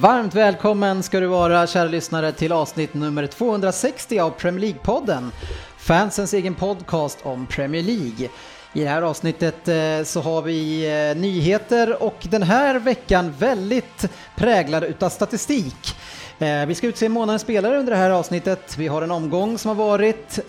[0.00, 5.30] Varmt välkommen ska du vara kära lyssnare till avsnitt nummer 260 av Premier League-podden.
[5.78, 8.28] Fansens egen podcast om Premier League.
[8.72, 14.08] I det här avsnittet eh, så har vi eh, nyheter och den här veckan väldigt
[14.36, 15.94] präglad utav statistik.
[16.38, 18.78] Eh, vi ska utse månadens spelare under det här avsnittet.
[18.78, 20.46] Vi har en omgång som har varit.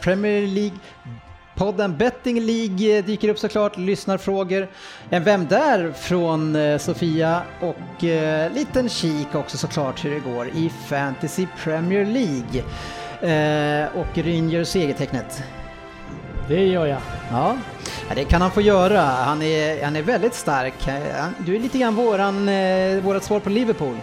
[0.00, 0.78] Premier League
[1.54, 4.68] Podden Betting League eh, dyker upp såklart, lyssnarfrågor.
[5.10, 5.92] En Vem där?
[5.92, 12.04] från eh, Sofia och eh, liten kik också såklart hur det går i Fantasy Premier
[12.04, 12.62] League.
[13.84, 15.42] Eh, och Ryn segertecknet.
[16.48, 16.98] Det gör jag.
[17.30, 17.56] Ja,
[18.14, 19.00] det kan han få göra.
[19.00, 20.88] Han är, han är väldigt stark.
[20.88, 23.96] Eh, Du är lite grann våran, eh, vårat svar på Liverpool.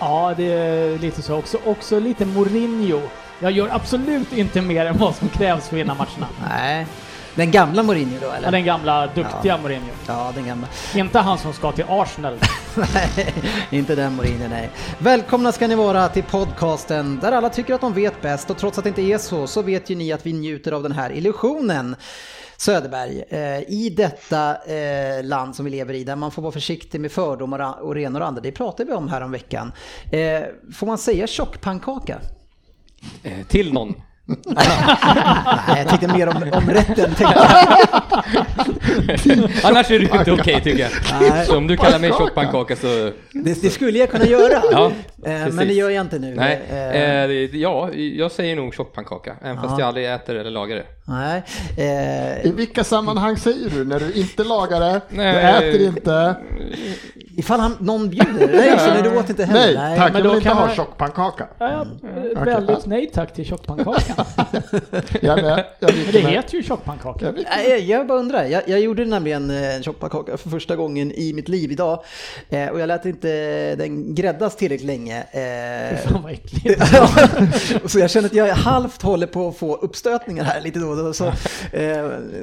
[0.00, 1.34] Ja, det är lite så.
[1.34, 3.00] Också, också lite Mourinho.
[3.40, 6.26] Jag gör absolut inte mer än vad som krävs för att vinna matcherna.
[6.48, 6.86] Nej,
[7.34, 8.50] den gamla Mourinho då Ja, eller?
[8.50, 9.90] den gamla duktiga Mourinho.
[10.06, 10.66] Ja, den gamla.
[10.94, 12.38] Inte han som ska till Arsenal.
[12.94, 13.34] Nej,
[13.70, 14.70] inte den Mourinho, nej.
[14.98, 18.78] Välkomna ska ni vara till podcasten där alla tycker att de vet bäst och trots
[18.78, 21.12] att det inte är så, så vet ju ni att vi njuter av den här
[21.12, 21.96] illusionen.
[22.56, 27.00] Söderberg, eh, i detta eh, land som vi lever i, där man får vara försiktig
[27.00, 29.72] med fördomar och renor och andra, det pratade vi om här om veckan.
[30.12, 30.42] Eh,
[30.74, 32.18] får man säga tjockpannkaka?
[33.22, 33.94] Eh, Till någon.
[34.46, 34.66] Nej,
[35.76, 37.14] jag tänkte mer om, om rätten.
[39.64, 40.88] Annars är det inte okej tycker
[41.20, 41.28] Nej.
[41.28, 41.46] jag.
[41.46, 42.86] Så om du kallar mig tjockpannkaka så...
[43.32, 44.92] Det, det skulle jag kunna göra, Ja,
[45.24, 46.34] eh, men det gör jag inte nu.
[46.34, 49.36] Nej, Eh, eh, ja, jag säger nog tjockpannkaka.
[49.42, 50.84] Även fast jag aldrig äter eller lagar det.
[51.08, 51.42] Nej.
[51.76, 53.84] Eh, I vilka sammanhang säger du?
[53.84, 55.34] När du inte lagar det, Nej.
[55.60, 56.36] du äter inte.
[57.36, 58.48] Ifall han, någon bjuder?
[58.54, 59.74] Nej, så du åt inte heller?
[59.80, 61.46] Nej, tack, men jag då vill inte kan ha man- tjockpannkaka.
[61.58, 61.86] Ja,
[62.34, 64.24] ja, väldigt nej tack till tjockpannkakan.
[65.20, 65.64] Jag är med.
[65.80, 66.32] Jag Men det mig.
[66.32, 67.24] heter ju tjockpannkaka.
[67.24, 71.12] Jag Nej, Jag bara undrar, jag, jag gjorde nämligen eh, en tjockpannkaka för första gången
[71.12, 72.04] i mitt liv idag
[72.48, 73.28] eh, och jag lät inte
[73.76, 75.18] den gräddas tillräckligt länge.
[75.20, 76.82] Eh, Fan vad äckligt.
[77.90, 81.16] så jag känner att jag halvt håller på att få uppstötningar här lite då och.
[81.16, 81.32] Så, eh,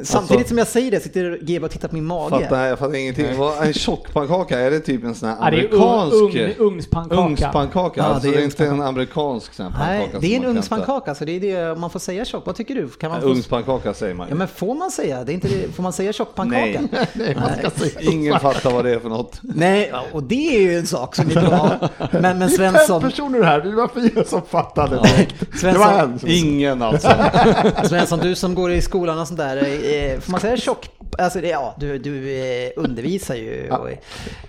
[0.03, 2.29] samtidigt som jag säger det sitter GB och tittar på min mage.
[2.43, 3.38] Fattar, jag fattar ingenting.
[3.38, 6.16] Vad, en tjockpannkaka, är det typ en sån här Ja, det är amerikansk
[6.59, 7.21] ung, ugnspannkaka.
[7.21, 8.01] ugnspannkaka?
[8.01, 10.41] Ja, alltså det det är inte en amerikansk sån här Nej, pannkaka det är en
[10.41, 12.45] kan ugnspannkaka så det är det man får säga tjock.
[12.45, 12.89] Vad tycker du?
[12.89, 13.27] Kan man få...
[13.27, 14.38] Ugnspannkaka säger man Ja ju.
[14.38, 15.23] men får man säga?
[15.23, 15.75] Det är inte det.
[15.75, 16.61] Får man säga tjockpannkaka?
[16.63, 16.89] Nej.
[17.13, 19.39] Nej, man ska säga Ingen fattar vad det är för något.
[19.41, 21.69] Nej, och det är ju en sak som vi vill ha.
[22.11, 25.35] Men, men Det är fem Svensson, personer här, det var fyra som fattade direkt.
[25.39, 26.19] Det Svensson- var en.
[26.25, 27.09] Ingen alltså.
[27.83, 30.89] Svensson, du som går i skolan och sånt där, eh, får man säga tjock...
[31.17, 33.69] Alltså, ja, du, du eh, undervisar ju.
[33.69, 33.89] Och,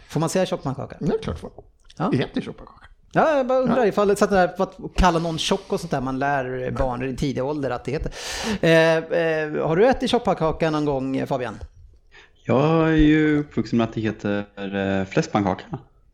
[0.08, 0.96] får man säga tjockpannkaka?
[1.00, 1.50] Det är klart för.
[1.96, 2.08] Ja.
[2.12, 2.86] Det heter tjockpannkaka.
[3.12, 5.72] Ja, jag bara undrar ifall det så att det där, för att kalla någon tjock
[5.72, 8.12] och sånt där, man lär barn i tidig ålder att det heter.
[8.60, 11.58] Eh, eh, har du ätit tjockpannkaka någon gång Fabian?
[12.44, 14.46] Jag är ju uppvuxen med att det heter
[15.00, 15.64] eh, fläskpannkaka.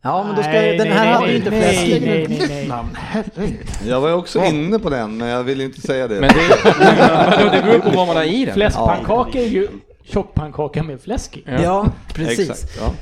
[0.05, 2.01] Ja, men då ska, Nej, den nej, här nej, hade ju nej, inte nej, fläsk.
[2.01, 3.59] nej, nej, nej.
[3.87, 6.19] Jag var ju också inne på den, men jag ville inte säga det.
[6.19, 6.63] Men det,
[7.37, 8.53] vadå, det beror på vad man har i den.
[8.53, 9.67] Fläskpannkaka är ju
[10.03, 11.43] tjockpannkaka med fläsk i.
[11.45, 12.49] Ja, precis.
[12.49, 12.93] Exakt, ja.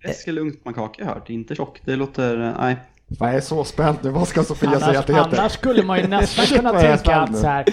[0.00, 1.80] Fläsk eller ugnspannkaka har jag hört, inte tjock.
[1.84, 2.76] Det låter, eh, nej.
[3.06, 5.38] Jag är så spänd nu, vad ska Sofia säga Annars, att det heter?
[5.38, 7.64] annars skulle man ju nästan kunna är tänka att så här,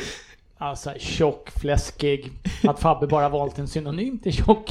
[0.57, 2.31] alltså tjock, fläskig,
[2.67, 4.69] att Fabbe bara valt en synonym till tjock.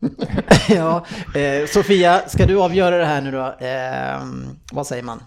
[0.68, 3.66] Ja, eh, Sofia, ska du avgöra det här nu då?
[3.66, 4.20] Eh,
[4.72, 5.22] vad säger man?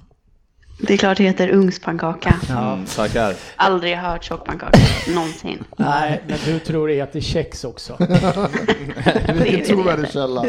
[0.78, 2.36] Det är klart det heter ugnspannkaka.
[2.50, 2.80] Ja.
[2.96, 3.36] Tackar.
[3.56, 4.80] Aldrig hört tjockpannkaka
[5.16, 5.64] någonsin.
[5.78, 7.98] Nej, men du tror det heter kex också.
[9.34, 10.46] Vilken trovärdig källa.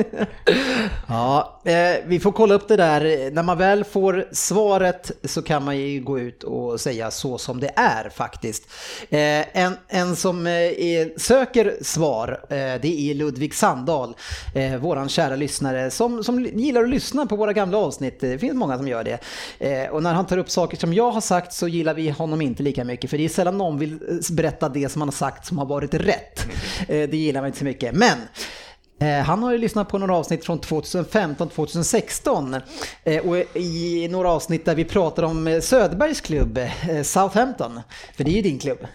[1.08, 1.74] Ja, eh,
[2.06, 3.30] vi får kolla upp det där.
[3.30, 7.60] När man väl får svaret så kan man ju gå ut och säga så som
[7.60, 8.68] det är faktiskt.
[9.10, 10.52] Eh, en, en som eh,
[11.16, 14.14] söker svar, eh, det är Ludvig Sandahl,
[14.54, 18.20] eh, våran kära lyssnare som, som gillar att lyssna på våra gamla avsnitt.
[18.20, 19.18] Det finns många som gör det.
[19.58, 22.40] Eh, och när han tar upp saker som jag har sagt så gillar vi honom
[22.40, 25.12] inte lika mycket för det är sällan någon vill eh, berätta det som han har
[25.12, 26.46] sagt som har varit rätt.
[26.80, 27.94] Eh, det gillar man inte så mycket.
[27.94, 28.18] Men
[29.26, 32.60] Han har ju lyssnat på några avsnitt från 2015-2016
[33.04, 36.68] eh, och i några avsnitt där vi pratar om eh, Söderbergs klubb, eh,
[37.02, 37.80] Southampton.
[38.16, 38.78] För det är ju din klubb.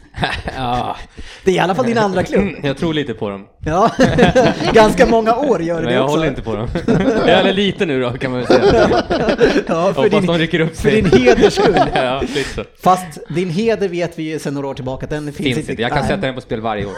[0.55, 0.95] Ja,
[1.43, 2.49] Det är i alla fall din andra klubb.
[2.63, 3.45] jag tror lite på dem.
[3.65, 3.91] Ja,
[4.73, 6.15] ganska många år gör du Men det jag också.
[6.17, 6.67] håller inte på dem.
[7.27, 8.89] Eller lite nu då kan man väl säga.
[9.67, 11.01] Ja, för Hoppas din, de rycker upp för sig.
[11.01, 11.79] din heders skull.
[11.93, 12.65] Ja, lite.
[12.83, 15.81] Fast din heder vet vi ju sedan några år tillbaka den finns, Finns inte.
[15.81, 16.93] Jag kan sätta den på spel varje år.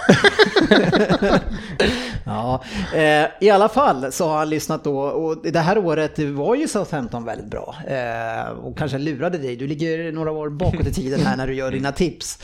[2.26, 2.64] Ja,
[2.96, 6.68] eh, i alla fall så har han lyssnat då och det här året var ju
[6.68, 9.56] Southampton väldigt bra eh, och kanske lurade dig.
[9.56, 12.40] Du ligger några år bakåt i tiden här när du gör dina tips.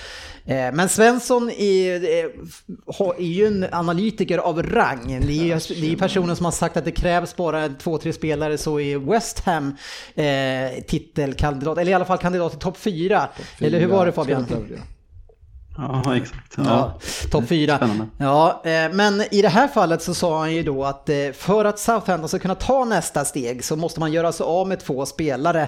[0.46, 5.20] Eh, men Svensson är, är, ju en analytiker av rang.
[5.28, 8.14] Det är ju det är personen som har sagt att det krävs bara två, tre
[8.14, 9.76] spelare så är West Ham
[10.88, 13.30] titelkandidat, eller i alla fall kandidat till topp fyra.
[13.60, 14.46] Eller hur var det Fabian?
[15.78, 16.54] Ja, exakt.
[16.58, 16.64] Ja.
[16.66, 16.94] Ja,
[17.32, 17.78] topp fyra.
[17.78, 18.06] Spännande.
[18.18, 21.66] Ja, eh, men i det här fallet så sa han ju då att eh, för
[21.66, 25.06] att Southampton ska kunna ta nästa steg så måste man göra sig av med två
[25.06, 25.62] spelare.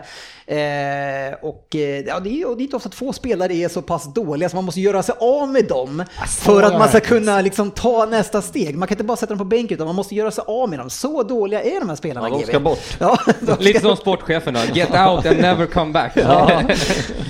[0.47, 1.67] Eh, och
[2.07, 4.55] ja, det är ju det är inte ofta två spelare är så pass dåliga så
[4.55, 8.41] man måste göra sig av med dem för att man ska kunna liksom ta nästa
[8.41, 8.77] steg.
[8.77, 10.79] Man kan inte bara sätta dem på bänken utan man måste göra sig av med
[10.79, 10.89] dem.
[10.89, 12.27] Så dåliga är de här spelarna.
[12.27, 12.47] Ja, de GB.
[12.51, 12.79] ska bort.
[12.99, 14.59] Ja, de Lite ska- som sportchefen då.
[14.73, 16.11] Get out and never come back.
[16.15, 16.61] Ja,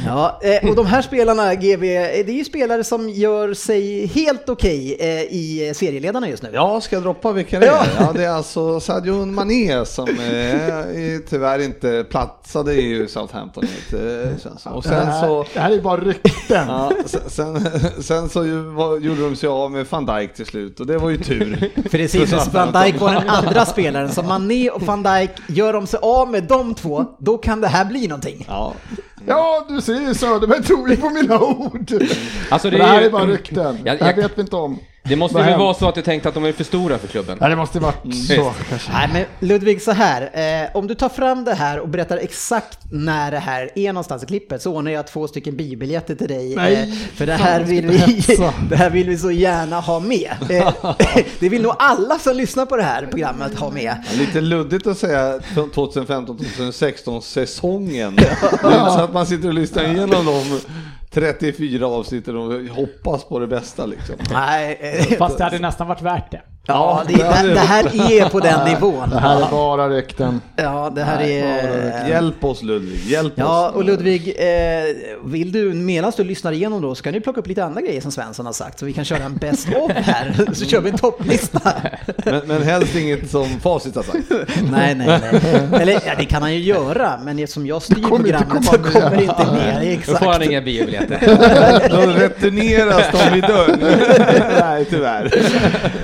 [0.06, 0.40] ja
[0.70, 5.08] och de här spelarna, GB, det är ju spelare som gör sig helt okej eh,
[5.22, 6.50] i serieledarna just nu.
[6.54, 7.84] Ja, ska jag droppa vilka det Ja.
[7.84, 7.88] är?
[8.06, 13.64] Ja, det är alltså Sadio Mané som eh, tyvärr inte platsade i Southampton.
[13.94, 14.74] eh.
[14.74, 15.46] Och sen så...
[15.54, 16.68] det här är bara rykten.
[16.68, 17.68] Ja, sen, sen,
[18.04, 18.58] sen så ju,
[19.02, 21.72] gjorde de sig av med van Dijk till slut och det var ju tur.
[21.92, 24.12] Precis, För Van Dijk var den andra spelaren.
[24.12, 27.68] Så Mané och Van Dijk, gör de sig av med de två, då kan det
[27.68, 28.46] här bli någonting.
[28.50, 28.74] Ja,
[29.30, 31.92] Ja, du ser Söderberg tror ju på mina ord.
[32.50, 33.78] Alltså, det det, är här ju- är bara rykten.
[33.86, 34.80] Jag- det här jag- vet vi inte om.
[35.04, 35.60] Det måste Vad väl hänt?
[35.62, 37.38] vara så att du tänkte att de är för stora för klubben?
[37.42, 38.92] Nej, det måste varit så kanske.
[38.92, 40.22] Nej men Ludvig, så här.
[40.64, 44.24] Eh, om du tar fram det här och berättar exakt när det här är någonstans
[44.24, 46.56] i klippet så ordnar jag två stycken biobiljetter till dig.
[46.56, 48.24] Nej, eh, för det här, vill vi,
[48.70, 50.32] det här vill vi så gärna ha med.
[50.50, 50.74] Eh,
[51.40, 53.96] det vill nog alla som lyssnar på det här programmet ha med.
[54.14, 58.12] lite luddigt att säga från 2015-2016 säsongen.
[58.14, 60.60] Inte så att man sitter och lyssnar igenom de
[61.10, 64.16] 34 avsnitten och hoppas på det bästa liksom.
[64.32, 66.42] Nej, Fast det hade nästan varit värt det.
[66.70, 69.10] Ja, det, det, det här är på den nivån.
[69.10, 70.42] Det här är bara rykten.
[70.56, 72.10] Ja, det här är...
[72.10, 73.76] Hjälp oss Ludvig, hjälp Ja, oss.
[73.76, 74.84] och Ludvig, eh,
[75.24, 78.02] vill du, medan du lyssnar igenom då, så kan du plocka upp lite andra grejer
[78.02, 80.90] som Svensson har sagt, så vi kan köra en best of här, så kör vi
[80.90, 81.72] en topplista.
[82.26, 84.18] Men, men helst inget som Facit har sagt.
[84.72, 85.82] nej, nej, nej.
[85.82, 89.10] Eller ja, det kan han ju göra, men eftersom jag styr programmet så kommer det
[89.16, 89.22] med.
[89.22, 89.82] inte med.
[89.82, 90.20] Då Exakt.
[90.24, 91.20] får han inga biobiljetter.
[91.90, 93.80] Då returneras de vid dörren.
[94.60, 95.24] Nej, tyvärr.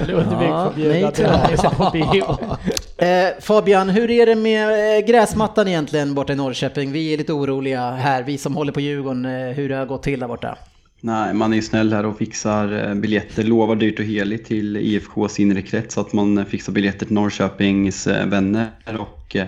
[0.08, 1.70] Ludvig Ja, får bjuda nej, till tyvärr.
[1.70, 2.38] på bio.
[2.98, 6.92] Eh, Fabian, hur är det med eh, gräsmattan egentligen borta i Norrköping?
[6.92, 10.04] Vi är lite oroliga här, vi som håller på Djurgården, eh, hur det har gått
[10.04, 10.58] till där borta.
[11.02, 14.78] Nej, man är ju snäll här och fixar eh, biljetter, lovar dyrt och heligt till
[14.78, 19.46] IFKs inre krets så att man fixar biljetter till Norrköpings vänner och eh,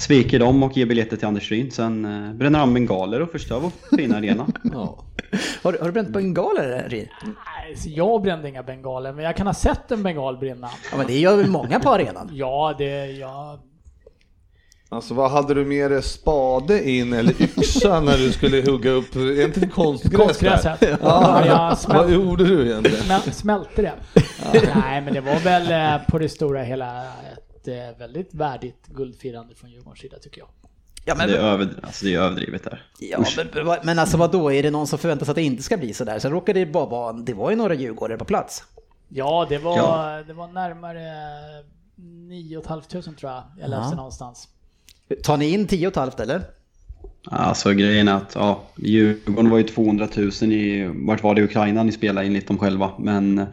[0.00, 1.70] sviker dem och ger biljetter till Anders Ryn.
[1.70, 4.46] Sen eh, bränner han bengaler och förstör vår fina arena.
[4.72, 5.04] Ja.
[5.62, 7.08] Har, du- har du bränt bengaler, Rin?
[7.24, 10.68] Nej, så jag brände inga bengaler, men jag kan ha sett en bengal brinna.
[10.90, 12.30] Ja, men det gör väl många på arenan?
[12.34, 13.06] Ja, det...
[13.06, 13.60] Ja,
[14.92, 16.02] Alltså vad hade du med dig?
[16.02, 20.20] Spade in eller yxa när du skulle hugga upp, är inte det konstgräs?
[20.20, 20.78] konstgräset.
[20.82, 22.98] Ja, Ja, jag vad gjorde du egentligen?
[23.04, 23.92] smä- smälte det.
[24.74, 27.02] Nej, men det var väl eh, på det stora hela
[27.62, 30.48] ett eh, väldigt värdigt guldfirande från Djurgårdens sida tycker jag.
[31.04, 32.82] Ja, Det är, över, alltså det är överdrivet där.
[32.98, 35.42] Ja, men, men- men alltså vad då är det någon som förväntar sig att det
[35.42, 36.18] inte ska bli sådär?
[36.18, 38.64] Sen råkade det bara vara, det var ju några djurgårdare på plats.
[39.08, 40.22] Ja, det var, Ja.
[40.26, 41.02] Det var närmare
[41.96, 43.96] 9 500 tror jag jag läste Ja.
[43.96, 44.48] någonstans.
[45.22, 46.42] Tar ni in 10 och ett halvt eller?
[47.24, 51.44] Alltså grejen är att ja, Djurgården var ju 200 000 i, vart var det i
[51.44, 52.90] Ukraina ni spelade enligt dem själva.
[52.98, 53.46] Men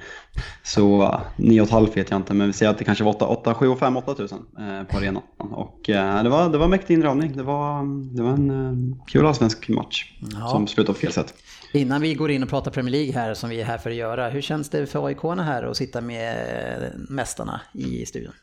[0.64, 1.02] så
[1.38, 3.80] 9,5 vet jag inte, men vi säger att det kanske var 8, 8 7 och
[3.80, 5.24] 5 8 000 eh, på arenan.
[5.38, 7.38] Och eh, det var, det var mäktig inramning.
[7.38, 7.84] Det var,
[8.16, 10.48] det var en eh, kul allsvensk match Ja.
[10.50, 11.34] som slutade på fel sätt.
[11.74, 13.96] Innan vi går in och pratar Premier League här som vi är här för att
[13.96, 14.30] göra.
[14.30, 18.34] Hur känns det för aik här att sitta med mästarna i studion?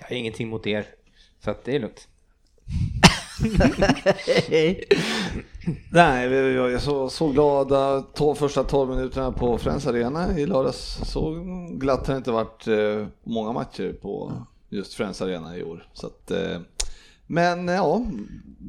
[0.00, 0.86] Jag har ingenting mot er.
[1.44, 2.08] Så att det är lugnt.
[5.90, 11.00] Nej, jag är så, så glada to, första 12 minuterna på Friends Arena i lördags.
[11.04, 14.32] Så glatt har det inte varit eh, många matcher på
[14.68, 15.88] just Friends Arena i år.
[15.92, 16.58] Så att, eh,
[17.26, 18.02] men ja,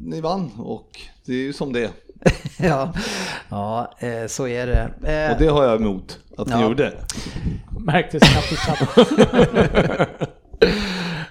[0.05, 1.91] ni vann och det är ju som det
[2.59, 2.93] ja,
[3.49, 4.91] ja eh, så är det.
[5.13, 6.63] Eh, Och det har jag emot att ni Ja.
[6.63, 6.93] gjorde.
[7.79, 8.55] märktes knappt i.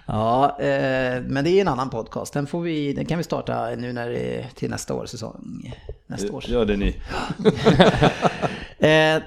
[0.08, 2.32] Ja, eh, men det är en annan podcast.
[2.32, 5.74] Den, får vi, den kan vi starta nu när det är till nästa års säsong.
[6.06, 6.48] Nästa års.
[6.48, 6.96] Gör det ni.
[8.80, 9.22] Eh,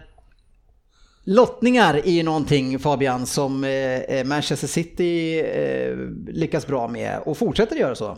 [1.23, 5.97] lottningar är ju någonting Fabian som eh, Manchester City eh,
[6.27, 8.17] lyckas bra med och fortsätter göra så.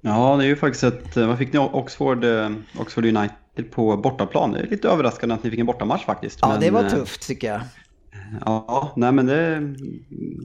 [0.00, 4.52] Ja, det är ju faktiskt ett, vad fick ni Oxford, eh, Oxford United på bortaplan?
[4.52, 6.38] Det är lite överraskande att ni fick en bortamatch faktiskt.
[6.42, 7.60] Ja, men, det var eh, tufft tycker jag.
[8.46, 9.60] Ja, nej men det...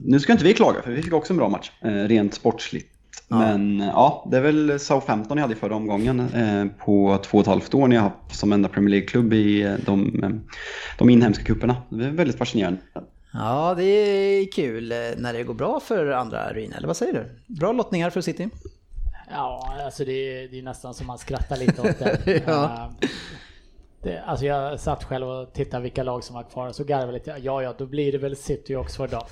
[0.04, 2.94] Nu ska inte vi klaga för vi fick också en bra match, eh, rent sportsligt.
[3.28, 7.42] Men ja, det är väl Southampton ni hade i förra omgången eh, på två och
[7.42, 10.30] ett halvt år ni har haft som enda Premier League-klubb i eh, de, eh,
[10.98, 11.76] de inhemska kupperna.
[11.88, 12.80] Det är väldigt fascinerande.
[13.32, 17.12] Ja, det är kul eh, när det går bra för andra Ryn, eller vad säger
[17.12, 17.54] du?
[17.54, 18.48] Bra lottningar för City.
[19.30, 22.42] Ja, alltså det är, det är nästan som man skrattar lite åt det.
[22.46, 22.90] Ja.
[24.02, 24.22] Eh, det.
[24.26, 27.14] Alltså jag satt själv och tittade vilka lag som var kvar och så garvade jag
[27.14, 27.36] lite.
[27.42, 29.26] Ja, ja, då blir det väl City och Oxford då.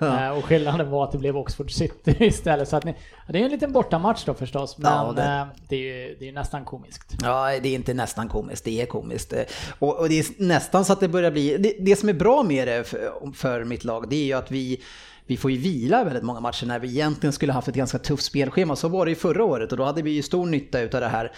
[0.06, 2.68] Eh, och skillnaden var att det blev Oxford City istället.
[2.68, 2.94] Så att ni,
[3.28, 6.28] det är en liten bortamatch då förstås, men Ja, det- det, det är ju det
[6.28, 7.14] är nästan komiskt.
[7.22, 9.32] Ja, det är inte nästan komiskt, det är komiskt.
[9.32, 9.42] Eh,
[9.78, 11.56] Och, och det är nästan så att det börjar bli...
[11.56, 14.50] Det, det som är bra med det för, för mitt lag, det är ju att
[14.50, 14.80] vi
[15.30, 18.24] vi får ju vila väldigt många matcher när vi egentligen skulle haft ett ganska tufft
[18.24, 18.76] spelschema.
[18.76, 21.08] Så var det ju förra året och då hade vi ju stor nytta utav det
[21.08, 21.32] här.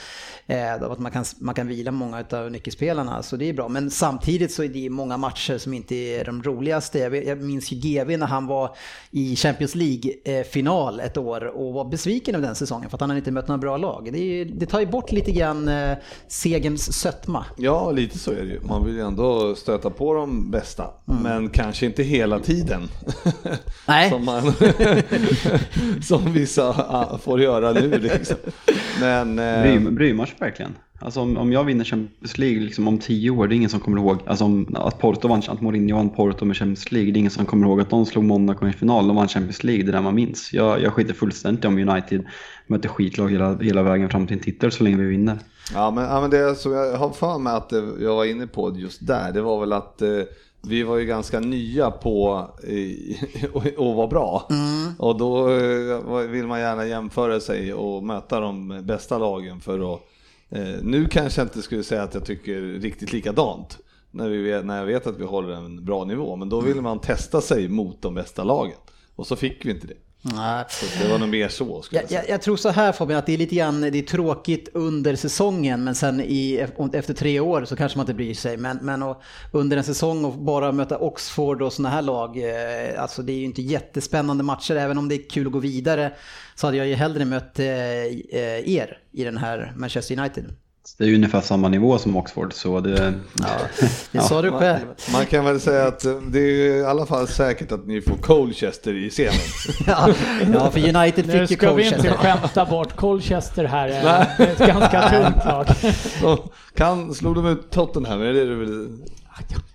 [0.46, 3.68] Eh, att man kan, man kan vila många utav nyckelspelarna, så det är bra.
[3.68, 6.98] Men samtidigt så är det ju många matcher som inte är de roligaste.
[6.98, 8.76] Jag, jag minns ju GV när han var
[9.10, 13.18] i Champions League-final ett år och var besviken över den säsongen för att han hade
[13.18, 14.08] inte mött några bra lag.
[14.12, 15.96] Det, är, det tar ju bort lite grann eh,
[16.28, 17.44] segerns sötma.
[17.56, 18.60] Ja, lite så är det ju.
[18.60, 20.90] Man vill ju ändå stöta på de bästa.
[21.08, 21.22] Mm.
[21.22, 22.88] Men kanske inte hela tiden.
[23.88, 24.10] Nej.
[24.10, 24.42] som, man,
[26.02, 28.36] som vissa ah, får göra nu liksom.
[29.00, 29.38] Men...
[29.38, 30.74] eh, Bry, bryr man sig verkligen?
[31.04, 33.80] Alltså om, om jag vinner Champions League liksom om tio år, det är ingen som
[33.80, 34.18] kommer ihåg.
[34.26, 37.30] Alltså om, att Porto vann, att Mourinho vann Porto med Champions League, det är ingen
[37.30, 39.92] som kommer ihåg att de slog Monaco i final, de vann Champions League, det är
[39.92, 40.52] där man minns.
[40.52, 42.26] Jag, jag skiter fullständigt om United
[42.66, 45.38] möter skitlag hela, hela vägen fram till en titel så länge vi vinner.
[45.74, 48.46] Ja men, ja, men det som jag har för mig att det, jag var inne
[48.46, 50.08] på just där, det var väl att eh,
[50.62, 52.34] vi var ju ganska nya på
[53.54, 54.48] att vara bra.
[54.98, 60.00] Och då eh, vill man gärna jämföra sig och möta de bästa lagen för att
[60.50, 63.78] eh, nu kanske jag inte skulle säga att jag tycker riktigt likadant
[64.10, 66.98] när, vi, när jag vet att vi håller en bra nivå, men då vill man
[66.98, 68.76] testa sig mot de bästa lagen.
[69.16, 70.11] Och så fick vi inte det.
[70.22, 70.64] Nej.
[70.68, 73.32] Så det var nog mer så Jag, jag, jag tror så här Fabian, att det
[73.32, 77.76] är lite grann, det är tråkigt under säsongen men sen i, efter tre år så
[77.76, 78.56] kanske man inte bryr sig.
[78.56, 83.02] Men, men och, under en säsong och bara möta Oxford och sådana här lag, eh,
[83.02, 84.76] alltså det är ju inte jättespännande matcher.
[84.76, 86.12] Även om det är kul att gå vidare
[86.54, 90.44] så hade jag ju hellre mött eh, eh, er i den här Manchester United.
[90.98, 93.14] Det är ju ungefär samma nivå som Oxford så det...
[94.12, 94.86] Det sa du själv.
[95.12, 98.94] Man kan väl säga att det är i alla fall säkert att ni får Colchester
[99.06, 99.30] i semin.
[99.86, 100.08] Ja,
[100.54, 102.18] ja, för United Nu fick ju ska vi inte Colchester.
[102.18, 103.88] skämta bort Colchester här.
[103.88, 106.38] eh, Det är ett ganska tungt lag.
[106.76, 108.22] Kan, slog de ut Tottenham?
[108.22, 108.98] Är det det väl?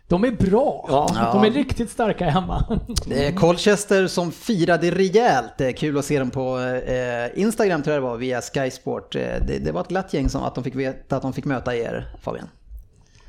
[0.09, 0.85] De är bra.
[0.89, 1.29] Ja.
[1.33, 2.79] De är riktigt starka hemma.
[3.05, 5.51] Det är Colchester som firade rejält.
[5.57, 8.71] Det är kul att se dem på eh, Instagram tror jag det var, via Sky
[8.71, 9.15] Sport.
[9.15, 11.45] Eh, Det, det var ett glatt gäng som att de fick veta att de fick
[11.45, 12.47] möta er, Fabian.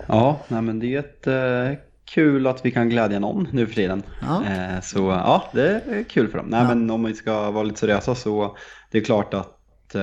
[0.07, 3.75] Ja, nej men det är ett eh, kul att vi kan glädja någon nu för
[3.75, 4.03] tiden.
[4.21, 4.43] Ja.
[4.83, 6.47] Så ja, det är kul för dem.
[6.47, 8.57] Nej men om vi ska vara lite seriösa så
[8.91, 9.95] det är klart att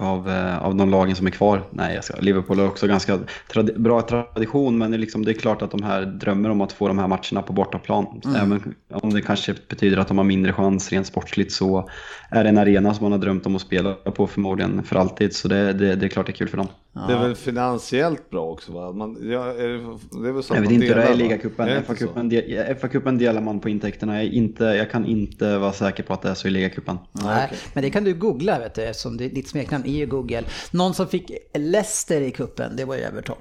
[0.00, 3.18] av, eh, av de lagen som är kvar, nej jag ska, Liverpool har också ganska
[3.52, 6.60] tradi- bra tradition men det är, liksom, det är klart att de här drömmer om
[6.60, 8.20] att få de här matcherna på bortaplan.
[8.36, 11.88] Även om det kanske betyder att de har mindre chans rent sportsligt så
[12.30, 15.34] är det en arena som man har drömt om att spela på förmodligen för alltid
[15.34, 16.68] så det, det, det är klart det är kul för dem.
[16.92, 18.92] Det är väl finansiellt bra också va?
[18.92, 21.16] Man, ja, är det, det är väl så Jag vet inte hur det är i
[21.16, 21.68] ligacupen.
[21.68, 24.24] FA-cupen de, FA-cupen delar man på intäkterna.
[24.24, 26.98] Jag, inte, jag kan inte vara säker på att det är så i ligacupen.
[27.12, 30.44] Nej, men det kan du googla vet du, eftersom det, ditt smeknamn är ju Google.
[30.70, 33.36] Någon som fick Leicester i kuppen, det var ju Everton.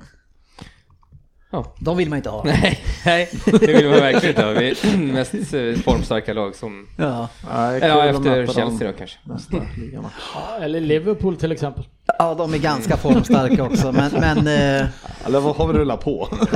[1.52, 1.76] Ja.
[1.80, 2.44] De vill man inte ha.
[2.44, 4.52] Nej, nej, det vill man verkligen inte ha.
[4.52, 6.88] Vi är mest eh, formstarka lag som...
[6.98, 7.30] Ja.
[7.50, 9.18] Ja, efter Chelsea då kanske.
[9.24, 9.58] nästa.
[9.94, 11.84] Ja, Eller Liverpool till exempel.
[12.20, 13.92] ja, de är ganska formstarka också.
[13.92, 14.88] Men, men, eh,
[15.26, 16.28] Eller vad har vi rullat på?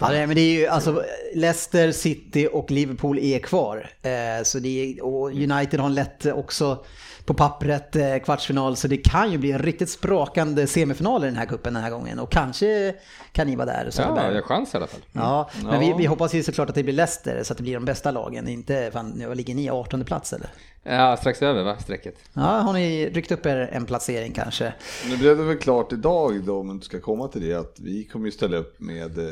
[0.00, 1.02] ja, nej, men det är ju alltså
[1.34, 3.90] Leicester, City och Liverpool är kvar.
[4.02, 6.84] Eh, så det är, och United har en lätt också
[7.26, 8.76] på pappret eh, kvartsfinal.
[8.76, 11.90] Så det kan ju bli en riktigt sprakande semifinal i den här kuppen den här
[11.90, 12.18] gången.
[12.18, 12.94] Och kanske
[13.32, 13.82] kan ni vara där.
[13.84, 14.34] Ja, Söderberg.
[14.34, 15.00] jag chans i alla fall.
[15.12, 15.78] Ja, men Ja.
[15.80, 18.10] Vi, vi hoppas ju såklart att det blir Leicester så att det blir de bästa
[18.10, 18.48] lagen.
[18.48, 19.70] Inte, fan, vad ligger ni?
[19.70, 20.48] 18 plats eller?
[20.82, 22.14] Ja, strax över va, strecket.
[22.32, 24.72] Ja, har ni ryckt upp er en placering kanske?
[25.08, 28.04] Nu blev det väl klart idag då, om man ska komma till det, att vi
[28.04, 29.24] kommer ju ställa upp med eh,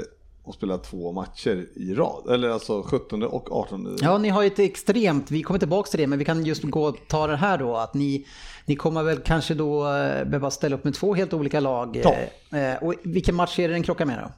[0.45, 2.31] och spela två matcher i rad.
[2.35, 3.97] Eller alltså 17 och 18.
[4.01, 6.63] Ja, ni har ju ett extremt, vi kommer tillbaka till det, men vi kan just
[6.63, 8.27] gå och ta det här då, att ni,
[8.67, 12.01] ni kommer väl kanske då eh, behöva ställa upp med två helt olika lag.
[12.05, 12.15] Ja.
[12.59, 14.31] Eh, Och vilken match är det den krockar med då?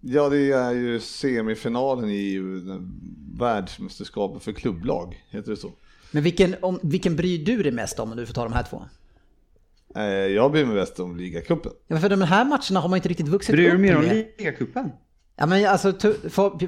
[0.00, 2.40] Ja, det är ju semifinalen i
[3.38, 5.72] världsmästerskapet för klubblag, heter det så?
[6.10, 8.62] Men vilken, om, vilken bryr du dig mest om om du får ta de här
[8.70, 8.82] två?
[9.96, 11.72] Eh, Jag bryr mig bäst om ligacupen.
[11.86, 13.96] Ja, för de här matcherna har man inte riktigt vuxit Bryr upp du dig mer
[13.96, 14.90] om ligacupen?
[15.40, 15.92] Ja men alltså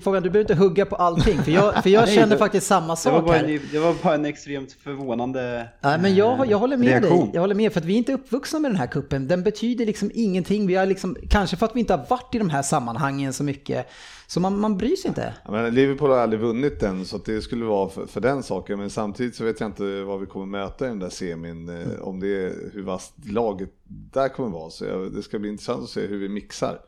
[0.01, 2.87] frågan, du behöver inte hugga på allting för jag, för jag Nej, känner faktiskt samma
[3.05, 6.59] Det var, sak bara en, det var bara en extremt förvånande Nej, men jag, jag
[6.59, 7.21] håller med reaktion.
[7.21, 7.31] dig.
[7.35, 9.29] Jag håller med för att vi är inte uppvuxna med den här kuppen.
[9.29, 10.67] Den betyder liksom ingenting.
[10.67, 13.45] Vi har liksom, kanske för att vi inte har varit i de här sammanhangen så
[13.45, 13.89] mycket.
[14.33, 15.35] Så man, man bryr sig inte.
[15.45, 18.43] Ja, men Liverpool har aldrig vunnit den så att det skulle vara för, för den
[18.43, 18.79] saken.
[18.79, 21.69] Men samtidigt så vet jag inte vad vi kommer möta i den där semin.
[21.69, 23.71] eh, Om det är hur vasst laget
[24.13, 24.71] där kommer vara.
[24.71, 26.79] Så jag, det ska bli intressant att se hur vi mixar.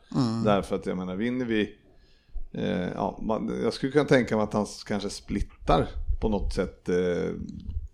[0.45, 1.75] Därför att jag menar vinner vi.
[2.53, 5.87] Eh, ja, man, jag skulle kunna tänka mig att han kanske splittar
[6.21, 6.95] på något sätt eh,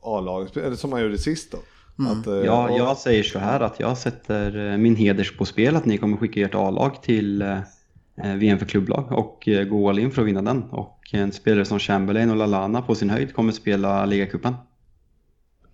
[0.02, 0.58] A-laget.
[0.58, 1.58] Eller som han gjorde sist då.
[2.12, 5.46] Att, eh, Ja, och- jag säger så här att jag sätter eh, min heders på
[5.46, 7.42] spel att ni kommer skicka ert A-lag till
[8.24, 10.64] VM för klubblag och eh, gå all in för att vinna den.
[10.64, 14.56] Och en spelare som Chamberlain och Lalana på sin höjd kommer spela ligacupen.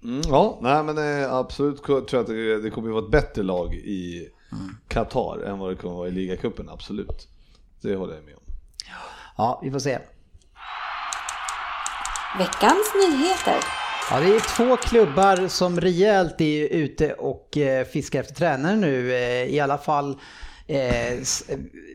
[0.03, 3.11] Mm, ja, nej men eh, absolut tror jag att det, det kommer att vara ett
[3.11, 4.29] bättre lag i
[4.87, 7.27] Qatar än vad det kommer att vara i ligacupen, absolut.
[7.81, 8.43] Det håller jag med om.
[9.37, 9.99] Ja, vi får se.
[12.37, 13.59] Veckans nyheter.
[14.11, 19.13] Ja, det är två klubbar som rejält är ute och eh, fiskar efter tränare nu.
[19.13, 20.19] Eh, I alla fall
[20.67, 21.19] eh,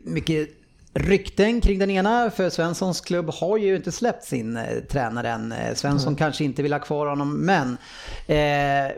[0.03, 0.49] mycket
[0.93, 2.31] rykten kring den ena.
[2.31, 5.51] För Svenssons klubb har ju inte släppt sin eh, tränare än.
[5.51, 7.77] Eh, Svensson kanske inte vill ha kvar honom, men
[8.27, 8.91] eh,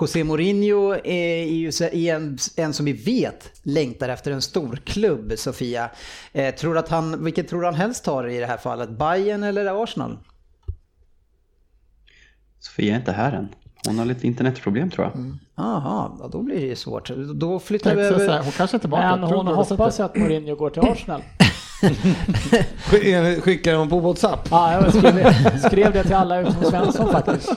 [0.00, 1.72] José Mourinho är ju
[2.08, 5.90] en, en som vi vet längtar efter en stor klubb, Sofia.
[6.32, 8.90] Eh, tror att han, vilket tror han helst tar i det här fallet?
[8.90, 10.18] Bayern eller Arsenal?
[12.60, 13.48] Sofia är inte här än.
[13.86, 15.34] Hon har lite internetproblem tror jag.
[15.56, 17.10] Jaha, ja, då blir det ju svårt.
[17.34, 18.42] Då flyttar vi över...
[18.42, 19.16] hon kanske är tillbaka.
[19.16, 21.22] Men hon hoppas att Mourinho går till Arsenal.
[22.90, 24.48] Sk- Skickar de på WhatsApp?
[24.50, 27.52] Ja, jag skrev, skrev det till alla utom Svensson faktiskt.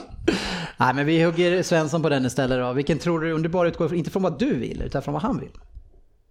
[0.76, 2.72] Nej, men vi hugger Svensson på den istället då.
[2.72, 5.22] Vilken tror du, om du bara utgår inte från vad du vill, utan från vad
[5.22, 5.50] han vill?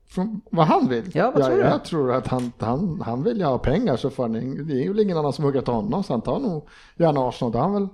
[0.10, 1.12] Från vad han vill?
[1.14, 1.64] Ja, vad tror du?
[1.64, 4.34] Jag tror att han, han, han vill ju ha pengar så får han,
[4.68, 7.56] det är ju ingen annan som hugger till honom så han tar nog gärna Arsenal.
[7.56, 7.88] Han väl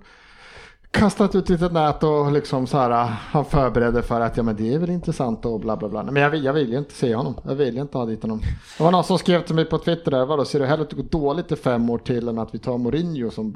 [0.91, 2.89] kastat ut lite nät och liksom så här,
[3.31, 6.03] han förbereder för att ja men det är väl intressant och bla bla bla.
[6.03, 7.35] Men jag vill, jag vill ju inte se honom.
[7.47, 8.41] Jag vill ju inte ha dit honom.
[8.77, 10.89] Det var någon som skrev till mig på Twitter där, vadå ser du hellre att
[10.89, 13.55] det går dåligt i fem år till än att vi tar Mourinho som,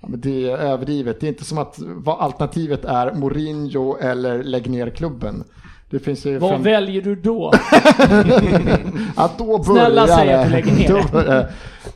[0.00, 1.20] ja, men det är överdrivet.
[1.20, 5.44] Det är inte som att vad alternativet är Mourinho eller lägg ner klubben.
[5.90, 7.52] Det finns ju Vad fem- väljer du då?
[9.16, 11.52] Ja, då Snälla säg att du lägger ner.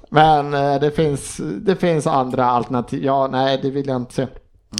[0.08, 3.04] Men eh, det finns, det finns andra alternativ.
[3.04, 4.26] Ja, nej, det vill jag inte se.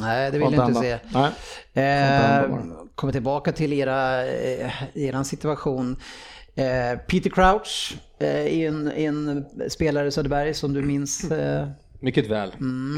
[0.01, 0.99] Nej, det vill jag inte se.
[1.13, 1.31] Nej.
[1.87, 2.45] Eh,
[2.95, 5.97] kommer tillbaka till era, eh, eran situation.
[6.55, 11.31] Eh, Peter Crouch eh, är en, en spelare i Söderberg som du minns.
[11.31, 11.69] Eh,
[12.05, 12.53] Mycket väl.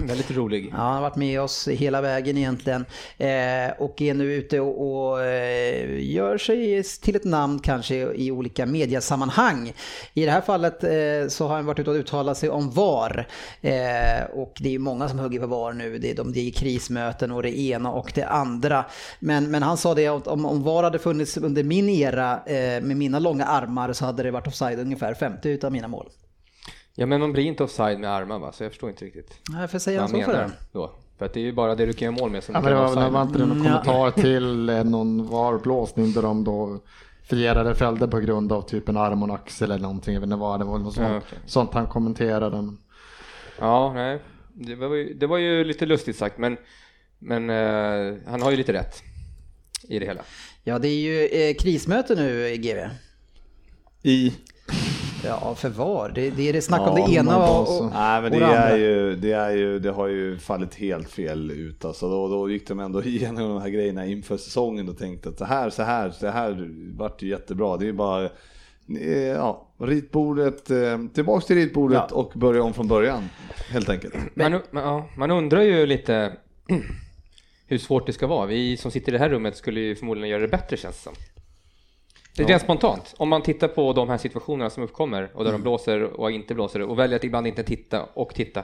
[0.05, 0.69] Väldigt rolig.
[0.71, 2.85] Ja, han har varit med oss hela vägen egentligen.
[3.19, 8.31] Eh, och är nu ute och, och eh, gör sig till ett namn kanske i
[8.31, 9.73] olika mediasammanhang.
[10.15, 13.29] I det här fallet eh, så har han varit ute och uttalat sig om VAR.
[13.61, 15.99] Eh, och det är ju många som hugger på VAR nu.
[15.99, 18.85] Det är, de, det är krismöten och det ena och det andra.
[19.19, 22.83] Men, men han sa det att om, om VAR hade funnits under min era eh,
[22.83, 26.07] med mina långa armar så hade det varit offside ungefär 50 utav mina mål.
[26.99, 29.69] Ja men man blir inte offside med armar va, så jag förstår inte riktigt Nej,
[29.69, 30.51] för säga vad så han för den.
[30.73, 30.93] då.
[31.19, 32.71] För att det är ju bara det du kan göra mål med som Ja, men
[32.73, 33.27] det var, det var offside.
[33.27, 36.81] inte det någon Mm, kommentar till eh, någon VAR-blåsning där de då
[37.23, 40.15] firade fällde på grund av typ en arm och en axel eller någonting.
[40.15, 40.79] Jag vet inte vad det var.
[40.79, 41.39] Något sånt, Ja, okej.
[41.47, 42.73] sånt han kommenterade.
[43.59, 44.21] Ja, nej.
[44.53, 46.57] Det var, ju, det var ju lite lustigt sagt men,
[47.19, 49.03] men eh, han har ju lite rätt
[49.89, 50.21] i det hela.
[50.65, 52.79] Ja, det är ju eh, krismöte nu, GV.
[54.03, 54.35] I?
[55.25, 56.09] Ja, för var?
[56.09, 58.51] Det, det är det snack om Ja, det ena och, och, Nej men det och
[58.51, 62.09] det är, ju, det är ju, det har ju fallit helt fel ut alltså.
[62.09, 65.45] Då, då gick de ändå igenom de här grejerna inför säsongen och tänkte att så
[65.45, 67.77] här, så här, så här vart ju jättebra.
[67.77, 68.25] Det är ju bara,
[69.01, 73.29] eh, ja, ritbordet, eh, tillbaks till ritbordet och börja om från början.
[73.71, 74.15] Helt enkelt.
[74.35, 76.33] Man, man, ja, man undrar ju lite
[77.67, 78.47] hur svårt det ska vara.
[78.47, 81.03] Vi som sitter i det här rummet skulle ju förmodligen göra det bättre känns det
[81.03, 81.13] som.
[82.37, 83.15] Det är rent spontant.
[83.17, 86.55] Om man tittar på de här situationerna som uppkommer och där de blåser och inte
[86.55, 88.63] blåser och väljer att ibland inte titta och titta.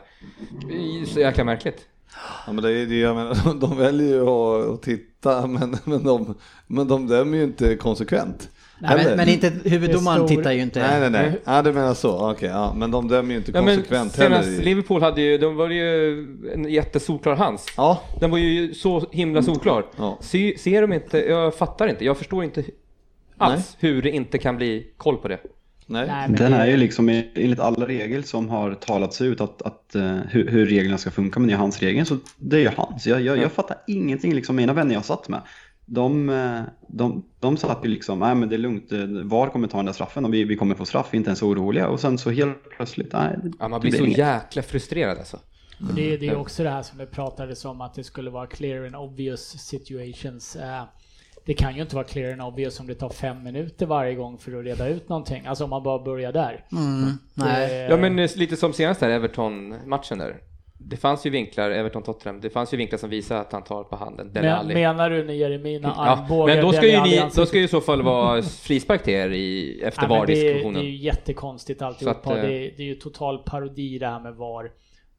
[1.07, 1.87] Så jäkla märkligt.
[2.47, 6.05] Ja, men det är det jag menar, de, de väljer ju att, titta men, men,
[6.05, 6.35] de,
[6.67, 8.49] men de dömer ju inte konsekvent.
[8.79, 10.81] Nej, men, men inte, huvuddomaren stor- tittar ju inte.
[10.81, 11.41] Nej, nej, nej.
[11.45, 12.31] Ja, du menar så.
[12.31, 12.75] Okej, ja.
[12.77, 14.65] Men de dömer ju inte Ja, men konsekvent senast heller.
[14.65, 16.19] Liverpool hade ju, de var ju
[16.55, 17.67] en jättesolklar hands.
[17.77, 19.85] Ja, Den var ju så himla solklar.
[19.97, 20.19] Ja.
[20.21, 22.65] Se, ser de inte, jag fattar inte, jag förstår inte
[23.39, 25.39] alls hur det inte kan bli koll på det.
[25.87, 26.07] nej.
[26.07, 29.95] Nej, Den det- är ju liksom enligt alla regler som har talats ut att, att
[29.95, 32.71] eh, hur, hur reglerna ska funka, men det är hans regel så det är ju
[32.77, 33.07] hans.
[33.07, 35.41] Jag, jag, jag fattar ingenting, liksom mina vänner jag satt med.
[35.87, 39.69] De, eh, de, de satt ju liksom, nej men det är lugnt, eh, VAR kommer
[39.69, 41.89] ta den där straffen och vi, vi kommer få straff, vi inte ens oroliga.
[41.89, 43.37] Och sen så helt plötsligt, nej.
[43.43, 44.19] det- Ja, man blir så inget.
[44.19, 45.39] jäkla frustrerad alltså.
[45.89, 48.47] För Det, det är också det här som det pratades om att det skulle vara
[48.47, 50.57] clear and obvious situations.
[50.57, 50.83] Eh,
[51.45, 54.39] Det kan ju inte vara clear and obvious om det tar fem minuter varje gång
[54.39, 55.47] för att reda ut någonting.
[55.47, 56.65] Alltså om man bara börjar där.
[56.73, 57.69] Mm, nej.
[57.69, 60.37] Det- Ja men eh, lite som senast där, Everton-matchen där.
[60.85, 63.97] Det fanns ju vinklar, Everton-Tottenham, det fanns ju vinklar som visade att han tar på
[63.97, 67.47] handen, Dele Men, menar du när Jeremina Ja, armbågar men då ska ju ni, då
[67.47, 70.33] ska ju i så fall vara frispark till er i, efter men det, är- det
[70.33, 70.83] är VAR-diskussionen.
[70.85, 72.31] ju jättekonstigt alltihopa.
[72.31, 74.71] Att, eh, det, är- det är ju total parodi det här med VAR.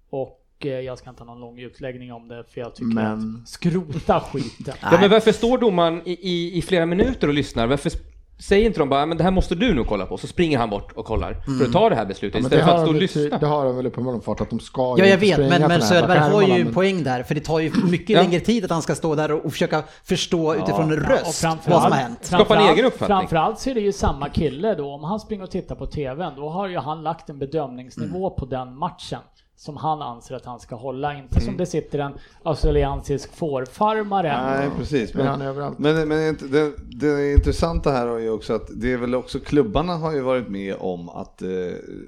[0.10, 3.42] Och eh, jag ska inte ha någon lång utläggning om det för jag tycker Men-
[3.44, 4.74] att skrota skiten.
[4.82, 7.68] Ja men varför står domaren i, i, i flera minuter och lyssnar?
[7.68, 7.92] Varför
[8.40, 10.18] säger inte de bara, men det här måste du nog kolla på?
[10.18, 12.52] Så springer han bort och kollar för att ta det här beslutet Mm.
[12.52, 13.38] Ja, istället för att stå och lyssna.
[13.38, 16.20] det har de väl uppenbarligen fått att de ska Ja, jag vet, men, men Söderberg
[16.20, 18.22] har ju en poäng där, för det tar ju mycket Ja.
[18.22, 21.60] längre tid att han ska stå där och, och försöka förstå utifrån en röst vad
[21.64, 22.18] som har hänt.
[22.22, 23.18] Skapa en framförallt- egen uppfattning.
[23.18, 26.32] Framförallt så är det ju samma kille då, om han springer och tittar på TVn,
[26.36, 28.40] då har ju han lagt en bedömningsnivå Mm.
[28.40, 29.20] på den matchen
[29.64, 31.46] som han anser att han ska hålla, inte Mm.
[31.46, 34.42] som det sitter en australiensisk fårfarmare.
[34.58, 35.14] Nej, precis.
[35.14, 35.80] Men Men, han är överallt.
[35.80, 39.94] men, men det, det, intressanta här är ju också att det är väl också klubbarna
[39.98, 41.48] har ju varit med om att eh,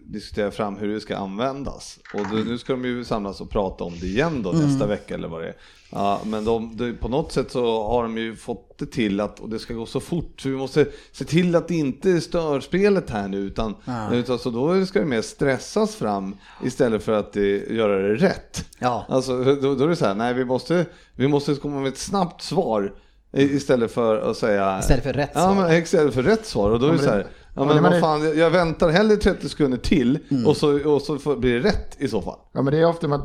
[0.04, 2.00] diskutera fram hur det ska användas.
[2.14, 5.14] Och då, nu ska de ju samlas och prata om det igen då nästa vecka
[5.14, 5.56] eller vad det är.
[5.96, 9.40] Ja, men de, de, på något sätt så har de ju fått det till att,
[9.40, 12.60] och det ska gå så fort, så vi måste se till att det inte stör
[12.60, 13.76] spelet här nu utan,
[14.12, 17.44] utan så då ska det mer stressas fram istället för att eh,
[17.76, 18.66] göra det rätt.
[18.80, 19.06] Ja.
[19.10, 21.98] Alltså, då, då är det så här, nej vi måste, vi måste komma med ett
[21.98, 22.94] snabbt svar
[23.38, 24.80] istället för att säga...
[24.80, 25.56] Istället för rätt Ja, svar.
[25.56, 26.70] men istället för rätt svar.
[26.72, 28.90] Och då är det så här, det- ja ja, men men vad fan, jag- väntar
[28.90, 30.48] hellre 30 sekunder till Mm.
[30.48, 32.40] och, så, och så får- blir det rätt i så fall.
[32.54, 33.20] Ja men det är ofta med,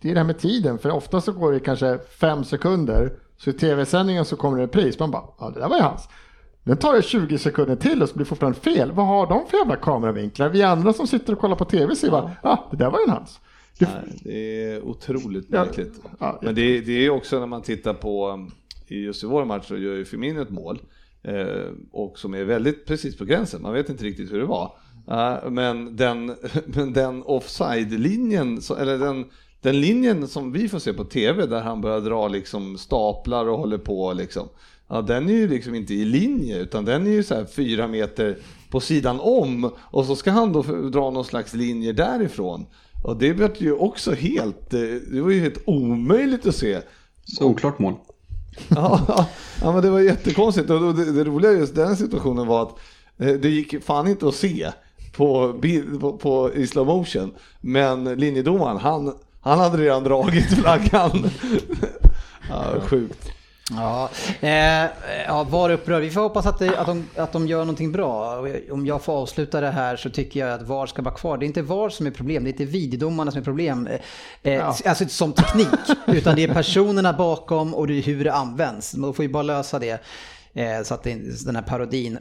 [0.00, 3.50] det- är det här med tiden, för ofta så går det kanske fem sekunder, så
[3.50, 6.08] i tv-sändningen så kommer det ett pris, man bara, ja det där var ju hans.
[6.62, 8.92] Nu tar det 20 sekunder till och så blir det fortfarande fel.
[8.92, 10.48] Vad har de för jävla kameravinklar?
[10.48, 13.04] Vi andra som sitter och kollar på tv ser bara, ja det där var ju
[13.04, 13.40] en hans.
[13.78, 16.00] Det, Nej, det är otroligt Ja, märkligt.
[16.18, 18.50] ja, Men det, det är också när man tittar på, um,
[18.86, 20.80] just i vår match så gör ju Firmino ett mål.
[21.22, 24.72] Eh, och som är väldigt precis på gränsen, man vet inte riktigt hur det var.
[25.10, 26.26] Eh, men den,
[26.66, 29.24] men den offside-linjen, eller den,
[29.60, 33.58] den linjen som vi får se på tv där han börjar dra liksom staplar och
[33.58, 34.48] håller på liksom.
[34.88, 37.88] Ja, den är ju liksom inte i linje utan den är ju så här fyra
[37.88, 38.38] meter
[38.70, 42.66] på sidan om och så ska han då dra någon slags linje därifrån.
[43.04, 44.80] Och det blev ju också helt, eh,
[45.12, 46.80] det var ju helt omöjligt att se.
[47.24, 47.94] Solklart mål.
[48.68, 49.26] Ja,
[49.62, 52.74] ja, men det var jättekonstigt och det, det roliga i just den situationen var att
[53.18, 54.72] eh, det gick fan inte att se
[55.16, 55.54] på,
[56.00, 57.34] på, på i slow motion.
[57.60, 61.30] Men linjedomaren, han, han hade redan dragit flaggan.
[62.50, 63.32] Ja, sjukt.
[63.70, 64.90] Ja, eh,
[65.26, 66.02] ja var upprörd.
[66.02, 68.44] Vi får hoppas att, det, att, de, att de gör någonting bra.
[68.70, 71.38] Om jag får avsluta det här så tycker jag att VAR ska vara kvar.
[71.38, 73.88] Det är inte VAR som är problem, det är inte videodomarna som är problem.
[74.42, 75.68] Eh, eh, Alltså som teknik,
[76.06, 78.94] utan det är personerna bakom och det är hur det används.
[78.94, 80.00] Man får ju bara lösa det
[80.54, 82.18] eh, så att det, den här parodin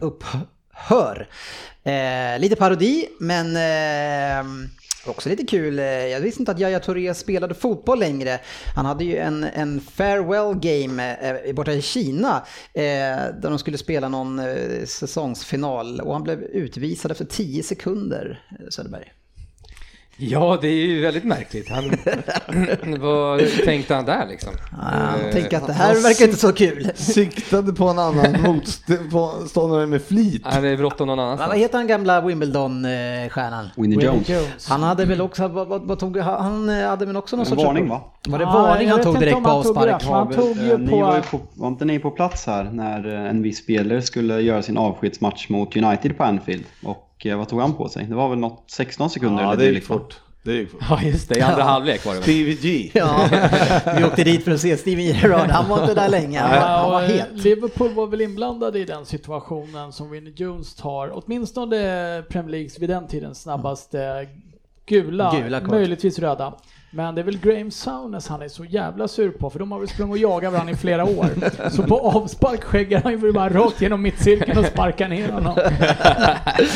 [0.77, 1.27] Hör!
[1.83, 4.67] Eh, lite parodi, men eh,
[5.07, 8.39] Också lite kul, eh, jag visste inte att Yahya Touré spelade fotboll längre.
[8.75, 12.83] Han hade ju en, en farewell game eh, borta i Kina eh,
[13.41, 18.65] där de skulle spela någon eh, säsongsfinal och han blev utvisad efter 10 sekunder, eh,
[18.69, 19.13] Söderberg.
[20.19, 21.69] Ja, det är ju väldigt märkligt.
[21.69, 21.91] Han,
[23.01, 24.53] vad tänkte han där liksom?
[24.82, 26.91] Ah, jag Eh, tänker att det här verkar inte så kul.
[26.95, 28.41] Siktade på en annan
[29.12, 30.41] motståndare med flit.
[30.45, 31.49] Han är bråttom någon annanstans.
[31.49, 33.69] Vad heter han gamla Wimbledon-stjärnan?
[33.75, 34.67] Winnie Jones.
[34.69, 37.63] Han hade väl också, vad, vad, vad tog, han hade väl också någon En sorts...
[37.63, 38.01] varning va?
[38.27, 40.03] Var det Ja, varning han tog direkt på han avspark?
[40.03, 42.63] Han tog ju Eh, ni på- var, ju på, var inte ni på plats här
[42.63, 46.63] när eh, en viss spelare skulle göra sin avskedsmatch mot United på Anfield?
[46.84, 48.06] Och eh, vad tog han på sig?
[48.06, 49.95] Det var väl något 16 sekunder Ja, eller det gick va?
[49.95, 50.19] fort.
[50.43, 50.82] Det gick fort.
[50.89, 51.38] Ja, just det.
[51.38, 52.21] I andra halvlek var det?
[52.21, 52.91] Stevie G.
[52.93, 53.30] Ja,
[53.97, 55.49] vi åkte dit för att se Steven Gerrard.
[55.49, 56.39] Han var inte där länge.
[56.39, 57.27] Han var, han var Ja, het.
[57.43, 61.77] Liverpool var väl inblandade i den situationen som Winnie Jones tar, åtminstone
[62.30, 64.27] Premier Leagues vid den tiden snabbaste
[64.86, 66.53] Gula, Gula möjligtvis röda.
[66.89, 69.80] Men det är väl Graham Souness han är så jävla sur på, för de har
[69.80, 71.30] väl sprungit och jagat varandra i flera år.
[71.69, 75.58] Så på avspark skäggar han ju bara rakt genom mittcirkeln och sparkar ner honom.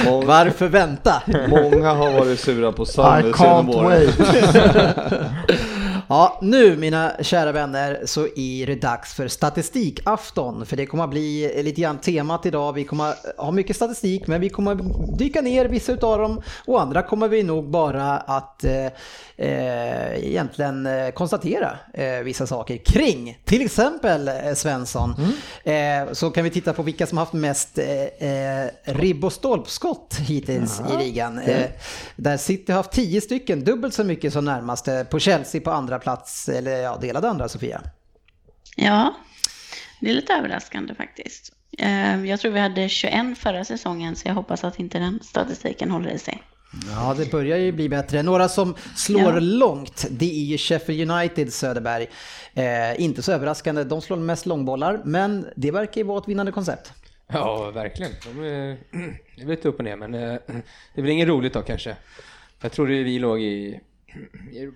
[0.05, 1.23] Många, Varför vänta?
[1.49, 4.07] många har varit sura på Sanders genom åren.
[6.11, 10.65] Ja, nu mina kära vänner så är det dags för statistikafton.
[10.65, 12.73] För det kommer att bli lite grann temat idag.
[12.73, 14.77] Vi kommer ha mycket statistik men vi kommer
[15.17, 18.85] dyka ner vissa utav dem och andra kommer vi nog bara att eh,
[19.37, 23.37] eh, egentligen eh, konstatera eh, vissa saker kring.
[23.45, 25.15] Till exempel eh, Svensson.
[25.63, 30.81] Eh, så kan vi titta på vilka som haft mest eh, ribb och stolpskott hittills
[30.93, 31.39] i ligan.
[31.39, 31.65] Eh,
[32.15, 35.05] där City har haft 10 stycken, dubbelt så mycket som närmaste.
[35.09, 37.81] På Chelsea på andra plats, eller ja, delade andra Sofia.
[38.75, 39.13] Ja,
[39.99, 41.53] det är lite överraskande faktiskt.
[41.77, 45.91] Eh, Jag tror vi hade 21 förra säsongen, så jag hoppas att inte den statistiken
[45.91, 46.43] håller i sig.
[46.89, 48.23] Ja, det börjar ju bli bättre.
[48.23, 49.39] Några som slår Ja.
[49.39, 52.07] långt, det är ju Sheffield United Söderberg.
[52.53, 56.51] Eh, inte så överraskande, de slår mest långbollar, men det verkar ju vara ett vinnande
[56.51, 56.93] koncept.
[57.27, 58.11] Ja, verkligen.
[58.25, 58.77] De är,
[59.35, 60.19] det är lite upp och ner, men eh,
[60.95, 61.95] det är väl inget roligt då kanske.
[62.61, 63.79] Jag trodde vi låg i...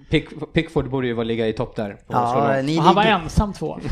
[0.10, 1.98] Pick, Pickford borde ju vara ligga i topp där.
[2.08, 3.80] Ja, ni han var ensam två.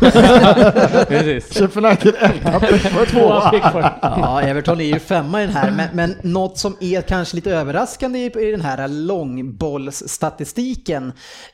[1.08, 1.58] Precis.
[1.60, 3.52] Sheffield United etta, Pickford Tvåa.
[4.02, 7.52] Ja, Everton är ju femma i den här, men, men något som är kanske lite
[7.52, 11.08] överraskande i, i den här långbollsstatistiken,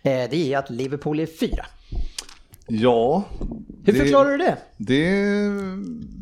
[0.03, 1.65] eh, det är att Liverpool är fyra.
[2.67, 3.23] Ja.
[3.85, 4.57] Hur det- förklarar du det?
[4.77, 5.11] Det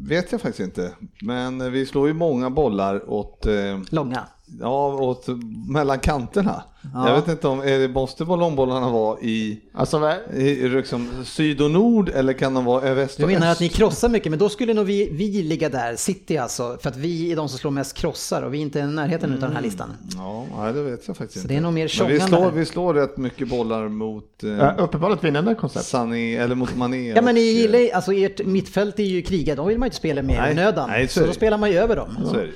[0.08, 0.92] vet jag faktiskt inte.
[1.22, 3.54] Men vi slår ju många bollar åt, eh,
[3.90, 4.28] Långa.
[4.62, 5.28] Ja, åt
[5.70, 6.64] mellan kanterna.
[6.94, 7.10] Ja.
[7.10, 11.72] Jag vet inte om, är det, måste långbollarna vara i, Alltså, i liksom syd och
[11.72, 13.62] nord eller kan de vara väst Du och menar att öst?
[13.62, 16.98] ni krossar mycket, men då skulle nog vi, vi ligga där, City alltså, för att
[16.98, 19.54] vi är de som slår mest krossar och vi är inte i närheten av den
[19.54, 19.90] här listan.
[20.16, 21.54] Ja, nej, det vet jag faktiskt Så inte.
[21.54, 24.74] det är nog mer Men vi slår, vi slår rätt mycket bollar mot eh, Ja,
[24.78, 25.86] uppenbarligen vinnande koncept.
[25.86, 27.10] Sané, eller mot Mané.
[27.16, 29.78] Ja men ni och, eh, gillar ju- alltså ert mittfält är ju kriga, de vill
[29.80, 30.90] man ju inte spela med i Nej, onödan.
[30.90, 32.18] nej, så så då spelar man ju över dem.
[32.26, 32.44] Så är det.
[32.44, 32.50] Eh,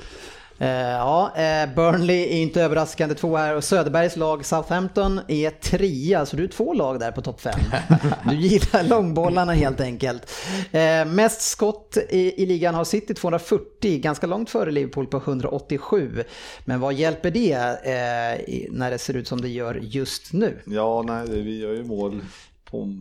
[0.67, 6.35] ja, eh, Burnley är inte överraskande två här och Söderbergs lag Southampton är trea, så
[6.35, 7.59] du är två lag där på topp fem.
[8.29, 10.31] Du gillar långbollarna helt enkelt.
[10.71, 16.23] Eh, mest skott i, i ligan har City 240, ganska långt före Liverpool på 187.
[16.65, 20.61] Men vad hjälper det eh, när det ser ut som det gör just nu?
[20.65, 22.21] Ja, nej, vi gör ju mål
[22.65, 22.99] på...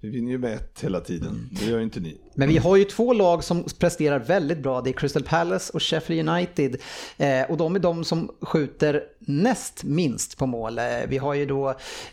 [0.00, 1.48] Vi vinner ju med ett hela tiden.
[1.52, 2.16] Det gör ju inte ni.
[2.34, 4.80] Men vi har ju två lag som presterar väldigt bra.
[4.80, 6.76] Det är Crystal Palace och Sheffield United.
[7.16, 10.78] Eh, och de är de som skjuter näst minst på mål.
[10.78, 11.68] Eh, vi har ju då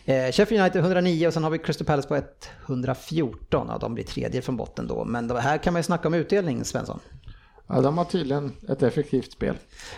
[0.06, 2.22] eh, Sheffield United 109 och sen har vi Crystal Palace på
[2.66, 3.68] 114.
[3.70, 5.06] Ja, de blir tredje från botten då.
[5.06, 7.00] Men här kan man ju snacka om utdelning, Svensson.
[7.68, 9.56] Ja, de har tydligen ett effektivt spel.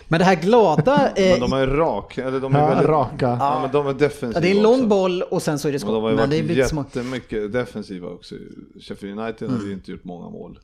[0.07, 1.11] Men det här glada...
[1.15, 2.87] Eh, Men de är rak, eller de är Ja, väldigt...
[2.89, 3.37] raka.
[3.39, 4.87] Ja, men de är defensiva ja, det är en lång också.
[4.87, 6.01] boll och sen så är det Och de skott.
[6.01, 6.81] har ju Men det är varit lite små...
[6.81, 8.35] jättemycket defensiva också.
[8.81, 9.59] Sheffield United Mm.
[9.61, 10.59] har ju inte gjort många mål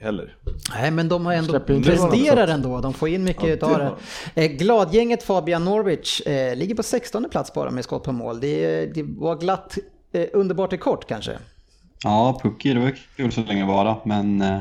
[0.00, 0.36] heller.
[0.74, 2.80] Nej, men de har ändå presterar ändå.
[2.80, 3.78] De får in mycket Ja, utav
[4.34, 8.40] det Eh, gladgänget Fabian Norwich eh, ligger på 16 plats bara med skott på mål.
[8.40, 9.78] Det, det var glatt,
[10.12, 11.38] eh, underbart rekord kanske.
[12.04, 14.60] Ja, Pucky, det var kul så länge vara, men eh,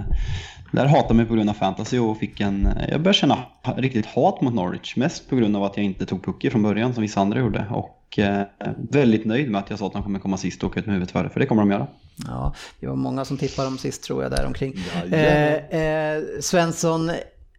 [0.71, 2.69] där hatade mig på grund av fantasy och fick en...
[2.89, 3.37] Jag började känna
[3.77, 6.93] riktigt hat mot Norwich, mest på grund av att jag inte tog Pucky från början
[6.93, 7.65] som vissa andra gjorde.
[7.71, 8.41] Och eh,
[8.89, 10.95] väldigt nöjd med att jag sa att de kommer komma sist och åka ut med
[10.95, 11.87] huvudet före, för det kommer de göra.
[12.27, 14.75] Ja, det var många som tippade dem sist tror jag där omkring.
[15.11, 17.11] Eh, eh, Svensson,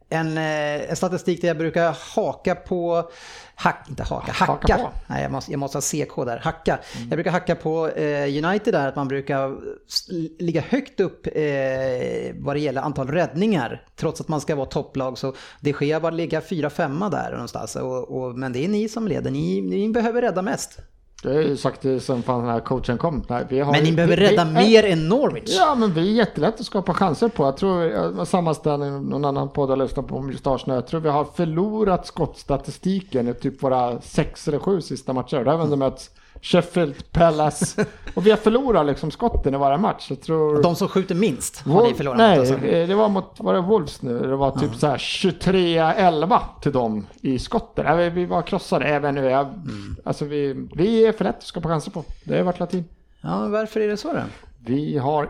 [0.08, 3.10] en, eh, en statistik där jag brukar haka på
[3.54, 4.52] Hack, inte haka, hacka.
[4.52, 4.90] Haka på.
[5.06, 6.38] Nej, jag måste, jag måste ha CK där.
[6.38, 6.78] Hacka.
[6.98, 9.56] Jag brukar hacka på eh, United där, att man brukar
[10.42, 11.32] ligga högt upp eh,
[12.34, 13.84] vad det gäller antal räddningar.
[13.96, 17.76] Trots att man ska vara topplag så det sker bara ligga 4-5 där någonstans.
[17.76, 20.78] Och, och, men det är ni som leder, ni, ni behöver rädda mest.
[21.22, 23.22] Det är ju sagt sen fan den här coachen kom.
[23.28, 25.56] Nej, vi har Men ju- ni behöver vi- rädda vi- mer än Norwich.
[25.58, 27.44] Ja, men vi är jättelätt att skapa chanser på.
[27.44, 30.74] Jag tror, jag sammanställning, någon annan podd jag lyssnade på om just Arsenal.
[30.76, 35.36] Jag tror vi har förlorat skottstatistiken i typ våra sex eller sju sista matcher.
[35.36, 36.10] Där har vi ändå mött
[36.42, 40.06] Sheffield, Palace och vi har förlorat liksom skotten i varje match.
[40.10, 40.62] Jag tror...
[40.62, 42.38] De som skjuter minst har Wol- ni förlorat Nej.
[42.38, 42.54] Alltså.
[42.54, 44.18] eh, det var mot, var det Wolves nu?
[44.18, 48.14] Det var typ så här 23-11 till dem i skotten.
[48.14, 49.24] Vi, var krossade även nu.
[49.24, 49.96] Jag, Mm.
[50.04, 52.04] Alltså vi, vi är för lätt att skapa chanser på.
[52.24, 52.84] Det har varit latin.
[53.20, 54.20] Ja, varför är det så då?
[54.64, 55.28] Vi har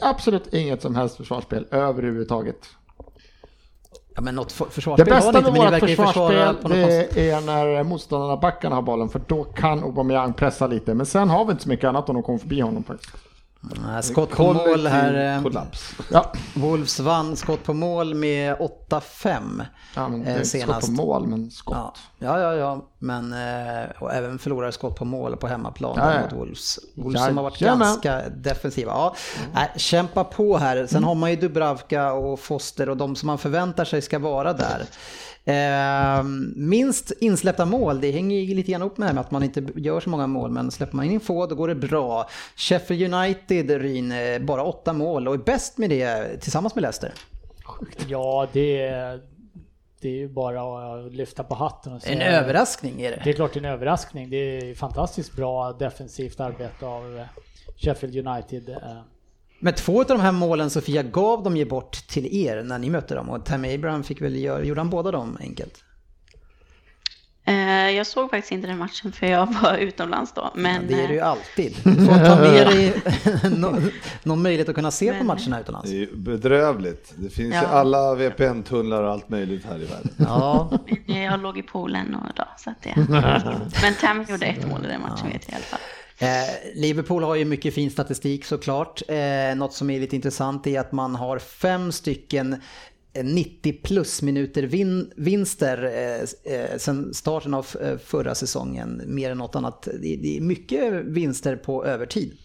[0.00, 2.58] absolut inget som helst försvarsspel överhuvudtaget.
[4.18, 8.36] Ja, men något för- Det försvarsspel ni bästa med vårt försvarsspel det är när motståndarna
[8.36, 10.94] backarna har bollen för då kan Aubameyang pressa lite.
[10.94, 13.12] Men sen har vi inte så mycket annat om de kommer förbi honom faktiskt.
[13.60, 15.36] Nej, Skott på mål här.
[15.36, 15.94] eh, kollaps.
[16.10, 18.56] Ja, Wolves vann skott på mål med
[18.88, 20.86] 8-5 ja men det eh, är skott senast.
[20.86, 21.76] på mål, men skott.
[21.76, 22.88] Ja, ja, ja, ja.
[22.98, 26.20] men eh, och även förlorade skott på mål på hemmaplan Ja, ja.
[26.20, 26.78] mot Wolves.
[26.96, 28.92] Wolves som har varit ganska defensiva.
[28.92, 29.14] Ja,
[29.54, 30.86] nej, kämpa på här.
[30.86, 34.52] Sen har man ju Dubravka och Foster och de som man förväntar sig ska vara
[34.52, 34.84] där.
[35.48, 36.22] Eh,
[36.56, 39.66] minst insläppta mål, det hänger lite grann upp med det här med att man inte
[39.74, 42.28] gör så många mål, men släpper man in få då går det bra.
[42.56, 47.12] Sheffield United, Ryn, eh, bara åtta mål och är bäst med det tillsammans med Leicester.
[48.08, 49.20] Ja, det är,
[50.00, 50.62] det är ju bara
[51.06, 53.20] att lyfta på hatten och En säga- överraskning är det.
[53.24, 54.30] Det är klart det är en överraskning.
[54.30, 57.24] Det är fantastiskt bra defensivt arbete av eh,
[57.76, 58.76] Sheffield United.
[59.58, 62.90] Men två av de här målen Sofia gav de ju bort till er när ni
[62.90, 65.84] mötte dem och Tammy Abraham fick väl göra, gjorde han båda dem enkelt?
[67.44, 70.50] Eh, Jag såg faktiskt inte den matchen för jag var utomlands då.
[70.54, 71.76] Men det är det ju eh, alltid.
[71.84, 73.02] Du får ta med dig
[73.58, 73.90] någon,
[74.22, 75.90] någon möjlighet att kunna se på Men- matcherna utomlands.
[75.90, 77.12] Det är ju bedrövligt.
[77.16, 77.66] Det finns ju Ja.
[77.66, 80.10] alla VPN-tunnlar och allt möjligt här i världen.
[80.16, 80.70] Ja,
[81.06, 82.94] jag låg i poolen och då, så att det...
[83.82, 85.80] Men Tam gjorde ett mål i den matchen vet jag i alla fall.
[86.18, 86.28] Eh,
[86.74, 89.02] Liverpool har ju mycket fin statistik såklart.
[89.08, 92.56] Eh, något som är lite intressant är att man har fem stycken
[93.12, 99.02] eh, 90 plus minuter vin, vinster eh, eh, sen starten av eh, förra säsongen.
[99.06, 99.82] Mer än något annat.
[99.82, 102.36] Det, det är mycket vinster på övertid.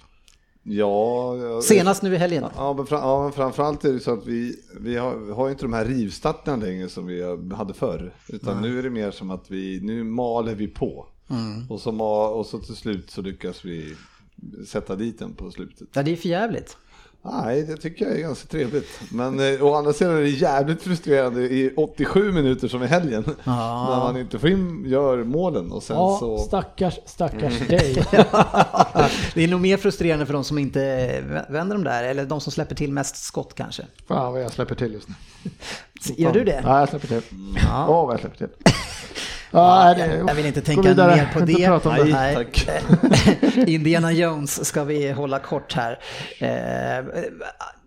[0.65, 2.45] Ja, Senast nu i helgen.
[2.55, 5.51] Ja men, fram, ja, men framförallt är det så att vi, vi har, har ju
[5.51, 7.23] inte de här rivstarterna längre som vi
[7.55, 8.13] hade förr.
[8.29, 11.07] Utan nu är det mer som att vi, nu maler vi på.
[11.69, 13.95] Och, så, ma- och så till slut så lyckas vi
[14.67, 15.87] sätta dit den på slutet.
[15.93, 16.77] Ja, det är för jävligt.
[17.25, 18.99] Nej, det tycker jag är ganska trevligt.
[19.11, 23.23] Men eh, å andra sidan är det jävligt frustrerande i 87 minuter som i helgen.
[23.43, 23.89] Ja.
[23.89, 26.37] När man inte får in, gör målen och sen Ja, så...
[26.37, 27.93] stackars, stackars dig.
[29.33, 32.51] Det är nog mer frustrerande för de som inte vänder de där, eller de som
[32.51, 33.83] släpper till mest skott kanske.
[34.07, 35.15] Fan vad jag släpper till just nu.
[36.17, 36.61] Gör du det?
[36.65, 37.21] Ja, jag släpper till.
[37.31, 38.03] Åh, Ja.
[38.05, 38.49] vad jag släpper till.
[39.53, 41.15] Ja, det, Jag vill inte tänka vidare.
[41.15, 41.65] mer på Inte det.
[41.65, 42.03] prata om det.
[42.03, 42.35] Nej.
[42.35, 42.67] tack.
[43.67, 45.99] Indiana Jones ska vi hålla kort här.
[46.39, 47.05] Eh,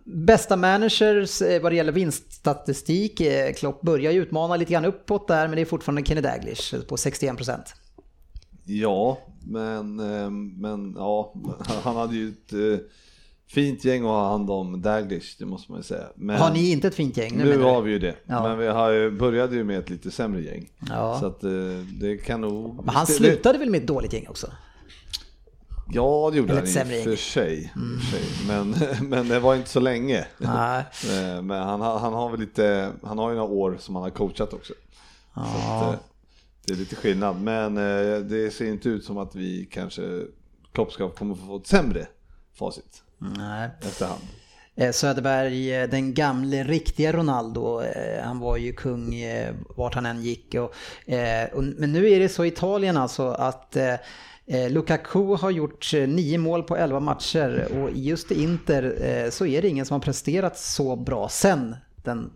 [0.03, 3.21] bästa managers eh, vad det gäller vinststatistik.
[3.21, 6.75] Eh, Klopp börjar ju utmana lite grann uppåt där, men det är fortfarande Kenny Daglish
[6.87, 7.59] på 61%.
[8.65, 9.95] Ja, men,
[10.61, 11.33] men ja,
[11.83, 12.53] han hade ju ett
[13.47, 16.07] fint gäng att ha hand om Daglish, det måste man ju säga.
[16.15, 17.37] Men Har ni inte ett fint gäng?
[17.37, 17.63] nu du?
[17.63, 18.43] har vi ju det, Ja.
[18.47, 20.69] men vi har ju, började ju med ett lite sämre gäng.
[20.89, 21.19] Ja.
[21.19, 21.49] Så att eh,
[22.01, 22.75] det kan nog...
[22.85, 24.51] Men han slutade väl med ett dåligt gäng också?
[25.93, 27.03] Ja, det gjorde han i och för gäng.
[27.03, 27.17] sig.
[27.17, 27.73] sig.
[28.47, 28.75] Men,
[29.09, 30.25] men det var inte så länge.
[30.37, 30.83] Nej.
[31.11, 34.03] Eh, Men han, har- han har väl lite, han har ju några år som han
[34.03, 34.73] har coachat också.
[35.33, 35.99] Så att, eh,
[36.65, 37.41] det är lite skillnad.
[37.41, 37.75] Men
[38.29, 40.21] det ser inte ut som att vi kanske,
[40.73, 42.07] Klopp ska kommer få ett sämre
[42.59, 43.69] facit Nej.
[43.81, 44.21] efterhand.
[44.75, 49.15] Eh, Söderberg, eh, den gamle riktiga Ronaldo, eh, han var ju kung
[49.75, 50.55] vart han än gick.
[50.55, 50.73] Och,
[51.53, 53.77] och, men nu är det så i Italien alltså att
[54.47, 59.45] eh, Lukaku har gjort nio mål på elva matcher och just i Inter eh, så
[59.45, 62.31] är det ingen som har presterat så bra sen den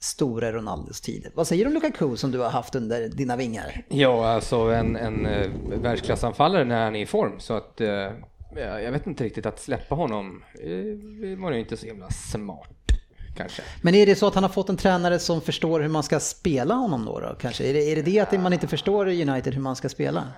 [0.00, 1.26] store Ronaldos tid.
[1.34, 3.82] Vad säger du om Lukaku som du har haft under dina vingar?
[3.88, 7.40] Ja, alltså en, en eh, världsklassanfallare när han är i form.
[7.40, 8.10] Så att eh,
[8.60, 12.70] jag vet inte riktigt att släppa honom eh, var nog inte så himla smart
[13.36, 13.62] kanske.
[13.82, 16.20] Men är det så att han har fått en tränare som förstår hur man ska
[16.20, 17.20] spela honom då?
[17.20, 17.64] då kanske?
[17.64, 20.28] Är det, är det det att man inte förstår i United hur man ska spela?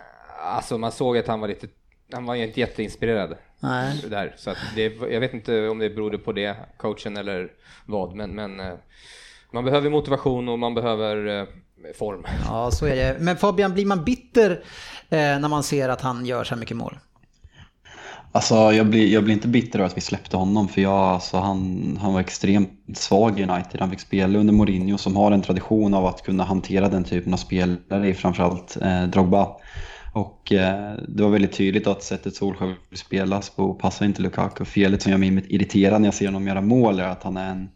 [0.42, 1.66] Alltså man såg att han var lite,
[2.12, 3.36] han var ju inte jätteinspirerad.
[3.60, 4.04] Nej.
[4.10, 4.34] Där.
[4.38, 7.52] Så det, jag vet inte om det berodde på det, coachen eller
[7.86, 8.74] vad, men, men eh,
[9.50, 11.46] man behöver motivation och man behöver eh,
[11.94, 12.26] form.
[12.48, 13.16] Ja, så är det.
[13.20, 14.64] Men Fabian, blir man bitter
[15.10, 16.98] när man ser att han gör så här mycket mål?
[18.36, 21.36] Alltså jag blir, jag blir inte bitter över att vi släppte honom för jag, alltså,
[21.36, 23.80] han, han var extremt svag i United.
[23.80, 27.32] Han fick spela under Mourinho som har en tradition av att kunna hantera den typen
[27.32, 29.48] av spelare, framförallt eh, Drogba.
[30.12, 34.64] Och eh, det var väldigt tydligt att sättet Solskjaer vill spelas på passar inte Lukaku.
[34.64, 37.50] Felet som gör mig irriterad när jag ser honom göra mål är att han är
[37.50, 37.68] en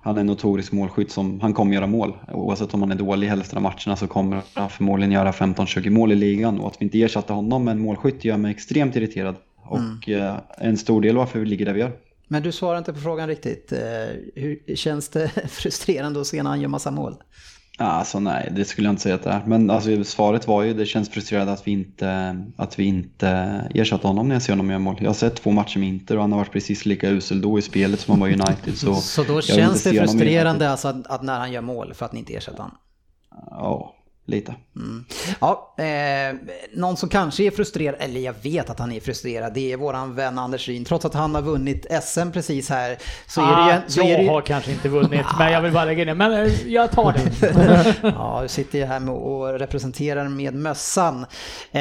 [0.00, 2.16] han är en notorisk målskytt som han kommer göra mål.
[2.32, 5.90] Oavsett om han är dålig i hälften av matcherna så kommer han förmodligen göra 15-20
[5.90, 6.60] mål i ligan.
[6.60, 9.36] Och att vi inte ersatte honom med en målskytt gör mig extremt irriterad.
[9.68, 11.92] Och eh, en stor del varför vi ligger där vi gör.
[12.28, 13.72] Men du svarar inte på frågan riktigt.
[13.72, 13.78] Eh,
[14.34, 17.14] hur känns det frustrerande att se när han gör massa mål?
[17.78, 19.42] Alltså nej, det skulle jag inte säga att det är.
[19.46, 23.28] Men alltså, svaret var ju, det känns frustrerande att vi inte, att vi inte
[23.74, 24.96] ersatte honom när jag ser honom göra mål.
[25.00, 27.58] Jag har sett två matcher med Inter och han har varit precis lika usel då
[27.58, 28.78] i spelet som han var i United.
[28.78, 32.12] Så, Så då känns det frustrerande alltså att, att när han gör mål för att
[32.12, 32.76] ni inte ersätter honom?
[33.50, 33.95] Ja,
[34.26, 34.54] lite.
[35.40, 36.36] Ja, eh,
[36.74, 40.14] någon som kanske är frustrerad, eller jag vet att han är frustrerad, det är våran
[40.14, 40.84] vän Anders Ryn.
[40.84, 43.90] Trots att han har vunnit SM precis här så är det ju...
[43.90, 46.08] Så jag är det ju har kanske inte vunnit, men jag vill bara lägga in
[46.08, 46.14] det.
[46.14, 47.94] Men eh, jag tar det.
[48.02, 51.26] Ja, du sitter ju här med och representerar med mössan.
[51.72, 51.80] Eh,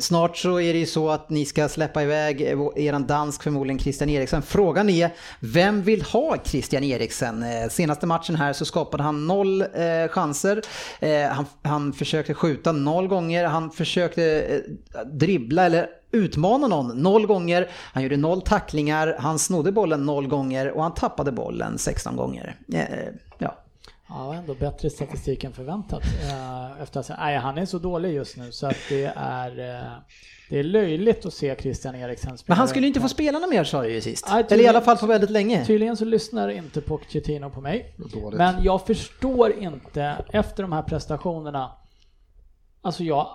[0.00, 2.40] snart så är det ju så att ni ska släppa iväg
[2.76, 4.42] eran dansk, förmodligen Christian Eriksen.
[4.42, 5.10] Frågan är,
[5.40, 7.42] vem vill ha Christian Eriksen?
[7.42, 10.62] Eh, senaste matchen här så skapade han noll eh, chanser.
[11.00, 17.26] Eh, han, han försökte skjuta noll gånger, han försökte eh, dribbla eller utmana någon noll
[17.26, 17.70] gånger.
[17.92, 22.56] Han gjorde noll tacklingar, han snodde bollen noll gånger och han tappade bollen 16 gånger.
[22.72, 23.08] Eh, eh,
[23.38, 23.58] ja.
[24.08, 26.02] Ja, ändå bättre statistik än förväntat.
[26.82, 29.92] Efter att, nej, han är så dålig just nu så att det är, eh,
[30.52, 32.54] det är löjligt att se Christian Eriksen spela.
[32.54, 34.26] Men han skulle ju inte få spela något mer sa du ju sist.
[34.30, 35.66] Nej, Eller i alla fall på väldigt länge.
[35.66, 37.94] Tydligen så lyssnar inte Pochettino på mig.
[38.32, 41.70] Men jag förstår inte efter de här prestationerna.
[42.82, 43.28] Alltså jag,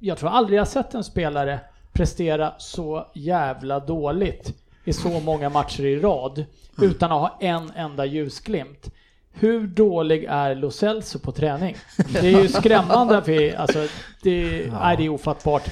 [0.00, 1.60] jag tror aldrig jag sett en spelare
[1.92, 4.54] prestera så jävla dåligt
[4.84, 6.44] i så många matcher i rad
[6.82, 8.90] utan att ha en enda ljusglimt.
[9.32, 11.76] Hur dålig är Lo Celso på träning?
[12.12, 13.22] Det är ju skrämmande.
[13.22, 13.86] För, alltså,
[14.22, 15.62] det, nej, det är ofattbart.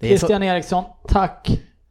[0.00, 1.48] Det är så- Christian Eriksson, tack.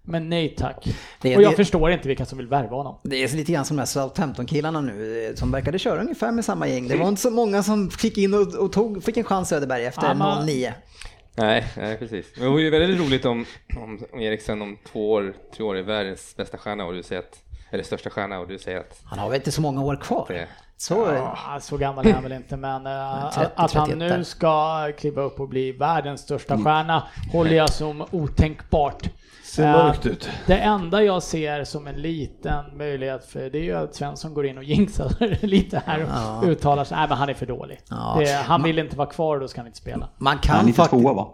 [0.10, 0.88] Men nej tack.
[1.22, 3.00] Det och jag det- förstår inte vilka som vill värva honom.
[3.04, 6.46] Det är lite grann som de här Southampton-killarna nu eh, som verkade köra ungefär med
[6.46, 6.88] samma gäng.
[6.88, 9.86] Det var inte så många som fick in och, och tog, fick en chans Söderberg
[9.86, 10.74] efter Ja, men- 09.
[11.36, 12.26] Nej, nej precis.
[12.36, 13.46] Men det vore ju väldigt roligt om,
[13.78, 17.22] om, om Eriksen om två år, tre år är världens bästa stjärna och du säger
[17.22, 17.40] att,
[17.72, 20.26] eller största stjärna och du säger att Han har väl inte så många år kvar.
[20.30, 20.48] det
[20.78, 20.96] Så,
[21.46, 24.18] Ja, så gammal är han väl inte, men eh, 30, att han 31 där.
[24.18, 27.04] nu ska kliva upp och bli världens största stjärna
[27.34, 29.10] håller jag som otänkbart.
[29.44, 30.30] Ser Eh, mörkt ut.
[30.46, 34.46] Det enda jag ser som en liten möjlighet för det är ju att Svensson går
[34.46, 36.42] in och jinxar lite här och Ja.
[36.52, 36.98] uttalar sig.
[36.98, 37.80] Nej men han är för dålig.
[37.90, 38.16] Ja.
[38.20, 40.10] Det, han vill inte vara kvar och då ska han inte spela.
[40.18, 41.02] man Han är kan inte faktiskt...
[41.02, 41.28] tvåa va?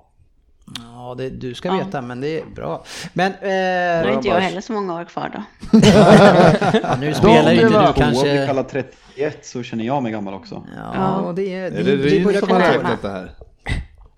[0.65, 2.83] Ja, det, du ska veta, men det är bra.
[3.13, 5.43] Men Då har eh, inte jag heller så många år kvar då.
[6.83, 8.45] ja, nu spelar ju det inte du blir kanske...
[8.47, 10.63] kallad 31 så känner jag mig gammal också.
[10.75, 11.65] Ja, det är...
[11.65, 13.31] Är Det, det det börjar som har komma räknat det här?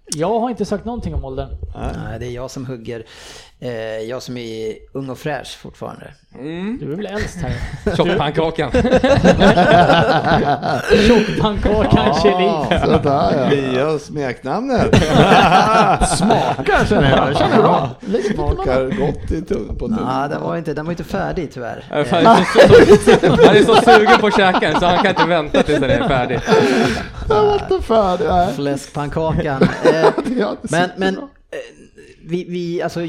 [0.08, 1.50] Jag har inte sagt någonting om åldern.
[1.76, 3.06] Nej, det är jag som hugger.
[3.60, 6.14] Eh, jag som är ung och fräsch fortfarande.
[6.40, 7.96] Mm, Du är väl äldst här?
[7.96, 8.72] tjockpannkakan.
[11.08, 12.80] Tjockpannkakan Kjellin.
[12.86, 13.50] Sådär ja.
[13.50, 14.96] Nya smeknamnet.
[16.18, 17.30] Smakar känner jag.
[17.30, 17.90] Det känner bra.
[18.00, 20.20] Lite Smakar gott i tung, på tungan.
[20.20, 21.84] Nej, den var inte, den var inte färdig tyvärr.
[21.90, 22.06] Han
[23.56, 26.40] är så, sugen på att käka så han kan inte vänta tills den är färdig.
[27.28, 28.56] Den var inte färdig.
[28.56, 29.62] Fläskpannkakan.
[29.86, 31.24] Eh, det men men bra.
[31.24, 31.60] eh,
[32.28, 32.99] vi, vi, alltså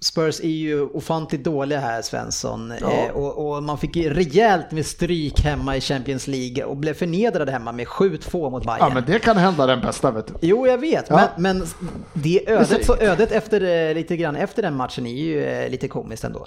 [0.00, 2.72] Spurs är ju ofantligt dåliga här Svensson.
[2.72, 6.94] Eh, och, och man fick ju rejält med stryk hemma i Champions League och blev
[6.94, 8.78] förnedrade hemma med 7-2 mot Bayern.
[8.80, 10.34] Ja, men det kan hända den bästa vet du.
[10.40, 11.28] Jo, jag vet, Ja.
[11.36, 11.66] men, men
[12.12, 15.88] det ödet, så ödet efter, eh, lite grann efter den matchen är ju eh, lite
[15.88, 16.46] komiskt ändå.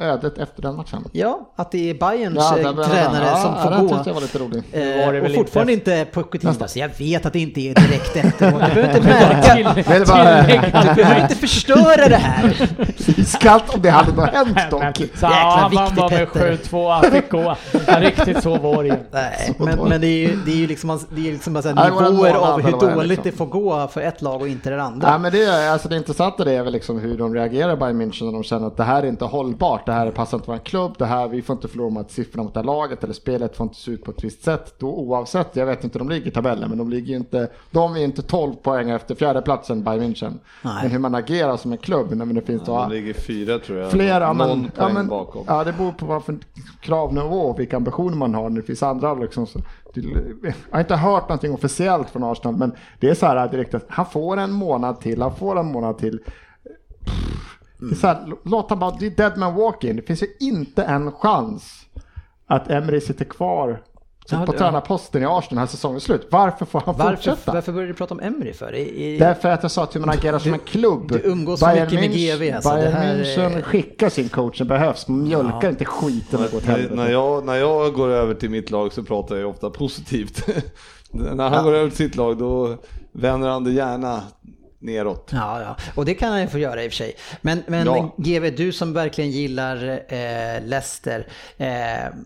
[0.00, 1.04] Ödet efter den matchen.
[1.12, 4.02] Ja, att det är Bayerns Ja, eh, tränare ja, som ja, får den gå.
[4.06, 4.62] jag var lite rolig.
[4.72, 6.50] Eh, var det och fortfarande inte Pochettino.
[6.60, 8.62] Alltså, jag vet att det inte är direkt efteråt.
[8.74, 9.54] Du behöver inte märka.
[9.54, 9.98] Det
[10.88, 12.68] Du behöver inte förstöra det här.
[13.06, 14.96] Iskallt om det hade något hänt dock.
[14.96, 16.56] så, Jäkla ja, han vann viktigt, bara med Petter.
[16.70, 17.56] 7-2, han fick gå.
[17.86, 18.94] Ja, riktigt så var det ju.
[19.10, 21.68] Nej, men, men det är ju, det är ju liksom, det är liksom bara så
[21.72, 23.24] Nej, här det var en nivåer månad av hur det dåligt liksom.
[23.30, 25.08] det får gå för ett lag och inte det andra.
[25.08, 28.02] Ja, men det, är, alltså det intressanta det är väl liksom hur de reagerar Bayern
[28.02, 30.58] München när de känner att det här är inte hållbart, det här passar inte vår
[30.58, 33.56] klubb, det här, vi får inte förlora mot siffrorna mot det här laget eller spelet
[33.56, 34.74] får inte se ut på ett visst sätt.
[34.78, 37.96] Då oavsett, jag vet inte hur de ligger i tabellen, men de ligger inte, de
[37.96, 40.38] är inte 12 poäng efter fjärdeplatsen Bayern München.
[40.62, 40.82] Nej.
[40.82, 43.78] Men hur man agerar som en klubb, när det finns då, De ligger fyra tror
[43.78, 43.90] jag.
[43.90, 45.44] Flera, Någon men, ja, poäng men bakom.
[45.46, 46.38] ja, det beror på vad för
[46.80, 48.50] kravnivå och vilka ambitioner man har.
[48.50, 49.58] Det finns andra liksom, så,
[49.94, 53.86] jag har inte hört någonting officiellt från Arsenal, men det är så här direkt att
[53.88, 56.20] han får en månad till, han får en månad till.
[56.64, 57.49] Det
[57.90, 59.96] är så här, låt han bara, det är dead man walking.
[59.96, 61.72] Det finns ju inte en chans
[62.46, 63.82] att Emery sitter kvar
[64.30, 66.28] Ja, på det- tränarposten i Arsenal när säsongen är slut.
[66.30, 67.52] Varför får han varför, fortsätta?
[67.52, 68.74] varför började du prata om Emery för?
[68.74, 71.08] I, i, Därför att jag sa att hur man agerar som en klubb.
[71.12, 72.70] du umgås så mycket med GV, alltså.
[72.70, 75.08] Bayern här är- München skickar sin coach när behövs.
[75.08, 76.94] Mjölkar inte skiten och går åt När, helvete.
[76.94, 80.46] när, jag, när jag går över till mitt lag så pratar jag ofta positivt.
[81.10, 82.76] när han går över till sitt lag då
[83.12, 84.22] vänder han det gärna
[84.80, 85.30] neråt.
[85.32, 87.14] Ja, ja, och det kan han ju få göra i och för sig.
[87.42, 88.14] Men, men Ja.
[88.16, 89.76] GV, du som verkligen gillar
[90.08, 91.26] eh, Leicester.
[91.56, 91.66] Eh,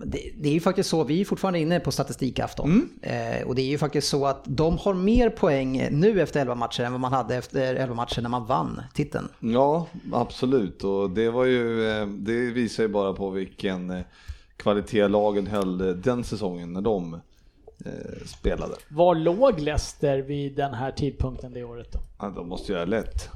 [0.04, 2.88] det, det är ju faktiskt så, vi är fortfarande inne på statistikafton.
[3.02, 6.54] Eh, och det är ju faktiskt så att de har mer poäng nu efter 11
[6.54, 9.28] matcher än vad man hade efter 11 matcher när man vann titeln.
[9.40, 10.84] Ja, absolut.
[10.84, 14.00] Och det var ju, eh, det visar ju bara på vilken eh,
[14.56, 17.20] kvalitet lagen höll den säsongen när de
[18.26, 18.74] spelade.
[18.88, 21.98] Var låg Leicester vid den här tidpunkten det året då?
[22.18, 23.28] Ja, de måste göra lätt.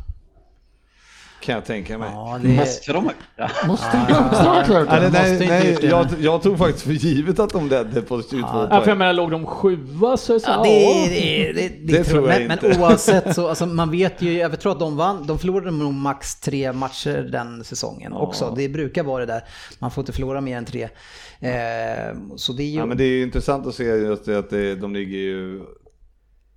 [1.41, 2.09] Kan jag tänka mig.
[2.13, 3.05] Ja, det, Måste de
[3.67, 5.11] måste ha det?
[5.13, 5.87] nej, nej, det.
[5.87, 8.99] jag, jag tog faktiskt för givet att de ledde på 22 Ja, för jag poäng.
[8.99, 10.41] menar, låg de sjua så...
[10.41, 12.69] så Ja, det, det, det, det, Det tror jag men, inte.
[12.69, 15.95] men oavsett så, alltså, man vet ju, jag tror att de vann, de förlorade nog
[15.95, 18.55] max tre matcher den säsongen också.
[18.57, 19.45] Det brukar vara det där,
[19.79, 20.83] man får inte förlora mer än tre.
[21.41, 22.79] Eh, så det är ju...
[22.79, 25.63] Ja, men det är ju intressant att se just det att det, de ligger ju...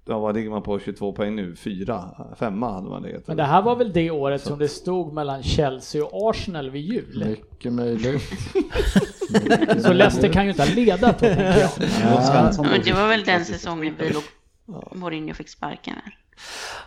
[0.06, 1.56] Ja, vad ligger man på 22 poäng nu?
[1.56, 2.10] Fyra?
[2.36, 3.28] Femma hade man legat.
[3.28, 6.82] Men det här var väl det året som det stod mellan Chelsea och Arsenal vid
[6.82, 7.26] jul?
[7.28, 8.22] Mycket möjligt.
[9.84, 11.70] Så Leicester kan ju inte ha ledat då, tänker jag.
[12.02, 12.54] Ja.
[12.58, 14.24] Men det var väl den säsongen vi låg
[14.96, 15.96] Mourinho fick sparken.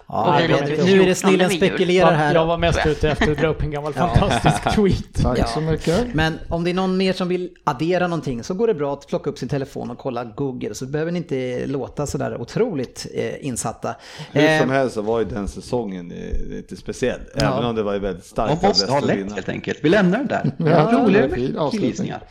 [0.08, 2.34] Ja, vid nu är det 14 snillen spekulerar här.
[2.34, 5.22] Jag var mest ute efter att dra upp en gammal fantastisk tweet.
[5.22, 5.46] Tack Ja.
[5.46, 6.14] så mycket.
[6.14, 9.06] Men om det är någon mer som vill addera någonting så går det bra att
[9.06, 13.46] plocka upp sin telefon och kolla Google så behöver ni inte låta sådär otroligt eh,
[13.46, 13.94] insatta.
[14.32, 17.20] Hur som Eh, helst så var ju den säsongen eh, lite speciell.
[17.36, 17.52] Ja.
[17.54, 19.78] Även om det var ju väldigt starkt av måste ha lätt helt enkelt.
[19.82, 20.50] Vi lämnar den där.
[20.58, 21.70] Ja, Ja, Roliga fin avslutning.
[21.80, 22.22] killgissningar.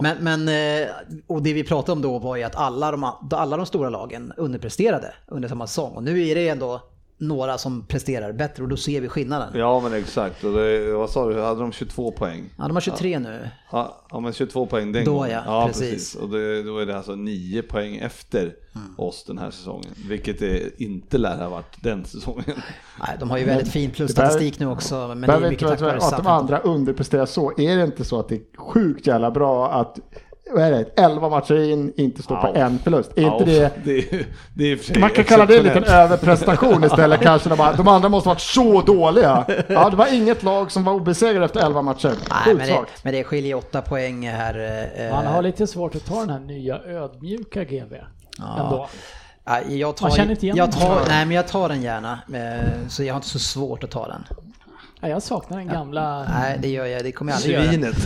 [0.00, 0.48] Men, men,
[0.82, 0.88] eh,
[1.26, 4.32] och det vi pratade om då var ju att alla de, alla de stora lagen
[4.36, 5.92] underpresterade under samma säsong.
[5.92, 6.80] Och nu är det ändå
[7.18, 9.48] några som presterar bättre och då ser vi skillnaden.
[9.54, 12.50] Ja, Ja men exakt, och det, vad sa du, hade de 22 poäng?
[12.56, 13.48] de har 23 nu.
[13.72, 15.42] Ja, ja men 22 poäng den Då, gången.
[15.46, 15.90] ja, precis.
[15.90, 16.14] precis.
[16.14, 18.94] Och det, då är det alltså 9 poäng efter Mm.
[18.98, 19.90] oss den här säsongen.
[20.08, 22.44] Vilket det inte lär ha varit den säsongen.
[23.00, 24.94] Nej, de har ju väldigt fin plusstatistik nu också.
[25.08, 27.52] Men det är mycket tack vare att de andra underpresterar så.
[27.60, 29.98] Är det inte så att det är sjukt jävla bra att
[30.54, 33.10] vad är det, 11 matcher in inte står på en förlust?
[33.16, 33.72] Är inte det
[34.54, 37.48] det, är, det man kan kalla det en liten överprestation istället kanske.
[37.48, 39.44] De, bara, de andra måste varit så dåliga.
[39.68, 42.12] Ja, det var inget lag som var obesegrade efter 11 matcher.
[42.46, 44.88] Nej, men det, men det skiljer 8 poäng här.
[44.96, 47.96] eh, Man har lite svårt att ta den här nya ödmjuka GB.
[48.58, 48.88] Ändå.
[49.44, 50.80] Ja, jag tar, Man känner inte igen jag den.
[50.80, 52.18] tar, Nej, men jag tar den gärna.
[52.34, 54.24] eh, Så jag har inte så svårt att ta den.
[55.00, 56.26] Ja, jag saknar den gamla...
[56.28, 57.04] Nej, det gör jag.
[57.04, 57.68] Det kommer jag aldrig göra.
[57.68, 57.96] Svinet.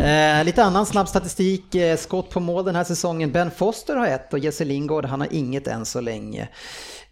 [0.00, 1.74] Eh, lite annan snabb statistik.
[1.74, 3.32] Eh, skott på mål den här säsongen.
[3.32, 6.48] Ben Foster har ett och Jesse Lingard han har inget än så länge.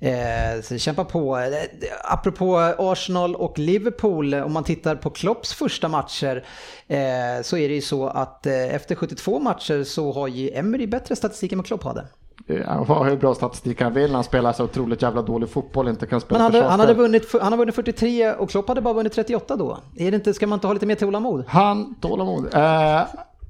[0.01, 1.39] Eh, så kämpa på.
[1.39, 1.53] Eh,
[2.05, 6.45] apropå Arsenal och Liverpool, om man tittar på Klopps första matcher
[6.87, 11.17] eh, så är det ju så att efter 72 matcher så har ju Emery bättre
[11.17, 12.07] statistik än vad Klopp hade.
[12.67, 15.89] Han har hur bra statistik han vill när han spelar så otroligt jävla dålig fotboll
[15.89, 18.69] inte kan Men spela han hade, han, hade vunnit, han har vunnit 43 och Klopp
[18.69, 19.79] hade bara vunnit 38 då.
[19.97, 21.45] Är det inte, ska man inte ha lite mer tålamod?
[21.49, 22.55] Han, tålamod.
[22.55, 23.01] Eh,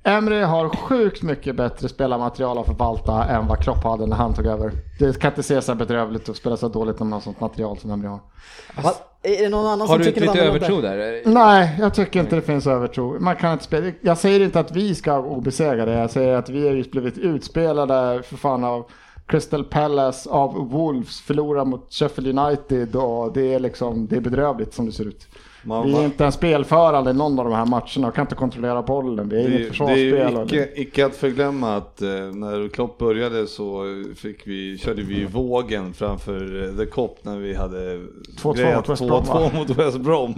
[0.03, 4.46] Emre har sjukt mycket bättre spelarmaterial att förvalta än vad Klopp hade när han tog
[4.46, 4.72] över.
[4.99, 7.90] Det kan inte se så bedrövligt att spela så dåligt man har sånt material som
[7.90, 8.20] Emre har.
[8.82, 8.92] Va?
[9.22, 11.22] Är det någon annan Har som du tycker något lite övertro där?
[11.24, 13.20] Nej, jag tycker inte det finns övertro.
[13.20, 13.92] Man kan inte spela.
[14.01, 15.92] Jag säger inte att vi ska vara obesegrade.
[15.92, 18.90] Jag säger att vi har just blivit utspelade för fan av
[19.26, 24.74] Crystal Palace, av Wolves, förlorar mot Sheffield United och det är liksom, det är bedrövligt
[24.74, 25.26] som det ser ut.
[25.62, 28.34] Man- vi är inte en spelförande i någon av de här matcherna och kan inte
[28.34, 29.28] kontrollera bollen.
[29.28, 30.44] Det är Det inget är, det är försvarsspel.
[30.46, 33.82] icke, icke att förglömma att eh, när Klopp började så
[34.16, 37.96] fick vi, körde vi vågen framför eh, The Cop när vi hade
[38.42, 39.50] 2-2 grejat mot West Brom, 2-2 va?
[39.54, 40.34] mot West Brom.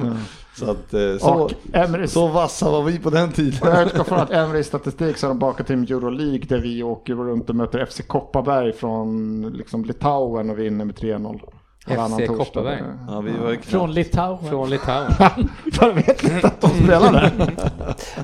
[0.57, 3.59] Så, att, eh, så, Och Emre- så vassa var vi på den tiden.
[3.63, 6.83] Jag utgår från att Emre i statistik så har de bakat till Euroleague där vi
[6.83, 11.41] åker runt och möter FC Kopparberg från liksom Litauen och vinner med 3-0.
[11.87, 12.27] FC.
[12.27, 12.83] Kopparberg.
[13.09, 13.93] Ja, vi var Från.
[13.93, 14.49] Litauen.
[14.51, 15.13] Från Litauen.
[15.81, 17.57] Jag vet inte att de spelar där.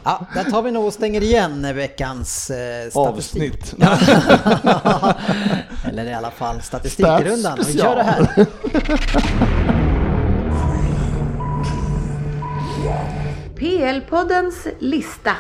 [0.04, 3.52] Ja, där tar vi nog och stänger igen veckans eh, statistik.
[3.52, 3.74] Avsnitt.
[5.88, 7.58] Eller i alla fall statistikrundan.
[7.66, 8.46] Vi kör det här.
[13.56, 15.32] PL-poddens lista.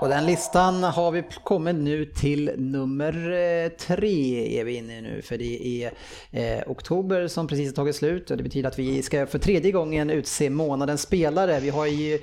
[0.00, 5.00] Och den listan har vi kommit nu till nummer eh, tre är vi inne i
[5.00, 5.22] nu.
[5.22, 5.92] För det är
[6.30, 9.72] eh, oktober som precis har tagit slut och det betyder att vi ska för tredje
[9.72, 11.60] gången utse månadens spelare.
[11.60, 12.14] Vi har ju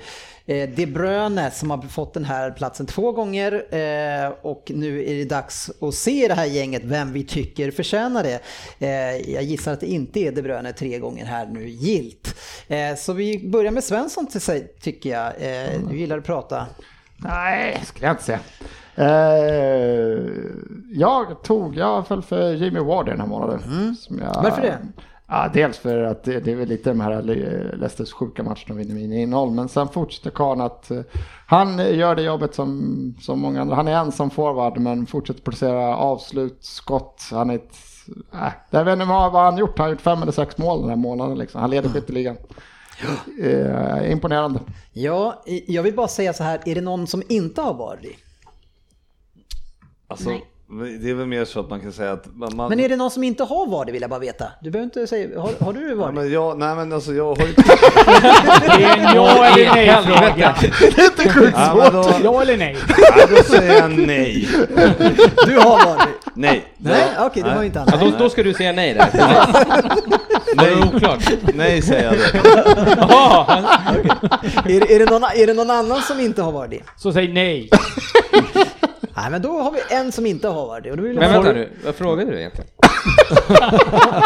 [0.46, 5.14] eh, De Bruyne som har fått den här platsen två gånger eh, och nu är
[5.14, 8.40] det dags att se i det här gänget vem vi tycker förtjänar det.
[8.78, 12.34] Eh, jag gissar att det inte är De Bruyne tre gånger här nu gilt.
[12.68, 15.26] Eh, så vi börjar med Svensson till sig tycker jag.
[15.26, 16.66] Eh, du gillar att prata.
[17.16, 18.40] Nej, skulle jag inte säga.
[18.94, 20.22] Eh,
[20.92, 23.94] jag tog, jag föll för Jimmy Ward den här månaden.
[23.96, 24.78] Som jag, Varför det?
[25.28, 28.56] Ja, dels för att det, det är väl lite de här Le- Leicesters sjuka matcherna
[28.66, 29.50] de vinner med innehåll.
[29.50, 31.00] Men sen fortsätter Kahn att eh,
[31.46, 33.74] han gör det jobbet som, som många andra.
[33.76, 37.22] Han är ensam forward men fortsätter producera avslut, skott.
[37.30, 37.76] Han är ett,
[38.32, 39.78] äh, jag vet inte vad vad han gjort.
[39.78, 41.38] Han har gjort fem eller sex mål den här månaden.
[41.38, 41.60] Liksom.
[41.60, 42.36] Han leder skytteligan.
[43.42, 44.60] Eh, imponerande.
[44.92, 48.16] Ja, jag vill bara säga så här, är det någon som inte har varit?
[50.06, 50.44] Alltså, Nej.
[51.00, 52.96] Det är väl mer så att man kan säga att man, man Men är det
[52.96, 53.84] någon som inte har VAR?
[53.84, 54.44] Det vill jag bara veta.
[54.62, 56.12] Du behöver inte säga, har, har du Ja, VAR?
[56.12, 57.52] men jag, nej men alltså jag har ju...
[58.78, 60.54] Det är en ja eller nej-fråga.
[61.54, 62.76] ja, men då, Ja eller nej?
[63.16, 64.48] ja, då säger jag nej.
[65.46, 66.08] Du har VAR?
[66.34, 66.64] Nej.
[66.78, 68.18] Nej, okej, det var ju inte Ja, annat.
[68.18, 69.08] då, då ska du säga nej där.
[70.56, 71.30] Nej, det oklart?
[71.54, 72.20] nej säger jag då.
[72.98, 73.62] Jaha,
[74.64, 76.68] Är, det- är, det någon, är det någon annan som inte har VAR?
[76.96, 77.70] Så säg nej.
[79.16, 80.90] Nej, men då har vi en som inte har VAR.
[80.90, 82.70] Och då vill Men vänta nu, vad frågade du egentligen?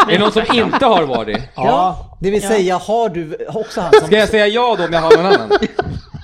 [0.09, 1.35] är det någon som inte har Vardy?
[1.55, 4.07] Ja, det vill säga har du också han som...
[4.07, 5.49] Ska jag säga ja då om jag har någon annan?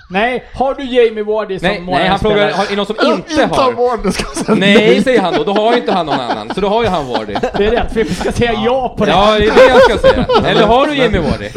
[0.10, 2.96] Nej, har du Jamie Vardy som Nej, nej han frågar, har, är det någon som
[3.06, 3.72] inte har?
[3.72, 4.56] vård, ska säga.
[4.58, 6.90] Nej, säger han då, då har ju inte han någon annan, så då har ju
[6.90, 7.34] han Vardy.
[7.58, 9.12] Det är rätt, vi ska säga ja på det.
[9.12, 10.26] Ja, det är det jag ska säga.
[10.46, 11.50] Eller har du Jimmy Vardy?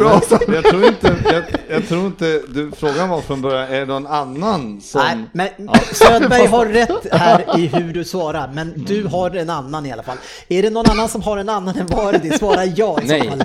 [0.56, 1.42] Jag tror inte, jag,
[1.76, 5.26] jag tror inte, du, frågan var från början, är det någon annan som...
[5.32, 9.86] Nej, men Söderberg har rätt här i hur du svarar, men du har en annan
[9.86, 10.16] i alla fall.
[10.48, 12.30] Är det någon annan som har en annan än Vardy?
[12.30, 13.30] Svara ja i så Nej.
[13.30, 13.44] fall.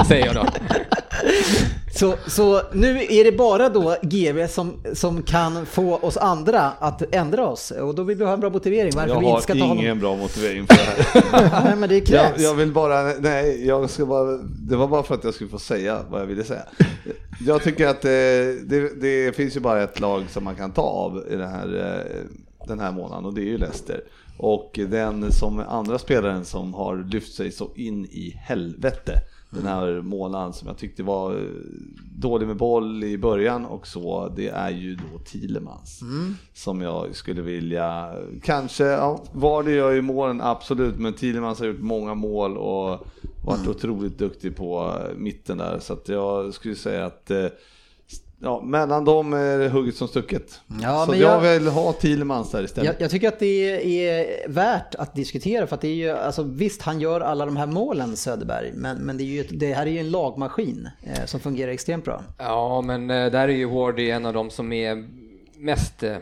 [0.08, 0.44] Säger jag då.
[1.96, 7.02] Så, så nu är det bara då GV som, som kan få oss andra att
[7.14, 9.52] ändra oss och då vill vi ha en bra motivering varför jag vi inte ska
[9.52, 9.84] ta har honom.
[9.84, 11.60] ingen bra motivering för det här.
[11.64, 12.42] Nej, men det Jag, krävs.
[12.42, 14.38] jag vill bara, nej, jag ska bara,
[14.68, 16.62] det var bara för att jag skulle få säga vad jag ville säga.
[17.46, 20.82] Jag tycker att eh, det, det finns ju bara ett lag som man kan ta
[20.82, 24.00] av i den här, eh, den här månaden och det är ju Leicester.
[24.38, 29.12] Och den som andra spelaren som har lyft sig så in i helvete
[29.56, 31.40] den här månaden som jag tyckte var eh,
[32.18, 36.00] dålig med boll i början och så, det är ju då Thielemans.
[36.52, 41.66] Som jag skulle vilja, kanske, ja, var det gör ju målen absolut, men Thielemans har
[41.66, 43.06] gjort många mål och
[43.46, 45.78] varit otroligt duktig på eh, mitten där.
[45.78, 47.46] Så jag skulle säga att eh,
[48.38, 50.60] Ja, mellan dem är det hugget som stucket.
[50.82, 52.86] Ja, så men jag, jag- vill ha Thielemans där istället.
[52.86, 56.42] Jag, jag tycker att det är värt att diskutera för att det är ju, alltså
[56.42, 59.72] visst han gör alla de här målen Söderberg, men, men det, är ju, ett- det
[59.74, 62.22] här är ju en lagmaskin eh, som fungerar extremt bra.
[62.38, 65.08] Ja, men eh, där är ju Wardy en av de som är
[65.58, 66.16] mest eh,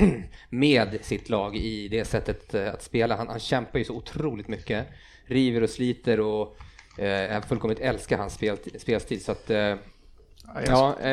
[0.50, 3.16] med sitt lag i det sättet eh, att spela.
[3.16, 4.86] Han, han kämpar ju så otroligt mycket,
[5.26, 6.56] river och sliter och
[6.98, 9.24] eh, jag fullkomligt älskar hans spel, spelstil.
[9.24, 9.74] Så att, eh,
[10.66, 11.10] ja, eh,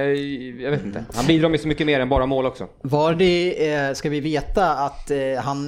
[0.62, 1.06] jag vet inte.
[1.14, 2.68] Han bidrar med så mycket mer än bara mål också.
[2.82, 5.66] Var det, eh, ska vi veta att eh, han,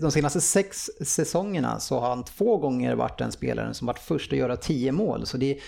[0.00, 4.32] de senaste sex säsongerna så har han två gånger varit den spelaren som varit först
[4.32, 5.26] att göra tio mål.
[5.26, 5.58] Så det,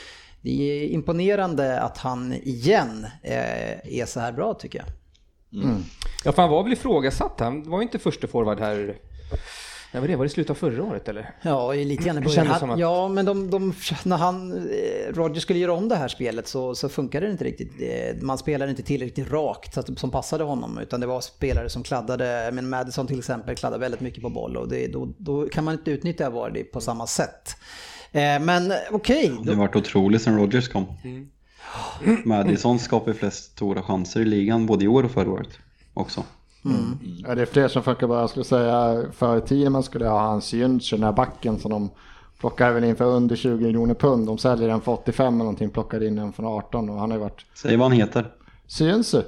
[0.40, 4.88] det är imponerande att han igen är så här bra tycker jag.
[6.24, 7.40] Ja, för han var väl ifrågasatt.
[7.40, 8.96] Han var ju inte första forward här.
[9.94, 10.16] Ja, var det?
[10.16, 11.30] Var det slutet av förra året eller?
[11.42, 12.46] Ja, lite grann i Det början.
[12.46, 13.74] Han, att- Ja, men de, de,
[14.04, 17.44] när han, eh, Roger skulle göra om det här spelet så, så funkade det inte
[17.44, 17.72] riktigt.
[17.80, 20.78] Eh, Man spelade inte tillräckligt rakt så att, som passade honom.
[20.78, 24.56] Utan det var spelare som kladdade, men Madison till exempel kladdade väldigt mycket på boll.
[24.56, 27.56] Och det, då, då kan man inte utnyttja Vardy på samma sätt.
[28.12, 30.86] Eh, Men okej, Det har varit otroligt sen Rodgers kom.
[32.24, 35.48] Madison skapar ju flest stora chanser i ligan både i år och förra året
[35.94, 36.24] också.
[37.26, 38.20] Ja, det är fler som funkar bara.
[38.20, 41.90] Jag skulle säga för Thiemann skulle jag ha hans Jüntz, den här backen som de
[42.40, 44.26] plockar väl in för under 20 miljoner pund.
[44.26, 47.18] De säljer den för 85 eller någonting, plockar in den från 18 och han har
[47.18, 48.32] ju varit Säg vad han heter.
[48.66, 49.22] Syönsu.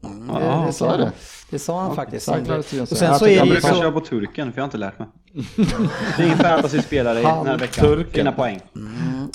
[0.00, 1.12] det, Ja, det, sa jag det?
[1.50, 2.28] Det sa han faktiskt.
[2.28, 2.80] vad det stod.
[2.80, 3.80] Och sen Jag så är han Jag brukar så...
[3.80, 5.08] köra på turken för jag har inte lärt mig.
[6.16, 7.84] Det är ingen fantasy-spelare i den här veckan.
[7.84, 8.12] turken.
[8.12, 8.60] Fina poäng.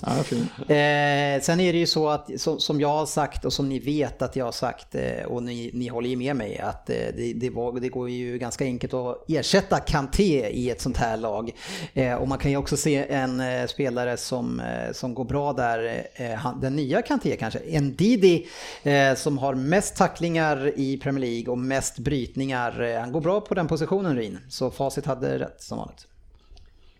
[0.01, 0.49] Ja, är fint.
[0.59, 3.79] Eh, sen är det ju så att som, som jag har sagt och som ni
[3.79, 6.95] vet att jag har sagt eh, och ni, ni håller ju med mig att eh,
[6.95, 11.17] det, det, var, det går ju ganska enkelt att ersätta Kanté i ett sånt här
[11.17, 11.51] lag.
[11.93, 15.53] Eh, och man kan ju också se en eh, spelare som, eh, som går bra
[15.53, 18.47] där, eh, han, den nya Kanté kanske, en Didi
[18.83, 22.81] eh, som har mest tacklingar i Premier League och mest brytningar.
[22.81, 26.07] Eh, han går bra på den positionen Rin, så facit hade rätt som vanligt.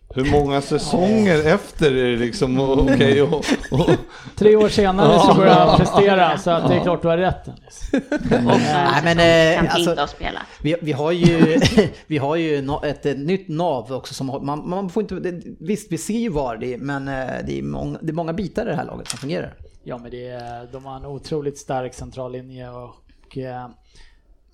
[0.10, 3.34] Hur många säsonger efter är det liksom okej och,
[3.72, 3.90] och,
[4.36, 7.48] Tre år senare så börjar han prestera, så att det är klart du har rätt.
[7.48, 10.18] Och Nej, men, eh, kan alltså-.
[10.62, 11.60] Vi, vi har ju,
[12.08, 15.92] vi har ju no- ett, nytt nav också som man, man får inte, det, visst
[15.92, 17.14] vi ser ju var det men eh,
[17.46, 19.54] det är, många, det är många bitar i det här laget som fungerar.
[19.84, 23.68] Ja men det är, de har en otroligt stark centrallinje och eh,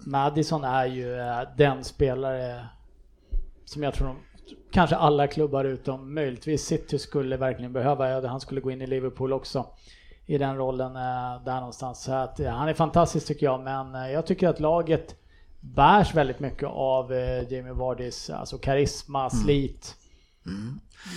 [0.05, 2.67] Madison är ju eh, den spelare
[3.65, 4.17] som jag tror de,
[4.71, 8.27] kanske alla klubbar utom möjligtvis City skulle verkligen behöva.
[8.27, 9.65] Han skulle gå in i Liverpool också
[10.25, 12.03] i den rollen eh, där någonstans.
[12.03, 15.15] Så att, eh, han är fantastisk tycker jag men jag tycker att laget
[15.59, 17.13] bärs väldigt mycket av
[17.49, 19.95] Jamie Vardys alltså karisma, slit,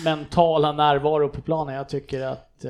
[0.05, 1.75] mentala närvaro på planen.
[1.75, 2.65] Jag tycker att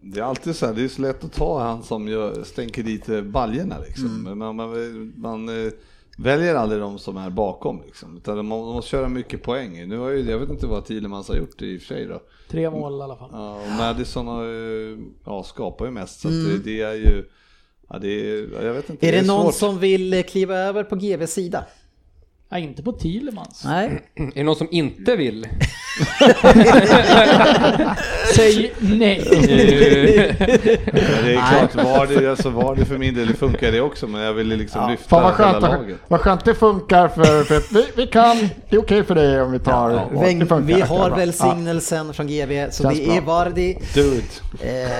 [0.00, 2.82] Det är alltid så här, det är så lätt att ta han som gör, stänker
[2.82, 4.22] dit eh, baljorna liksom.
[4.22, 5.72] Men man, man, man, eh,
[6.18, 9.88] väljer aldrig de som är bakom liksom, utan de måste köra mycket poäng.
[9.88, 12.20] Nu har ju, jag vet inte vad Thielemans har gjort i och för sig då.
[12.48, 13.30] Tre mål i alla fall.
[13.32, 16.50] Ja, och Madison har ju, ja, skapar ju mest så att Mm.
[16.50, 17.24] det, det är ju,
[17.88, 19.08] ja det är, jag vet inte.
[19.08, 19.54] Är det någon svårt.
[19.54, 21.64] som vill eh, kliva över på GVs sida?
[22.48, 23.62] Ja, inte på Thielemans.
[23.64, 24.10] Nej.
[24.14, 25.46] Är det någon som inte vill?
[28.36, 29.22] Säg nej.
[29.30, 29.36] Ja,
[31.24, 34.20] det är klart, var det, alltså var det för min del funkar det också, men
[34.20, 35.96] jag ville liksom lyfta Fan vad hela skönt, laget.
[36.08, 38.36] vad skönt det funkar för, för vi, vi kan,
[38.70, 41.08] det är okej för dig om vi tar Ja, det Väng, funkar, vi det har
[41.08, 41.16] bra.
[41.18, 43.74] välsignelsen från GV, så Känns det är Vardy.
[43.94, 44.42] Do it.
[44.62, 44.90] Eh, eh,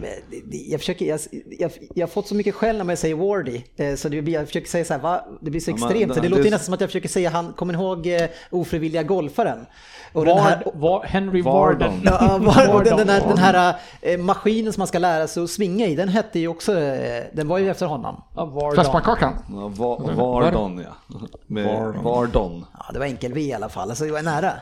[0.00, 1.20] det- det- jag, försöker, jag,
[1.58, 4.46] jag, jag har fått så mycket skäll när man säger Wardy, eh, så det, jag
[4.46, 5.24] försöker säga så här, va?
[5.40, 6.14] det blir så Ja, men extremt.
[6.14, 8.22] så det det- låter det- nästan som att jag försöker säga, han, kommer ihåg eh,
[8.50, 9.66] ofrivilliga golfaren?
[10.12, 11.42] Och den här, Ward, War, Henry.
[11.42, 12.00] Warden.
[12.04, 15.42] Ja, var, och den, den, här, den här eh, maskinen som man ska lära sig
[15.42, 18.22] att svinga i, den hette ju också, eh, den var ju efter honom.
[18.36, 18.74] Ja, Vardon.
[18.74, 19.34] Fläskpannkakan.
[19.50, 21.16] Ja, Va- Vardon ja.
[21.46, 22.66] Med Vardon.
[22.78, 24.52] Ja, det var enkel V i alla fall, alltså det var nära.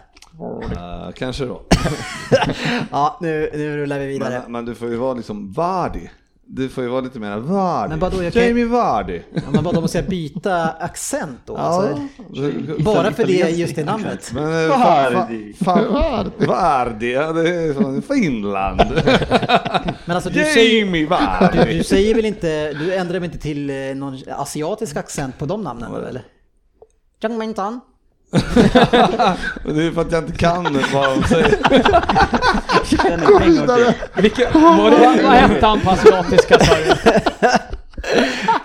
[0.72, 1.61] Eh, kanske då.
[2.90, 4.40] Ja, nu, nu rullar vi vidare.
[4.42, 6.09] Men, men du får ju vara liksom Vardy.
[6.51, 7.88] Du får ju vara lite mer Vardy.
[7.88, 9.20] Men vadå, jag kan- Jamie Vardy.
[9.34, 11.57] Ja, men vad, då måste jag byta accent då?
[11.57, 12.01] Alltså,
[12.32, 12.74] Ja.
[12.84, 14.30] bara för det, just det namnet.
[14.34, 15.55] Men eh, Vardy.
[16.46, 18.80] Vardy, ja, det är från Finland.
[20.05, 21.78] Men alltså du Jamie du, Vardy.
[21.78, 25.62] du säger väl inte, du ändrar väl inte till eh, någon asiatisk accent på de
[25.62, 26.22] namnen eller?
[27.20, 27.72] Jangmintan?
[27.72, 27.80] Men
[28.31, 31.55] det är för att jag inte kan vad de säger.
[34.22, 36.74] Vilka, vad, vad, vad hette han på asiatiska sa?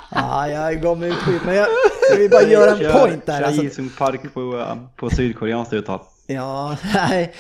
[0.09, 1.67] Ja, jag gav mig ut skit, men jag,
[2.11, 3.39] jag vill bara göra en Kör- point där.
[3.39, 5.99] Kör Alltså, Jisung Park på, eh, på sydkoreanskt uttal.
[6.27, 7.33] ja, nej.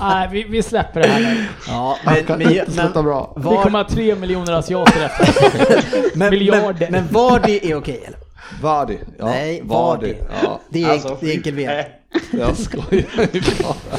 [0.00, 1.44] Nej, vi, vi släpper det här nu.
[1.68, 3.32] Ja, Det men, men, slutar men, bra.
[3.36, 5.84] Vi var, kommer ha tre miljoner asiater efter.
[6.18, 6.88] men, miljarder.
[6.90, 8.18] men, men var det är okej eller?
[8.62, 8.98] Vardy.
[9.18, 10.12] Ja, Nej, Vardy.
[10.12, 10.24] Vardy.
[10.42, 11.84] Ja, Det är, Alltså, det är enkel V.
[12.30, 13.98] jag skojar ju bara.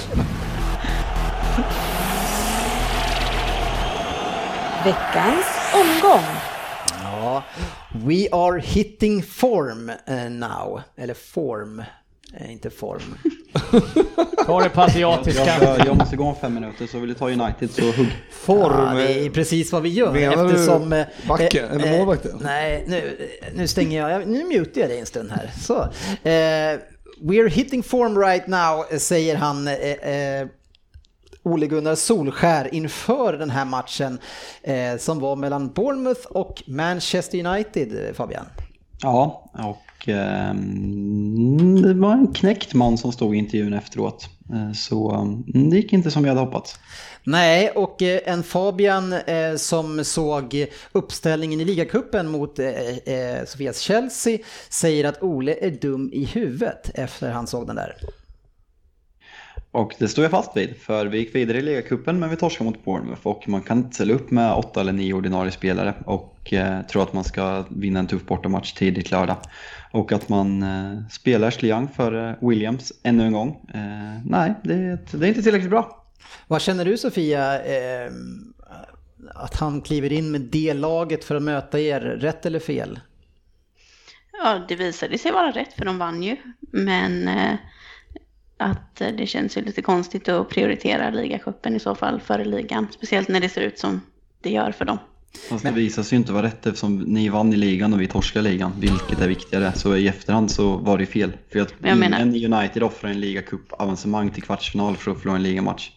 [4.84, 6.26] Veckans omgång.
[7.04, 7.44] Ja,
[7.92, 10.82] we are hitting form eh, now.
[10.98, 11.84] Eller form,
[12.34, 13.16] eh, inte form.
[14.46, 15.46] Ta det på asiatiska.
[15.62, 18.08] Jag, jag måste gå om fem minuter så vill du ta United så hugg.
[18.32, 18.98] Form.
[18.98, 20.94] Ja, det är precis vad vi gör Menar du eftersom...
[20.94, 22.40] eh, backen, eller målvakten?
[22.42, 23.18] nej, nu,
[23.56, 25.52] nu stänger jag, jag- nu mutar jag dig en stund här.
[25.62, 25.82] Så.
[26.30, 26.80] Eh,
[27.22, 29.68] we're hitting form right now, eh, säger han.
[29.68, 30.48] Eh, eh,
[31.44, 34.20] Ole Gunnar Solskär inför den här matchen
[34.64, 38.46] eh, som var mellan Bournemouth och Manchester United, eh, Fabian.
[39.02, 44.30] Ja, och ehm, det var en knäckt man som stod i intervjun efteråt.
[44.54, 46.80] Eh, Så mm, det gick inte som vi hade hoppats.
[47.24, 52.68] Nej, och eh, en Fabian eh, som såg uppställningen i ligacupen mot eh,
[52.98, 54.38] eh, Sofias Chelsea
[54.70, 57.96] säger att Ole är dum i huvudet efter han såg den där.
[59.72, 62.70] Och det står jag fast vid, för vi gick vidare i ligacupen men vi torskade
[62.70, 66.54] mot Bournemouth och man kan inte ställa upp med åtta eller nio ordinarie spelare och
[66.54, 69.38] eh, tro att man ska vinna en tuff bortamatch tidigt lördag.
[69.92, 73.70] Och att man eh, spelar Young för eh, Williams ännu en gång.
[73.74, 76.04] Eh, nej, det, det är inte tillräckligt bra.
[76.48, 78.12] Vad känner du Sofia, eh,
[79.36, 83.00] att han kliver in med det laget för att möta er, rätt eller fel?
[84.44, 86.38] Ja, det visade sig vara rätt för de vann ju.
[86.60, 87.56] Men eh,
[88.58, 92.88] att det känns ju lite konstigt att prioritera ligacupen i så fall före ligan.
[92.92, 94.02] Speciellt när det ser ut som
[94.42, 94.98] det gör för dem.
[95.50, 98.08] Fast det visar sig ju inte vara rätt eftersom ni vann i ligan och vi
[98.08, 99.74] torskade ligan, vilket är viktigare.
[99.76, 101.32] Så i efterhand så var det fel.
[101.52, 105.44] För att Men jag menar- United offrar en ligacup-avancemang till kvartsfinal för att förlora en
[105.44, 105.90] ligamatch.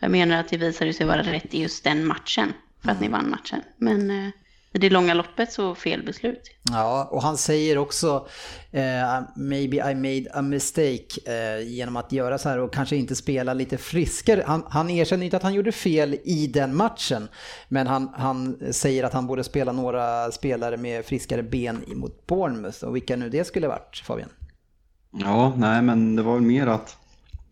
[0.00, 2.52] Jag menar att det visade sig vara rätt i just den matchen.
[2.84, 3.60] För att ni vann matchen.
[3.78, 4.30] Men eh,
[4.76, 6.50] i det långa loppet så fel beslut.
[6.70, 8.26] Ja, och han säger också
[8.70, 13.16] eh, maybe I made a mistake eh, genom att göra så här och kanske inte
[13.16, 14.44] spela lite friskare.
[14.46, 17.28] Han, han erkänner inte att han gjorde fel i den matchen,
[17.68, 22.84] men han, han säger att han borde spela några spelare med friskare ben mot Bournemouth
[22.84, 24.28] och vilka nu det skulle varit, Fabian.
[25.12, 26.96] Ja, nej men det var väl mer att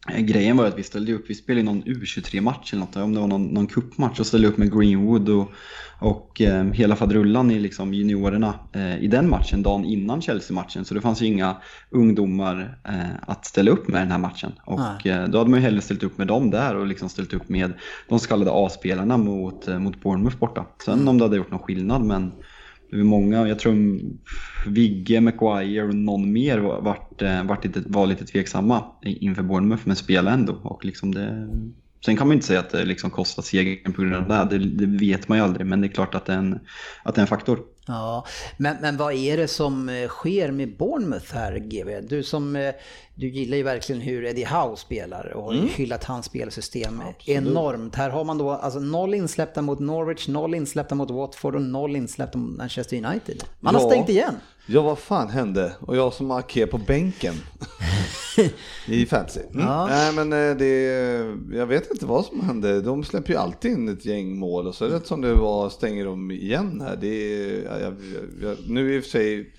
[0.09, 3.27] Grejen var att vi ställde upp, vi spelade någon U23-match eller något, om det var
[3.27, 5.53] någon, någon cupmatch och ställde upp med Greenwood och,
[5.99, 10.85] och eh, hela fadrullan i liksom juniorerna eh, i den matchen dagen innan Chelsea-matchen.
[10.85, 11.57] Så det fanns ju inga
[11.91, 14.53] ungdomar eh, att ställa upp med den här matchen.
[14.65, 17.35] Och eh, då hade man ju hellre ställt upp med dem där och liksom ställt
[17.35, 17.73] upp med
[18.09, 20.67] de så kallade A-spelarna mot, eh, mot Bournemouth borta.
[20.85, 22.33] Sen om det hade gjort någon skillnad men
[22.91, 24.01] det var många, jag tror
[24.67, 29.83] Vigge, Maguire och någon mer var, vart, eh, vart lite, var lite tveksamma inför Bournemouth
[29.85, 30.53] men spelade ändå.
[30.53, 31.49] Och liksom det,
[32.05, 34.87] sen kan man inte säga att det liksom kostar segern på grund av det, det,
[34.87, 36.59] det vet man ju aldrig men det är klart att det är en,
[37.03, 37.59] att det är en faktor.
[37.87, 38.27] Ja,
[38.57, 42.01] men, men vad är det som eh, sker med Bournemouth här GW?
[42.01, 42.75] Du som, eh,
[43.15, 47.95] du gillar ju verkligen hur Eddie Howe spelar och har hyllat hans spelsystem enormt.
[47.95, 51.97] Här har man då alltså noll insläppta mot Norwich, noll insläppta mot Watford och noll
[51.97, 53.45] insläppta mot Manchester United.
[53.61, 53.89] Man har Ja.
[53.91, 54.35] stängt igen.
[54.67, 55.77] Ja, vad fan hände?
[55.81, 57.35] Och jag som Ake på bänken
[58.87, 59.41] i fantasy.
[59.41, 59.67] Mm.
[59.67, 59.87] Ja.
[59.87, 60.83] Nej, men eh, det,
[61.57, 62.81] jag vet inte vad som hände.
[62.81, 66.05] De släpper ju alltid in ett gäng mål och så rätt som det var stänger
[66.05, 66.97] de igen här.
[67.01, 67.95] Det är, ja, jag,
[68.43, 69.53] jag, nu i och för sig,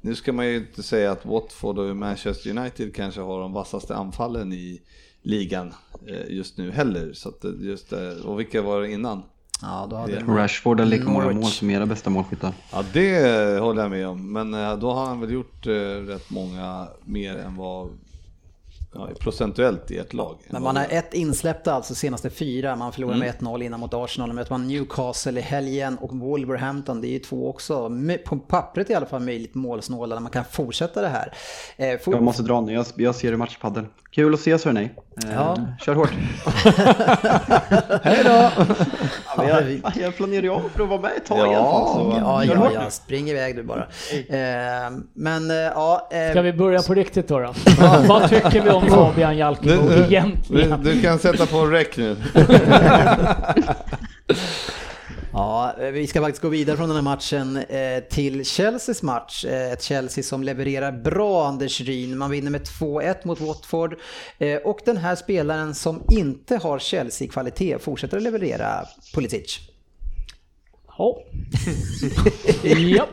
[0.00, 3.94] nu ska man ju inte säga att Watford och Manchester United kanske har de vassaste
[3.96, 4.82] anfallen i
[5.22, 5.74] ligan
[6.08, 7.12] eh, just nu heller.
[7.12, 7.92] Så det- just
[8.24, 9.22] och vilka var det innan?
[9.62, 12.52] Ja, då hade Rashford har lika många mål som era bästa målskyttar.
[12.72, 14.32] Ja, det håller jag med om.
[14.32, 15.72] Men eh, då har han väl gjort eh,
[16.06, 17.90] rätt många mer än vad
[18.94, 20.36] ja, procentuellt i ett lag.
[20.48, 22.76] Men man har ett insläppta alltså senaste fyra.
[22.76, 24.28] Man förlorade med 1-0 innan mot Arsenal.
[24.28, 27.00] Nu möter man Newcastle i helgen och Wolverhampton.
[27.00, 27.90] Det är ju två också,
[28.24, 31.32] på pappret i alla fall, möjligt målsnåla när man kan fortsätta det här.
[31.76, 33.86] Eh, fot- Jag måste dra nu, jag, jag ser i matchpadden.
[34.10, 34.82] Kul att ses hörni.
[35.24, 35.56] Eh, Ja.
[35.80, 36.10] Kör hårt.
[38.02, 38.50] Hej då!
[39.36, 41.64] Ja, jag, jag planerar ju om för att vara med ett tag Ja, i alla
[41.64, 41.94] fall.
[41.94, 43.80] Så, Ja, ja, ja, spring iväg du bara.
[44.28, 46.08] Eh, men eh, ja...
[46.12, 47.38] eh, Ska vi börja på riktigt då?
[47.38, 47.54] då?
[48.08, 50.82] Vad tycker vi om Fabian Jalkemo Du, du, egentligen?
[50.82, 52.16] du kan sätta på rec nu.
[55.34, 59.44] Ja, eh, vi ska faktiskt gå vidare från den här matchen eh, till Chelseas match.
[59.44, 62.18] Eh, Ett Chelsea som levererar bra Anders Ryn.
[62.18, 63.94] Man vinner med 2-1 mot Watford.
[64.64, 69.58] Och den här spelaren som inte har Chelsea-kvalitet fortsätter att leverera Pulisic.
[70.98, 71.18] Ja.
[72.62, 73.08] Japp.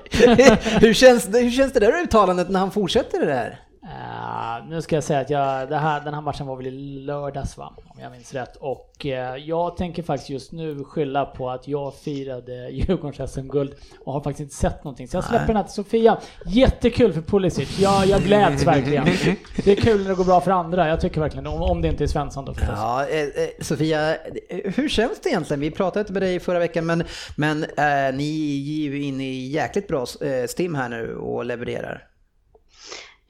[0.82, 3.60] hur, känns det, hur känns det där uttalandet när han fortsätter det där?
[3.90, 7.58] Eh, nu ska jag säga att jag, här, den här matchen var väl i lördags
[7.58, 7.74] va?
[7.86, 8.56] Om jag minns rätt.
[8.56, 13.74] Och eh, jag tänker faktiskt just nu skylla på att jag firade Djurgårdens SM-guld
[14.06, 15.08] och har faktiskt inte sett någonting.
[15.08, 16.18] Så jag släpper den här till Sofia.
[16.46, 17.80] Jättekul för Pulisic.
[17.80, 19.06] Jag, jag gläds verkligen.
[19.64, 20.88] Det är kul när det går bra för andra.
[20.88, 22.76] Jag tycker verkligen om, om det inte är Svensson då förstås.
[22.76, 24.16] Ja, eh, eh, Sofia,
[24.50, 25.60] hur känns det egentligen?
[25.60, 27.04] Vi pratade inte med dig förra veckan, men,
[27.36, 32.10] men eh, ni är ju inne i jäkligt bra eh, stim här nu och levererar.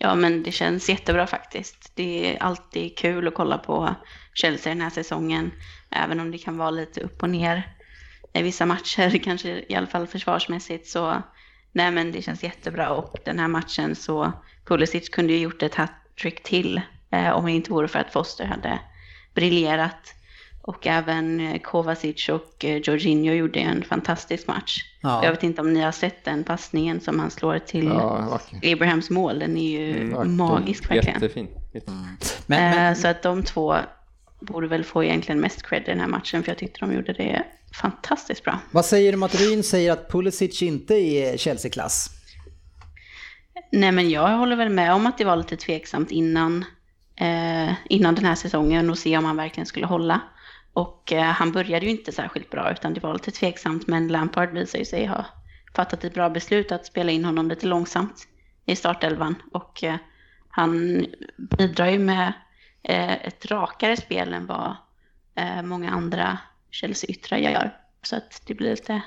[0.01, 1.91] Ja, men det känns jättebra faktiskt.
[1.95, 3.95] Det är alltid kul att kolla på
[4.33, 5.51] Chelsea den här säsongen,
[5.89, 7.75] även om det kan vara lite upp och ner
[8.33, 10.87] i vissa matcher, kanske i alla fall försvarsmässigt.
[10.87, 11.23] Så
[11.71, 14.31] nej, men det känns jättebra och den här matchen så
[14.65, 16.81] Pulisic kunde ju gjort ett hattrick till
[17.11, 18.79] eh, om det inte vore för att Foster hade
[19.33, 20.15] briljerat.
[20.69, 24.77] Och även eh, Kovacic och eh, Jorginho gjorde en fantastisk match.
[25.01, 25.23] Ja.
[25.23, 28.39] Jag vet inte om ni har sett den passningen som han slår till Ja.
[28.73, 29.39] Abrahams mål.
[29.39, 30.29] Den är ju vacker.
[30.29, 31.21] magisk verkligen.
[31.21, 31.47] Jättefin.
[31.73, 31.95] Jättefin.
[32.45, 33.75] Men, men, Eh, Så att de två
[34.39, 37.13] borde väl få egentligen mest cred i den här matchen för jag tyckte de gjorde
[37.13, 37.43] det
[37.81, 38.59] fantastiskt bra.
[38.71, 42.09] vad säger du om att Ryn säger att Pulisic inte är Chelsea-klass?
[43.71, 46.65] Nej men jag håller väl med om att det var lite tveksamt innan,
[47.15, 50.21] eh, innan den här säsongen och se om han verkligen skulle hålla.
[50.73, 54.53] Och eh, han började ju inte särskilt bra utan det var lite tveksamt men Lampard
[54.53, 55.25] visar ju sig ha
[55.75, 58.27] fattat ett bra beslut att spela in honom lite långsamt
[58.65, 59.35] i startelvan.
[59.51, 59.95] Och eh,
[60.49, 61.05] han
[61.37, 62.33] bidrar ju med
[62.83, 64.75] eh, ett rakare spel än vad
[65.35, 66.37] eh, många andra
[66.71, 67.77] Chelsea-yttrar gör.
[68.01, 69.01] Så att det blir lite,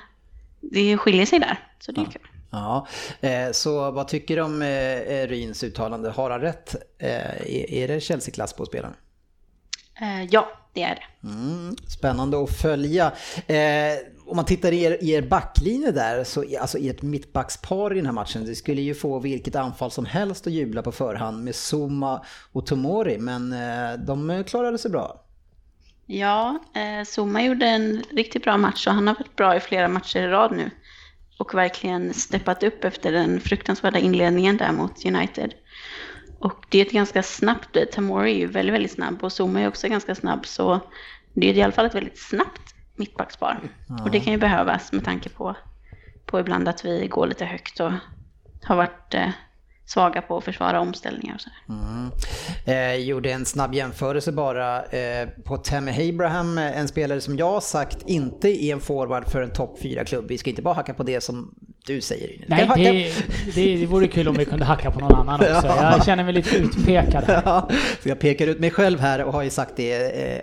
[0.61, 1.59] det skiljer sig där.
[1.79, 2.27] Så det är kul.
[2.51, 2.87] Ja,
[3.21, 6.09] eh, så vad tycker du om eh, Ryns uttalande?
[6.09, 6.75] Har han rätt?
[6.99, 8.95] Är, är det Chelsea-klass på spelaren?
[10.01, 11.27] Eh, ja, det är det.
[11.27, 13.11] Mm, spännande att följa.
[13.47, 17.93] Eh, om man tittar i er, i er backlinje där, så alltså i ett mittbackspar
[17.93, 20.91] i den här matchen, det skulle ju få vilket anfall som helst att jubla på
[20.91, 25.23] förhand med Zuma och Tomori, men eh, de klarade sig bra.
[26.05, 29.87] Ja, eh, Zuma gjorde en riktigt bra match och han har varit bra i flera
[29.87, 30.69] matcher i rad nu.
[31.39, 35.53] Och verkligen steppat upp efter den fruktansvärda inledningen där mot United.
[36.43, 39.61] Och det är ett ganska snabbt, eh, Tamori är ju väldigt, väldigt snabb och Zuma
[39.61, 40.45] är också ganska snabb.
[40.45, 40.79] Så
[41.33, 43.59] det är i alla fall ett väldigt snabbt mittbackspar.
[44.03, 45.55] Och det kan ju behövas med tanke på,
[46.25, 47.91] på ibland att vi går lite högt och
[48.63, 49.29] har varit eh,
[49.85, 51.49] svaga på att försvara omställningar och så.
[51.69, 52.11] Mm.
[52.65, 57.51] Eh, gjorde en snabb jämförelse bara eh, på Tammy Abraham, eh, en spelare som jag
[57.51, 60.25] har sagt inte är en forward för en topp 4-klubb.
[60.27, 61.55] Vi ska inte bara hacka på det som
[61.85, 62.27] du säger.
[62.27, 62.45] Rine.
[62.47, 65.67] Nej, det, det, det vore kul om vi kunde hacka på någon annan också.
[65.81, 67.41] Jag känner mig lite utpekad här.
[67.45, 67.69] Ja,
[68.03, 69.93] jag pekar ut mig själv här och har ju sagt det.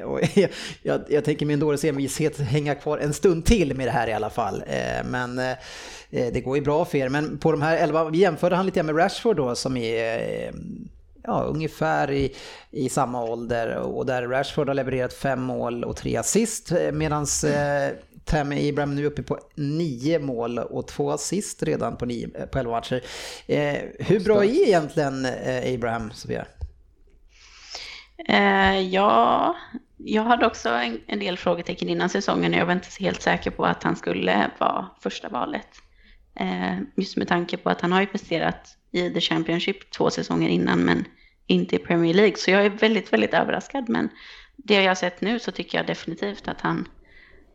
[0.00, 0.20] eh, Och
[0.82, 4.12] jag, jag tänker min dåres envishet hänga kvar en stund till med det här i
[4.12, 4.62] alla fall.
[4.66, 5.56] Eh, Men eh,
[6.10, 7.08] det går ju bra för er.
[7.08, 10.52] Men på de här 11, vi jämförde han lite med Rashford då som är eh,
[11.22, 12.34] ja, ungefär i,
[12.70, 17.26] i samma ålder och där Rashford har levererat fem mål och tre assist medan
[18.24, 22.72] Tammy Abraham nu uppe på nio mål och två assist redan på, nio, på elva
[22.72, 23.02] matcher.
[23.46, 26.46] Eh, hur bra är egentligen eh, Abraham, Sofia?
[28.28, 29.56] Eh, ja,
[29.96, 33.22] jag hade också en, en del frågetecken innan säsongen och jag var inte så helt
[33.22, 35.79] säker på att han skulle vara första valet.
[36.40, 40.48] Eh, just med tanke på att han har ju presterat i The Championship två säsonger
[40.48, 41.04] innan men
[41.46, 42.36] inte i Premier League.
[42.36, 43.88] Så jag är väldigt, väldigt överraskad.
[43.88, 44.08] Men
[44.56, 46.88] det jag har sett nu så tycker jag definitivt att han,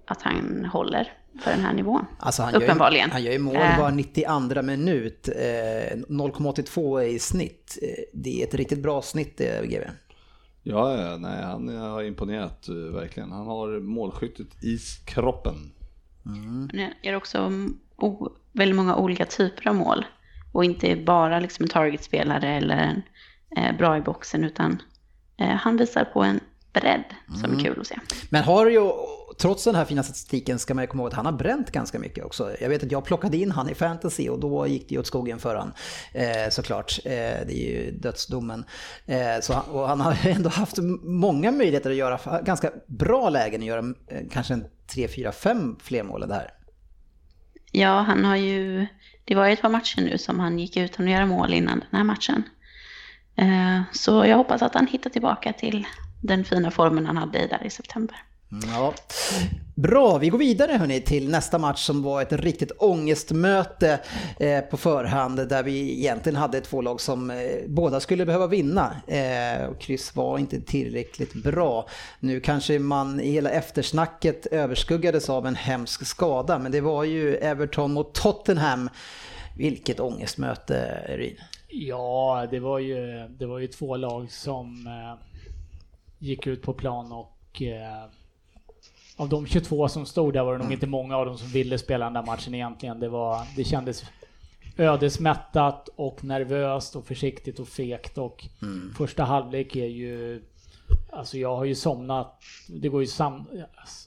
[0.06, 1.14] att han håller
[1.44, 2.06] för den här nivån.
[2.20, 3.08] Alltså han Uppenbarligen.
[3.08, 3.80] Gör, han gör ju mål Eh.
[3.80, 7.78] var 92 minut, eh, 0,82 i snitt.
[7.82, 9.82] Eh, Det är ett riktigt bra snitt eh, GV.
[10.64, 13.32] Ja, ja, nej, han har imponerat eh, verkligen.
[13.32, 15.72] Han har målskyttet i kroppen.
[16.24, 16.70] Han
[17.04, 17.52] gör också
[18.52, 20.06] väldigt många olika typer av mål.
[20.52, 23.02] Och inte bara liksom en targetspelare eller en
[23.58, 24.82] eh, bra i boxen utan
[25.38, 26.40] eh, han visar på en
[26.74, 27.04] bredd
[27.42, 27.96] som är kul att se.
[28.30, 28.92] Men har ju,
[29.38, 32.00] trots den här fina statistiken ska man ju komma ihåg att han har bränt ganska
[32.00, 32.56] mycket också.
[32.62, 35.08] Jag vet att jag plockade in han i fantasy och då gick det ju åt
[35.08, 35.74] skogen för han
[36.14, 37.00] eh, såklart.
[37.06, 38.66] Eh, det är ju dödsdomen.
[39.06, 43.62] Eh, så han, och han har ändå haft många möjligheter att göra ganska bra lägen
[43.62, 46.52] att göra eh, kanske en 3, 4, 5 fler mål här.
[47.78, 48.88] Ja, han har ju,
[49.26, 51.80] det var ju ett par matcher nu som han gick utan att göra mål innan
[51.80, 52.44] den här matchen.
[53.36, 55.88] Eh, så jag hoppas att han hittar tillbaka till
[56.24, 58.18] den fina formen han hade där i september.
[58.50, 58.94] Ja.
[59.76, 64.00] Bra, vi går vidare hörni till nästa match som var ett riktigt ångestmöte
[64.40, 67.38] eh, på förhand där vi egentligen hade två lag som eh,
[67.68, 68.96] båda skulle behöva vinna.
[69.08, 71.88] Eh, och kryss var inte tillräckligt bra.
[72.20, 77.36] Nu kanske man i hela eftersnacket överskuggades av en hemsk skada men det var ju
[77.36, 78.90] Everton mot Tottenham.
[79.58, 81.38] Vilket ångestmöte, Ryn.
[81.68, 85.28] Ja, det var ju, det var ju två lag som eh,
[86.20, 88.10] gick ut på plan och eh,
[89.16, 91.78] av de 22 som stod där var det nog inte många av dem som ville
[91.78, 93.00] spela den där matchen egentligen.
[93.00, 94.04] Det, var, det kändes
[94.78, 98.46] ödesmättat och nervöst och försiktigt och fegt och
[98.98, 100.42] första halvlek är ju
[101.12, 103.46] Alltså jag har ju somnat, det går ju sam,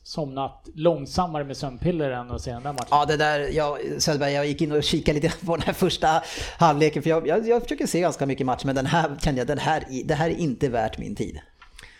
[0.03, 2.89] somnat långsammare med sömnpiller än att se den där matchen.
[2.91, 6.23] Ja, det där, jag, Söderberg, jag gick in och kikade lite på den här första
[6.59, 9.49] halvleken för jag, jag, jag försöker se ganska mycket match men den här kände jag,
[9.49, 11.41] den här, det här är inte värt min tid.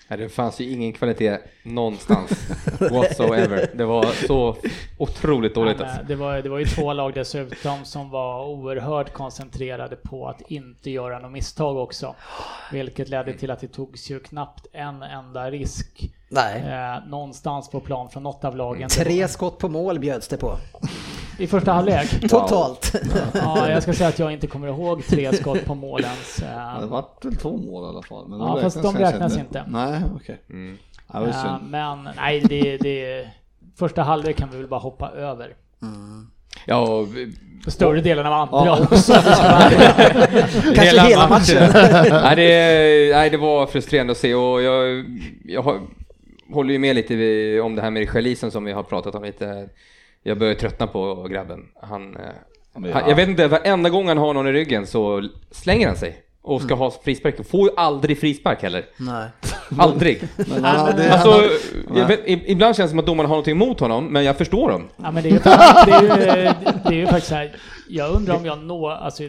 [0.09, 2.31] Nej, det fanns ju ingen kvalitet någonstans
[2.91, 3.71] whatsoever.
[3.75, 4.57] Det var så
[4.99, 5.81] otroligt dåligt.
[5.81, 6.03] Alltså.
[6.09, 10.91] det, var, det var ju två lag dessutom som var oerhört koncentrerade på att inte
[10.91, 12.15] göra något misstag också.
[12.73, 16.61] Vilket ledde till att det togs ju knappt en enda risk Nej.
[16.61, 18.89] eh, någonstans på plan från något av lagen.
[18.89, 20.59] Tre skott på mål bjöds det på.
[21.39, 22.21] I första halvlek?
[22.21, 22.95] Totalt.
[23.35, 26.37] Ja, jag ska säga att jag inte kommer ihåg tre skott på målens.
[26.37, 26.47] Det
[26.83, 28.29] Eh, vart väl två mål i alla fall.
[28.29, 29.65] Men Ja, fast de räknas inte.
[29.69, 30.41] Nej, okej.
[30.51, 30.79] Mm.
[31.13, 33.29] Ja, det eh, men nej, det, det
[33.79, 35.55] första halvlek kan vi väl bara hoppa över.
[36.67, 37.09] Ja, och,
[37.67, 38.79] större delen av andra Ja.
[38.83, 39.13] också.
[40.75, 41.71] Kanske hela matchen.
[42.11, 45.05] nej, det, nej, det var frustrerande att se och jag,
[45.45, 45.81] jag
[46.53, 47.15] håller ju med lite
[47.61, 49.69] om det här med Richarlison som vi har pratat om lite.
[50.29, 51.67] Jag börjar tröttna på grabben.
[51.83, 52.23] Han, eh,
[52.75, 56.23] han, jag vet inte, varenda gång han har någon i ryggen så slänger han sig
[56.43, 57.51] och ska ha frispark.
[57.51, 58.85] Får ju aldrig frispark heller.
[58.97, 59.29] Nej.
[59.79, 60.23] Aldrig.
[60.37, 63.81] Men Alltså, han hade, jag vet, ibland känns det som att domarna har någonting emot
[63.81, 64.89] honom, men jag förstår dem.
[64.97, 65.51] Ja men det är ju, det
[65.93, 66.53] är ju,
[66.85, 67.57] det är ju faktiskt så här,
[67.89, 69.23] jag undrar om jag når, alltså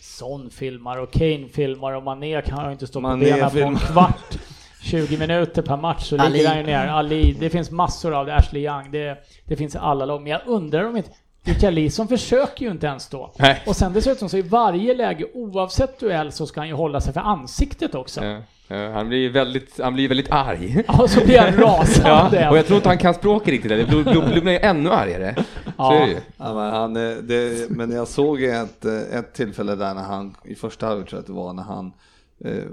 [0.00, 3.58] Son filmar och Kane filmar och Mané kan ju inte stå på Mané benen på
[3.58, 4.38] en kvart.
[4.84, 6.86] 20 minuter per match så ligger han ju ner.
[6.86, 8.34] Ali, det finns massor av det.
[8.34, 10.22] Ashley Young, det, det finns alla lag.
[10.22, 11.10] Men jag undrar om inte...
[11.46, 13.32] Richarlison försöker ju inte ens då.
[13.38, 13.62] Nej.
[13.66, 17.12] Och sen dessutom så i varje läge, oavsett duell, så ska han ju hålla sig
[17.12, 18.24] för ansiktet också.
[18.24, 20.84] Ja, ja, han blir väldigt, han blir väldigt arg.
[20.88, 22.40] Ja, så blir han rasande.
[22.40, 25.34] Ja, och jag tror inte han kan språket riktigt, det blir, blir, blir ännu argare.
[25.36, 25.42] Så
[25.78, 25.94] Ja.
[25.94, 26.18] är det ju.
[26.36, 30.36] ja, men, han, eh, det, men jag såg ett, eh, ett tillfälle där när han,
[30.44, 31.92] i första halvlek tror jag att det var, när han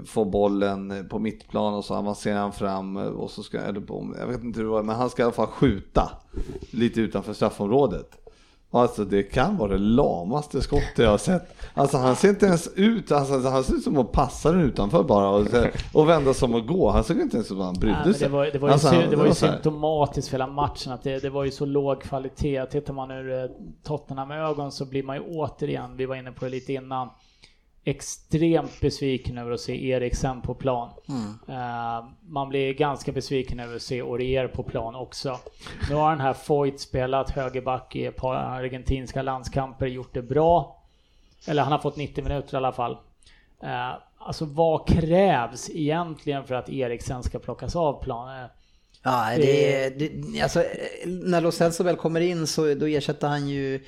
[0.04, 3.80] får bollen eh, på mittplan och så avancerar han fram eh, och så ska, eller
[3.80, 6.10] på, jag vet inte hur det var, men han ska i alla fall skjuta
[6.70, 8.18] lite utanför straffområdet.
[8.74, 11.56] Alltså det kan vara det lamaste skottet jag har sett.
[11.74, 15.02] Alltså han ser inte ens ut, alltså, han ser ut som att passa den utanför
[15.02, 15.46] bara och,
[15.92, 16.90] och vända som att gå.
[16.90, 18.28] Han såg inte ens ut som att han brydde sig.
[18.28, 21.18] det var, det var ju, Alltså, det var ju symptomatiskt för hela matchen att det,
[21.18, 22.66] det var ju så låg kvalitet.
[22.66, 23.50] Tittar man ur eh,
[23.82, 27.08] Tottenham-ögon så blir man ju återigen, vi var inne på det lite innan,
[27.84, 30.90] extremt besviken över att se Eriksen på plan.
[31.48, 35.38] Eh, man blir ganska besviken över att se Aurier på plan också.
[35.88, 40.82] Nu har den här Foyt spelat högerback i ett par argentinska landskamper, gjort det bra.
[41.46, 42.96] Eller han har fått 90 minuter i alla fall.
[43.62, 48.48] Eh, alltså vad krävs egentligen för att Eriksen ska plockas av planen?
[49.02, 50.64] Ja, det, det, alltså,
[51.06, 53.84] när Lo Celso väl kommer in så då ersätter han ju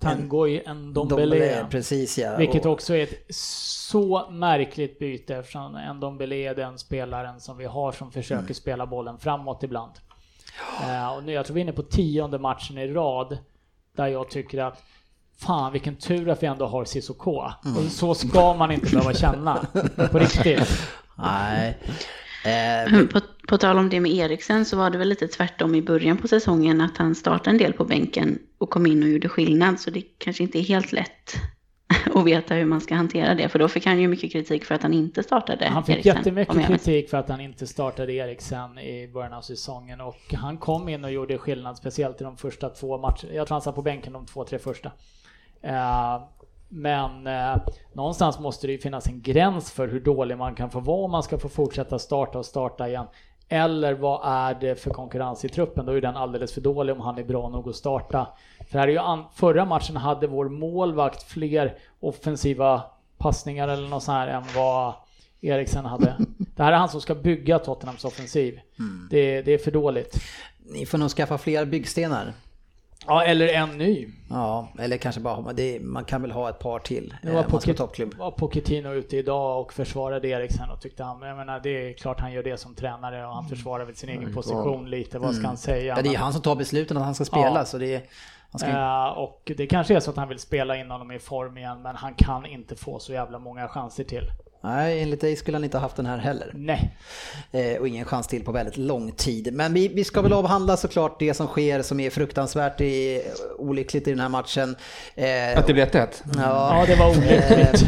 [0.00, 1.66] Tanguy en Dombele.
[1.70, 2.36] Precis ja.
[2.36, 7.56] Vilket Och- också är ett så märkligt byte eftersom en Dombele är den spelaren som
[7.56, 8.54] vi har som försöker Mm.
[8.54, 9.92] spela bollen framåt ibland.
[10.82, 13.38] Eh, och nu, jag tror vi är inne på tionde matchen i rad
[13.96, 14.82] där jag tycker att
[15.40, 17.42] Fan vilken tur att vi ändå har Cissoko.
[17.64, 17.76] Mm.
[17.76, 19.66] Och så ska man inte behöva känna.
[20.12, 20.68] På riktigt.
[21.16, 21.78] Nej.
[22.44, 25.82] Eh, På, på tal om det med Eriksen så var det väl lite tvärtom i
[25.82, 29.28] början på säsongen att han startade en del på bänken och kom in och gjorde
[29.28, 29.80] skillnad.
[29.80, 31.34] Så det kanske inte är helt lätt
[32.14, 33.48] att veta hur man ska hantera det.
[33.48, 36.16] För då fick han ju mycket kritik för att han inte startade Han fick Eriksen.
[36.16, 40.88] jättemycket kritik för att han inte startade Eriksen i början av säsongen och han kom
[40.88, 43.32] in och gjorde skillnad speciellt i de första två matcherna.
[43.34, 44.92] Jag tror han satt på bänken de två, tre första.
[45.62, 46.20] Eh,
[46.68, 47.56] Men eh,
[47.92, 51.10] någonstans måste det ju finnas en gräns för hur dålig man kan få vara om
[51.10, 53.06] man ska få fortsätta starta och starta igen.
[53.48, 55.86] Eller vad är det för konkurrens i truppen?
[55.86, 58.26] Då är den alldeles för dålig om han är bra nog att starta.
[58.70, 62.82] För här är ju an- förra matchen hade vår målvakt fler offensiva
[63.18, 64.94] passningar eller något sånt här än vad
[65.40, 66.16] Eriksen hade.
[66.56, 68.60] Det här är han som ska bygga Tottenhams offensiv.
[69.10, 70.20] Det, det är för dåligt.
[70.72, 72.32] ni får nog skaffa fler byggstenar.
[73.08, 74.08] Ja, eller en ny.
[74.30, 77.14] Ja, eller kanske bara, det, man kan väl ha ett par till.
[77.22, 78.14] Nu eh, var, toppklubb.
[78.14, 82.20] var Pochettino ute idag och försvarade Eriksen och tyckte han, jag menar det är klart
[82.20, 85.46] han gör det som tränare och han försvarar väl sin egen position lite, vad ska
[85.46, 85.96] han säga?
[85.96, 87.64] Ja, det är han som tar besluten att han ska spela Ja.
[87.64, 88.02] så det är,
[88.56, 91.58] ska, Eh, och det kanske är så att han vill spela in honom i form
[91.58, 94.24] igen, men han kan inte få så jävla många chanser till.
[94.60, 96.50] Nej, enligt dig skulle han inte ha haft den här heller.
[96.54, 96.90] Nej.
[97.52, 99.52] Eh, och ingen chans till på väldigt lång tid.
[99.54, 103.22] Men vi, vi ska väl avhandla såklart det som sker som är fruktansvärt i,
[103.58, 104.76] olyckligt i den här matchen.
[105.14, 106.06] Eh, Att det blir 1-1.
[106.36, 107.84] Ja, det var olyckligt.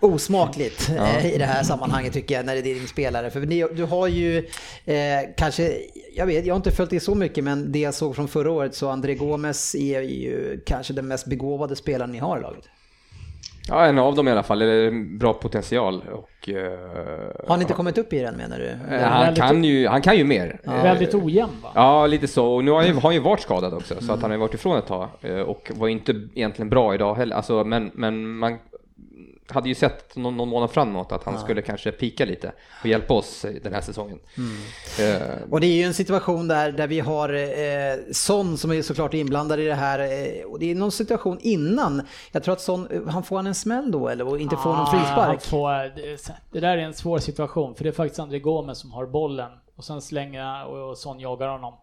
[0.00, 3.30] osmakligt eh, i det här sammanhanget tycker jag när det är din spelare.
[3.30, 4.38] För ni, du har ju
[4.84, 4.96] eh,
[5.36, 5.72] kanske,
[6.14, 8.50] jag vet, jag har inte följt det så mycket men det jag såg från förra
[8.50, 12.64] året så André Gomes är ju kanske den mest begåvade spelaren ni har i laget.
[13.68, 14.62] Ja, en av dem i alla fall.
[14.62, 16.02] Eller bra potential.
[16.12, 16.78] Och, eh,
[17.48, 18.66] Har ni inte kommit upp i den menar du?
[18.96, 20.60] eh, han, väldigt- kan ju, han kan ju mer.
[20.64, 21.68] Eh, Väldigt ojämn va?
[21.74, 22.46] Ja, lite så.
[22.54, 24.38] Och nu har han ju, har han ju varit skadad också, så att han har
[24.38, 25.08] varit ifrån ett tag.
[25.20, 27.36] eh, Och var inte egentligen bra idag heller.
[27.36, 28.58] Alltså, men, men man
[29.48, 33.14] hade ju sett någon, någon månad framåt att han skulle kanske pika lite och hjälpa
[33.14, 34.18] oss den här säsongen.
[35.00, 38.82] Eh, Och det är ju en situation där, där vi har eh, Son som är
[38.82, 39.98] såklart inblandad i det här.
[39.98, 42.02] Eh, och det är någon situation innan.
[42.32, 44.28] Jag tror att Son, eh, han får han en smäll då eller?
[44.28, 45.42] Och inte får någon Ah, han frispark?
[45.42, 48.92] får, det, det där är en svår situation, för det är faktiskt André Gomes som
[48.92, 49.50] har bollen.
[49.76, 51.74] Och sen slänger och, och Son jagar honom.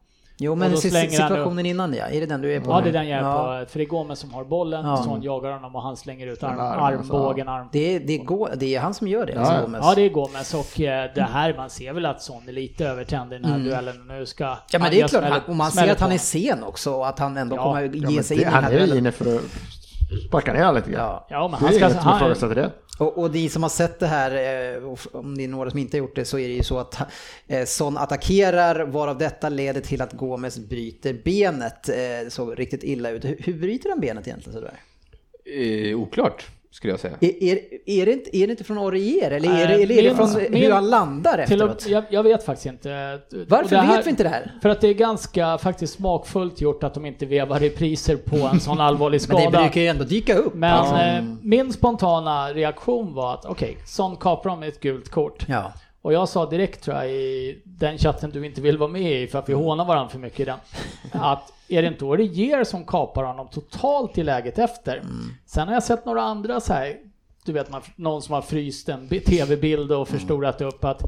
[0.41, 2.71] Jo men han situationen innan ja, är det den du är på?
[2.71, 2.83] Ja, nu?
[2.83, 3.59] det är den jag är Ja.
[3.65, 3.71] på.
[3.71, 4.97] För det är Gomes som har bollen, Ja.
[4.97, 6.79] Son jagar honom och han slänger ut arm, alltså.
[6.79, 7.67] armbågen, arm.
[7.71, 9.61] Det är, det, går, det är han som gör det, alltså Ja.
[9.61, 9.79] Gomes.
[9.83, 12.85] Ja, det är Gomes och eh, det här, man ser väl att Son är lite
[12.87, 14.07] övertänd i den här duellen.
[14.07, 14.57] Nu ska Mm.
[14.71, 17.07] Ja men det är klart, han, och man ser att han är sen också och
[17.07, 17.63] att han ändå Ja.
[17.63, 18.97] kommer Ja, ge sig det, in i han den är här duellen.
[18.97, 19.41] inne för att
[20.28, 21.01] sparka ner lite grann.
[21.01, 21.28] Ja.
[21.30, 21.86] Ja, men Det han är ska...
[21.89, 22.72] inget som ifrågasätter det.
[22.99, 25.97] Och, och ni som har sett det här, eh, om det är några som inte
[25.97, 26.99] har gjort det, så är det ju så att
[27.47, 31.89] eh, Son attackerar, varav detta leder till att Gomes bryter benet.
[31.89, 33.26] Eh, Det såg riktigt illa ut.
[33.26, 34.74] Hur, hur bryter han benet egentligen sådär?
[35.55, 37.17] eh, oklart, skulle jag säga.
[37.22, 39.95] Är, är, är, det inte, är det inte från Orier eller är det, Nej, eller
[39.97, 41.86] är det min- från hur min- han landar till efteråt?
[41.88, 43.20] jag, jag vet faktiskt inte.
[43.47, 44.53] Varför här- vet vi inte det här?
[44.61, 48.59] För att det är ganska faktiskt smakfullt gjort att de inte vevar repriser på en
[48.59, 49.49] sån allvarlig Men skada.
[49.49, 50.53] det brukar ju ändå dyka upp.
[50.53, 50.95] Men alltså.
[50.95, 55.45] eh, min spontana reaktion var att okej, Son kapar dem med ett gult kort.
[55.47, 55.74] Ja.
[56.01, 59.28] Och jag sa direkt tror jag i den chatten du inte vill vara med i
[59.28, 60.57] för att vi hånar varandra för mycket i den.
[61.22, 65.03] Att är det inte Orier som kapar honom totalt i läget efter.
[65.45, 66.95] Sen har jag sett några andra så här,
[67.45, 71.01] du vet man, någon som har fryst en bi- tv-bild och förstorat upp att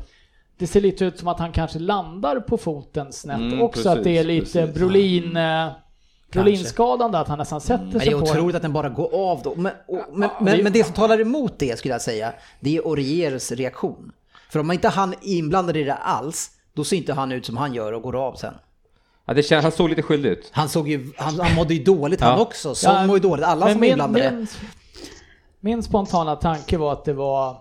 [0.57, 3.89] det ser lite ut som att han kanske landar på foten snett Mm, också.
[3.89, 4.75] att det är precis, lite precis.
[4.81, 5.37] Brolin...
[5.37, 5.67] Eh,
[6.31, 8.29] Brolinskadande, att han nästan sätter det sig är på den.
[8.37, 9.55] otroligt att den bara går av då.
[9.55, 12.87] Men, och, men, men, men det som talar emot det skulle jag säga, det är
[12.87, 14.11] Oriers reaktion.
[14.49, 17.57] För om inte han är inblandad i det alls, då ser inte han ut som
[17.57, 18.53] han gör och går av sen.
[19.31, 20.49] Ja, det kän, han såg lite skyldig ut.
[20.51, 22.75] Han såg ju, han, han mådde ju dåligt han också.
[22.75, 24.31] Son Ja, mår ju dåligt, alla Men som är inblandade.
[24.31, 24.47] min,
[25.59, 27.57] min spontana tanke var att det var...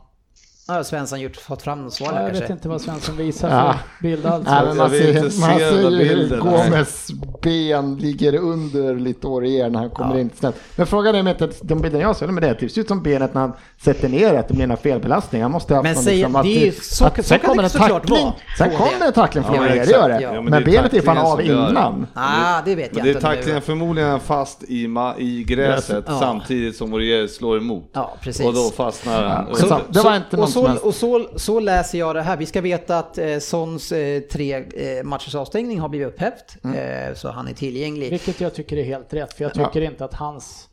[0.76, 2.40] Ja, Svensson gjort, fått fram något svar Ja, jag kanske.
[2.44, 3.74] vet inte vad Svensson visar Ja.
[3.98, 4.46] för bild alls.
[4.46, 6.40] Nej, men man ser, inte man se ser ju.
[6.40, 7.08] Gomes
[7.42, 10.54] ben ligger under lite Orier när han kommer in snett.
[10.76, 13.02] Men frågan är om inte de bilden jag ser med det, det ser ut som
[13.02, 13.52] benet när han
[13.82, 15.42] sätter ner det, det blir en felbelastning.
[15.42, 17.38] Han måste ha haft Men någon säg- liksom att, det är så- att, så sen
[17.38, 19.92] kommer det en såklart tackling, vara sen kommer en tackling från Ja, men Orier, det
[19.92, 20.20] gör det.
[20.20, 22.06] Ja, men men, benet är fan av innan.
[22.14, 23.20] Ah, det vet Men jag det är inte.
[23.20, 26.18] tacklingen förmodligen fast i, ma- i gräset Ja.
[26.20, 27.90] samtidigt som Orier slår emot.
[27.92, 28.46] Ja, precis.
[28.46, 29.46] Och då fastnar han.
[29.90, 30.84] Det var inte och så helst.
[30.84, 32.36] och så, så läser jag det här.
[32.36, 36.56] Vi ska veta att eh, Sons eh, tre eh, matchers avstängning har blivit upphävt.
[36.64, 37.08] Mm.
[37.08, 38.10] Eh, så han är tillgänglig.
[38.10, 39.66] Vilket jag tycker är helt rätt, för jag Ja.
[39.66, 40.66] tycker inte att hans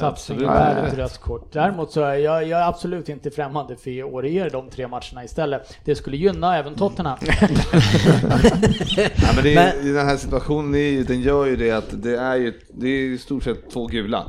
[0.00, 0.48] satsning absolut.
[0.50, 1.52] är ett rött kort.
[1.52, 5.24] Däremot så är jag, jag är absolut inte främmande för att Årjähr de tre matcherna
[5.24, 5.76] istället.
[5.84, 7.18] Det skulle gynna även Tottenham.
[8.96, 12.02] Ja, men det är, Men- I den här situationen, är den gör ju det att
[12.02, 14.26] det är ju det är i stort sett två gula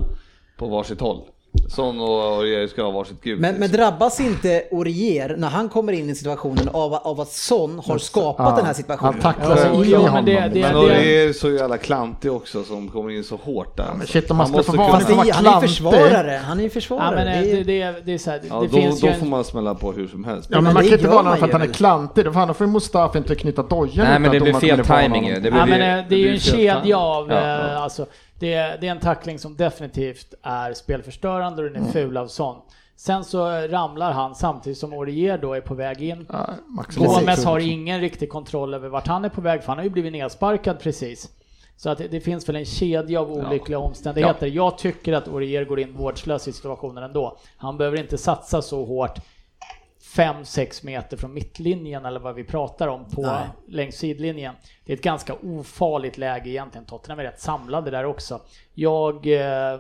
[0.57, 1.21] på varsitt håll.
[1.69, 3.39] Son och Aurier ska ha varsitt gult.
[3.41, 7.81] Men, men drabbas inte Orier när han kommer in i situationen av, av att Son
[7.85, 9.13] har skapat Ja, den här situationen?
[9.13, 10.25] Han tacklar Ja, sig in i ja, men honom.
[10.25, 13.93] det- det- Men Aurier är så jävla klantig också som kommer in så hårt där.
[13.97, 16.41] men shit, om man måste få vara- kunna- han är ju försvarare.
[16.45, 17.15] Han är ju ja, försvarare.
[17.15, 19.13] men eh, det det, är, det, är så här, Ja, det då, finns då ju
[19.13, 20.49] får en, man smälla på hur som helst.
[20.51, 22.25] Ja, men men man kan inte vara någon för att han är klantig.
[22.25, 23.91] Då får- får ju Mustafa inte knyta dojan.
[24.07, 25.23] Nej men det blir fel timing honom.
[25.23, 25.39] ju.
[25.39, 27.79] Det ja, blir, men eh, det är ju en kedja av, Ja, eh, ja.
[27.79, 28.05] alltså,
[28.39, 31.87] det, är- det är en tackling som definitivt är spelförstörande och den Mm.
[31.87, 32.55] är ful av Son.
[32.97, 36.25] Sen så ramlar han samtidigt som Orier då är på väg in.
[36.31, 36.49] Ja,
[36.95, 39.89] Gomes har ingen riktig kontroll över vart han är på väg, för han har ju
[39.89, 41.29] blivit nedsparkad precis.
[41.77, 44.47] Så att det, det finns väl en kedja av olyckliga omständigheter.
[44.47, 47.37] Jag tycker att Orier går in vårdslös i situationen ändå.
[47.57, 49.19] Han behöver inte satsa så hårt
[50.15, 53.47] 5-6 meter från mittlinjen eller vad vi pratar om på Nej.
[53.67, 54.55] längs sidlinjen.
[54.85, 56.85] Det är ett ganska ofarligt läge egentligen.
[56.85, 58.41] Tottenham är rätt samlade där också.
[58.73, 59.79] Jag, eh,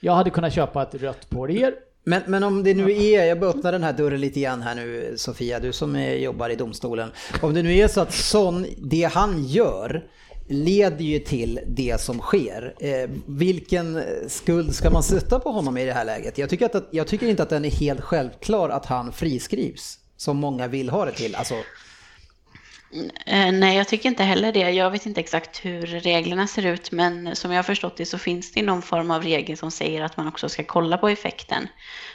[0.00, 1.74] jag hade kunnat köpa ett rött på Orier.
[2.04, 4.74] men, men om det nu är, jag bara öppnar den här dörren lite grann här
[4.74, 7.10] nu Sofia, du som är, jobbar i domstolen.
[7.42, 10.04] Om det nu är så att Son, det han gör
[10.48, 12.74] leder ju till det som sker.
[12.80, 16.38] Eh, vilken skuld ska man sätta på honom i det här läget?
[16.38, 19.98] Jag tycker, att, jag tycker inte att den är helt självklar att han friskrivs.
[20.16, 21.34] Som många vill ha det till.
[21.34, 21.54] Alltså,
[23.26, 24.70] eh, Nej, jag tycker inte heller det.
[24.70, 28.18] Jag vet inte exakt hur reglerna ser ut, men som jag har förstått det så
[28.18, 31.68] finns det någon form av regel som säger att man också ska kolla på effekten.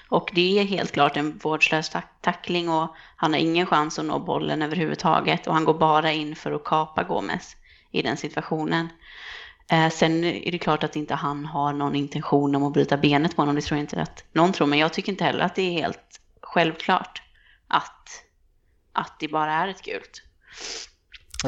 [0.09, 4.05] Och det är helt klart en vårdslös tack- tackling och han har ingen chans att
[4.05, 7.55] nå bollen överhuvudtaget och han går bara in för att kapa Gomes
[7.91, 8.89] i den situationen.
[9.71, 13.35] Eh, sen är det klart att inte han har någon intention om att bryta benet
[13.35, 15.55] på honom, det tror jag inte att någon tror, men jag tycker inte heller att
[15.55, 17.21] det är helt självklart
[17.67, 18.23] att,
[18.93, 20.23] att det bara är ett gult.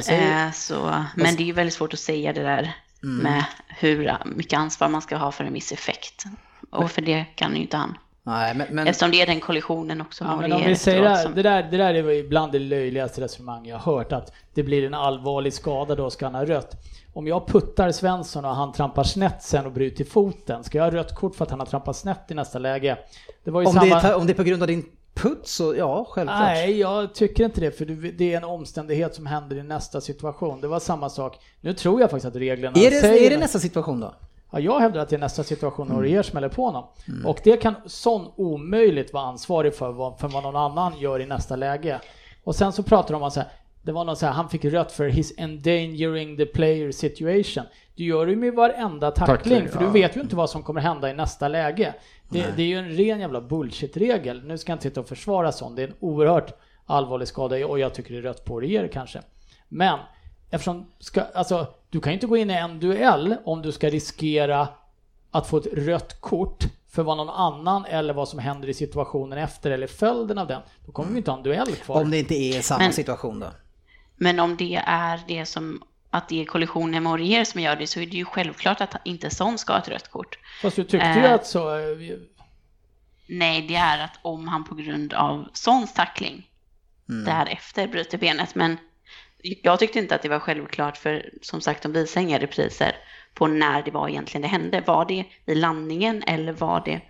[0.10, 4.60] Eh, så, men det är ju väldigt svårt att säga det där med hur mycket
[4.60, 6.24] ansvar man ska ha för en viss effekt.
[6.70, 7.98] Och för det kan ju inte han.
[8.24, 10.24] Nej, men, men, Eftersom det är den kollisionen också.
[10.24, 12.60] Ja, men om vi säger det, som- det, där, det där är väl ibland det
[12.60, 16.46] löjligaste resonemang jag har hört, att det blir en allvarlig skada då ska han ha
[16.46, 16.76] rött.
[17.14, 20.92] Om jag puttar Svensson och han trampar snett sen och bryter foten, ska jag ha
[20.92, 22.98] rött kort för att han har trampat snett i nästa läge?
[23.44, 23.86] Det var ju om, samma...
[24.02, 26.40] det är, om det är på grund av din putt så ja, självklart.
[26.42, 30.02] Nej, jag tycker inte det, för det- det är en omständighet som händer i nästa
[30.02, 30.62] situation.
[30.62, 31.38] Det var samma sak.
[31.62, 34.16] Nu tror jag faktiskt att reglerna Är det, säger är det nästa situation då?
[34.54, 35.96] Ja, jag hävdar att det är nästa situation Mm.
[35.98, 36.84] när Orier smäller på honom.
[37.26, 41.26] Och det kan sån omöjligt vara ansvarig för vad, för vad någon annan gör i
[41.26, 42.00] nästa läge.
[42.44, 43.50] Och sen så pratar de om så här,
[43.82, 47.64] det var någon så här, han fick rött för his endangering the player situation.
[47.96, 49.92] Du gör det ju med varenda tackling, Tackling, för du ja.
[49.92, 51.94] vet ju inte vad som kommer hända i nästa läge.
[52.30, 54.44] Det, det är ju en ren jävla bullshit-regel.
[54.44, 56.54] Nu ska jag inte sitta och försvara sånt, det är en oerhört
[56.86, 59.22] allvarlig skada och jag tycker det är rött på Orier kanske.
[59.70, 60.00] Men
[60.50, 64.68] eftersom, ska, alltså, du kan inte gå in i en duell om du ska riskera
[65.32, 69.38] att få ett rött kort för vad någon annan eller vad som händer i situationen
[69.38, 70.62] efter eller följden av den.
[70.86, 72.02] Då kommer vi inte ha en duell kvar.
[72.02, 73.48] Om det inte är samma Men- situation då?
[74.16, 77.88] Men om det är det som att det är kollisionen med Orier som gör det
[77.88, 80.40] så är det ju självklart att inte sån ska ha ett rött kort.
[80.62, 81.34] Fast du tyckte ju Eh.
[81.34, 81.78] att så...
[81.80, 82.20] eh, vi-
[83.28, 86.50] Nej, det är att om han på grund av Sons tackling
[87.26, 88.56] därefter bryter benet.
[88.56, 88.78] Men
[89.44, 92.96] jag tyckte inte att det var självklart för som sagt de visar inga repriser
[93.34, 94.84] på när det var egentligen det hände.
[94.86, 97.02] Var det i landningen eller var det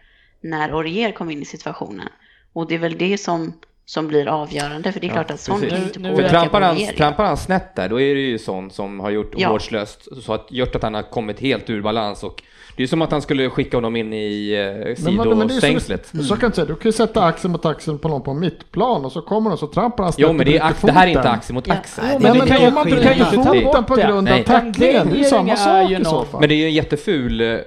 [0.41, 2.09] när Orier kom in i situationen?
[2.53, 3.53] Och det är väl det som,
[3.93, 5.73] som blir avgörande för det är klart att Son precis.
[5.77, 8.15] kan inte Nu- nu För är- påverka trampar han, trampar han snett där, då är
[8.15, 9.49] det ju sån som har gjort Ja.
[9.49, 12.43] vårdslöst, så att gjort att han har kommit helt ur balans och
[12.77, 16.07] det är som att han skulle skicka honom in i eh, Men, men sidostängslet.
[16.17, 18.33] så, så kan du säga, du kan ju sätta axeln mot axeln på någon på
[18.33, 20.91] mittplan och så kommer de så trampar han snett Jo men det, är, ax- det
[20.91, 21.73] här är inte axel mot Ja.
[21.73, 22.03] axel.
[22.11, 24.23] Det men kan det ju om man Du kan ju ta foten på grund av
[24.23, 24.43] Nej.
[24.43, 26.39] tacklingen, det är ju samma sak i så fall.
[26.39, 27.57] Men det är ju en jätteful eh,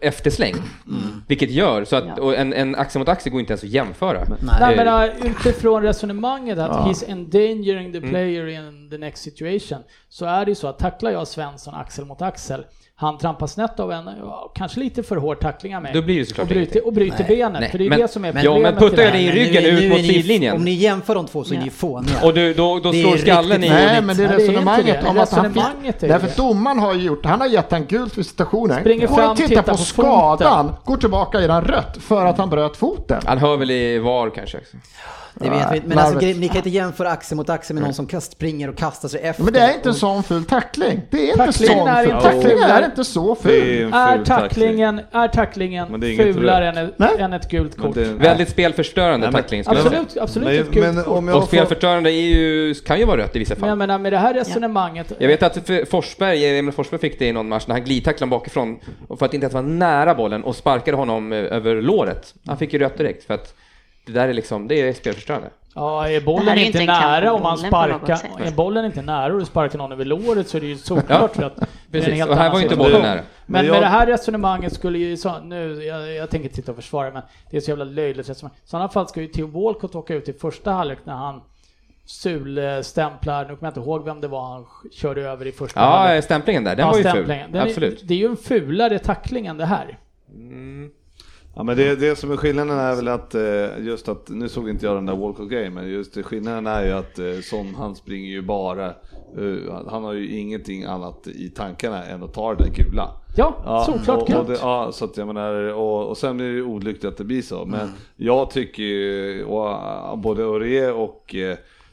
[0.00, 0.54] eftersläng.
[1.26, 2.22] Vilket gör så att Ja.
[2.22, 4.24] och en, en axel mot axel går inte ens att jämföra.
[4.60, 4.88] Nej, Eh, men
[5.26, 6.84] uh, utifrån resonemanget att Ja.
[6.92, 7.92] he's endangering Mm.
[8.02, 9.78] the player in the next situation
[10.08, 12.64] så är det ju så att tacklar jag Svensson axel mot axel
[12.94, 14.10] han trampar snett av en,
[14.54, 15.92] kanske lite för hård tackling av mig.
[15.94, 18.08] Då blir det såklart och bryter, och bryter benet, Nej, för det är men- det
[18.08, 18.62] som är problemet.
[18.64, 20.56] ja, men puttar i jag dig i ryggen nu, ut mot sidlinjen.
[20.56, 22.14] Om ni jämför de två så är ni fåniga.
[22.24, 23.68] Och du, då, då slår skallen i...
[23.68, 25.56] Nej, men det är Nej, resonemanget om att han fick...
[25.62, 28.80] Resonemanget är ju Därför domaren har gjort, han har gett han gult vid situationen.
[28.80, 32.26] Springer Går fram, och tittar tittar på, på skadan, går tillbaka i den rött för
[32.26, 33.20] att han bröt foten.
[33.26, 34.76] Han hör väl i VAR kanske också.
[35.44, 35.80] Det vet vi.
[35.86, 36.14] Men larvet.
[36.14, 39.08] alltså, ni kan inte jämföra axel mot axel med någon som kast, springer och kastar
[39.08, 39.44] sig efter.
[39.44, 41.00] Men det är inte en sån ful tackling.
[41.10, 42.10] Det är inte Tacklingen sån är ful.
[42.14, 42.70] inte Tacklingen ful.
[42.70, 43.50] är inte så ful.
[43.52, 44.48] är Är ful tackling.
[44.48, 47.10] tacklingen, är tacklingen Men är fulare än ett, Nej.
[47.18, 47.94] än ett gult Men kort?
[47.94, 49.62] det- Väldigt spelförstörande Nej, men- tackling.
[49.66, 51.16] Absolut, absolut ett Men, gult men kort.
[51.16, 53.78] om jag Och spelförstörande är ju, kan ju vara rött i vissa Men jag fall.
[53.78, 55.12] menar med det här resonemanget.
[55.18, 58.78] Jag vet att Forsberg, Emil Forsberg fick det i någon match när han glidtacklade bakifrån
[59.08, 62.34] och för att inte ens vara nära bollen och sparkade honom eh, över låret.
[62.46, 63.54] Han fick ju rött direkt för att
[64.12, 65.50] det där är liksom, det är spelförstörande.
[65.74, 69.38] Ja, är bollen är inte inte nära om man sparkar, är bollen inte nära och
[69.38, 70.78] du sparkar någon över låret så är det ju
[71.08, 71.28] Ja.
[71.36, 71.52] Det är en
[71.92, 73.20] Precis, helt och här annan var inte bollen nära.
[73.46, 77.10] Men med det här resonemanget skulle ju, så, nu, jag, jag tänker titta och försvara
[77.10, 78.56] men det är så jävla löjligt resonemang.
[78.64, 81.40] I sådana fall ska ju Theo Walcott åka ut i första halvlek när han
[82.06, 85.86] sulstämplar, nu kommer jag inte ihåg vem det var han körde över i första Ja,
[85.86, 86.24] halvlek.
[86.24, 87.28] stämplingen där, den Ja, var ju ful.
[87.28, 88.00] Den är- Absolut.
[88.08, 89.98] Det är ju en fulare tackling än det här.
[91.60, 94.68] Ja, men det, det som är skillnaden är väl att eh, just att, nu såg
[94.68, 98.30] inte jag den där Walcott-grejen, men just skillnaden är ju att eh, Son han springer
[98.30, 102.70] ju bara, eh, han har ju ingenting annat i tankarna än att ta det där
[102.70, 103.10] gula.
[103.36, 106.50] Ja, såklart och, och det, Ja, så att jag menar, och, och sen är det
[106.50, 111.34] ju olyckligt att det blir så, men jag tycker ju, och, både Aurier och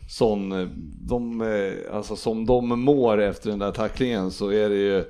[0.09, 0.69] Son,
[1.01, 1.43] de,
[1.93, 5.03] alltså som de mår efter den där tacklingen så är det ju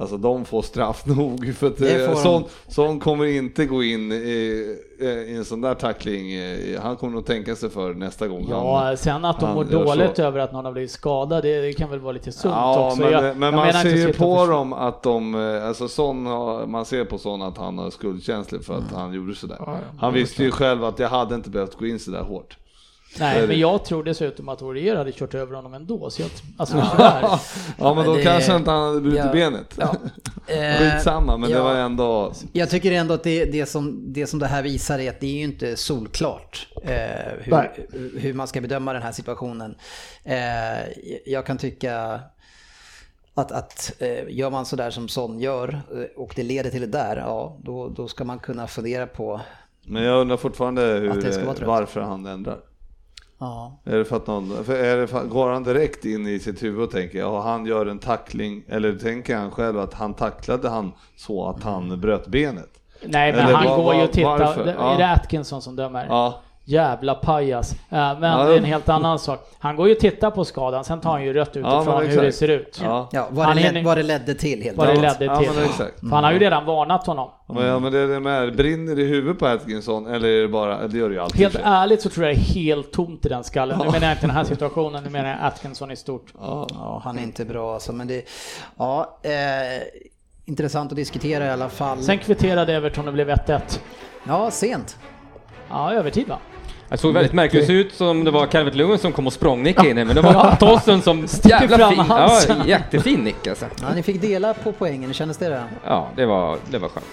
[0.00, 4.76] Alltså de får straff nog för att eh, sån, sån kommer inte gå in i,
[5.00, 6.32] i en sån där tackling.
[6.34, 8.46] eh, Han kommer nog tänka sig för nästa gång.
[8.50, 10.22] Ja, han, sen att de mår dåligt så.
[10.22, 13.00] över att någon har blivit skadad, det, det kan väl vara lite sunt Ja, också.
[13.02, 16.66] men, Jag- men jag man ser ju på dem att de, eh, alltså sån, har-
[16.66, 19.58] man ser på sån att han är skuldkänslig för att han gjorde sådär.
[19.98, 22.56] Han visste ju själv att jag hade inte behövt gå in sådär hårt.
[23.20, 23.46] Nej, det.
[23.46, 26.10] men jag tror dessutom att Aurier hade kört över honom ändå.
[26.10, 27.22] Så jag, alltså, tyvärr.
[27.78, 29.32] Ja men då det- kanske inte han hade brutit Ja.
[29.32, 29.74] benet.
[29.78, 29.94] Ja.
[30.50, 31.62] Eh, Skitsamma, men det ja.
[31.64, 32.32] var ändå...
[32.52, 35.26] Jag tycker ändå att det, det, som, det som det här visar är att det
[35.26, 36.92] är ju inte solklart eh,
[37.40, 39.74] hur, hur man ska bedöma den här situationen.
[40.24, 40.88] Eh,
[41.26, 42.20] jag kan tycka
[43.34, 46.86] att, att eh, gör man sådär som Son gör eh, och det leder till det
[46.98, 49.40] där, ja då, då ska man kunna fundera på
[49.82, 51.68] Men jag undrar fortfarande Att hur, det ska vara trött.
[51.68, 52.58] varför han ändrar.
[53.40, 53.80] Ja.
[53.84, 56.62] Är det för att någon, för är det för, går han direkt in i sitt
[56.62, 60.68] huvud och tänker, ja han gör en tackling, eller tänker han själv att han tacklade
[60.68, 62.70] han så att han bröt benet?
[63.04, 64.38] Nej, men Eller han vad- går ju och tittar.
[64.38, 64.66] varför?
[64.66, 66.06] Är det Atkinson som dömer?
[66.08, 66.40] Ja,
[66.70, 67.72] Jävla pajas.
[67.72, 69.40] Eh, Men Ja, det är en helt annan sak.
[69.58, 72.22] Han går ju och tittar på skadan, sen tar han ju rött utifrån men hur
[72.22, 72.80] det ser ut.
[72.84, 73.08] ja.
[73.12, 75.20] Ja, vad, det led, det ledde till helt Vad det enkelt.
[75.20, 75.50] ledde Ja, till.
[75.54, 76.00] men exakt.
[76.00, 77.30] För han har ju redan varnat honom.
[77.48, 80.42] Men, ja, men det är det med, brinner det i huvudet på Atkinson eller är
[80.42, 81.40] det bara, det gör det ju alltid.
[81.40, 83.78] Helt ärligt så tror jag det är helt tomt i den skallen.
[83.78, 86.26] Nu menar jag inte den här situationen, nu menar jag Atkinson i stort.
[86.40, 86.66] Ja.
[86.70, 88.22] Ja, han är inte bra alltså, men det...
[88.78, 89.30] Ja, eh,
[90.44, 92.02] intressant att diskutera i alla fall.
[92.02, 93.60] Sen kvitterade Everton och blev 1-1.
[94.28, 94.96] Ja, sent.
[95.70, 96.38] Ja, övertid va?
[96.88, 100.04] Det såg väldigt märkligt ut som det var Calvert Lewin som kom och språngnickade inne,
[100.04, 102.56] men det var Tossen som jävla fram fin, ja, halsen.
[102.66, 103.66] jättefin nick alltså.
[103.80, 105.60] Ja, ni fick dela på poängen, hur kändes det då?
[105.84, 107.06] Ja, det var, det var skönt.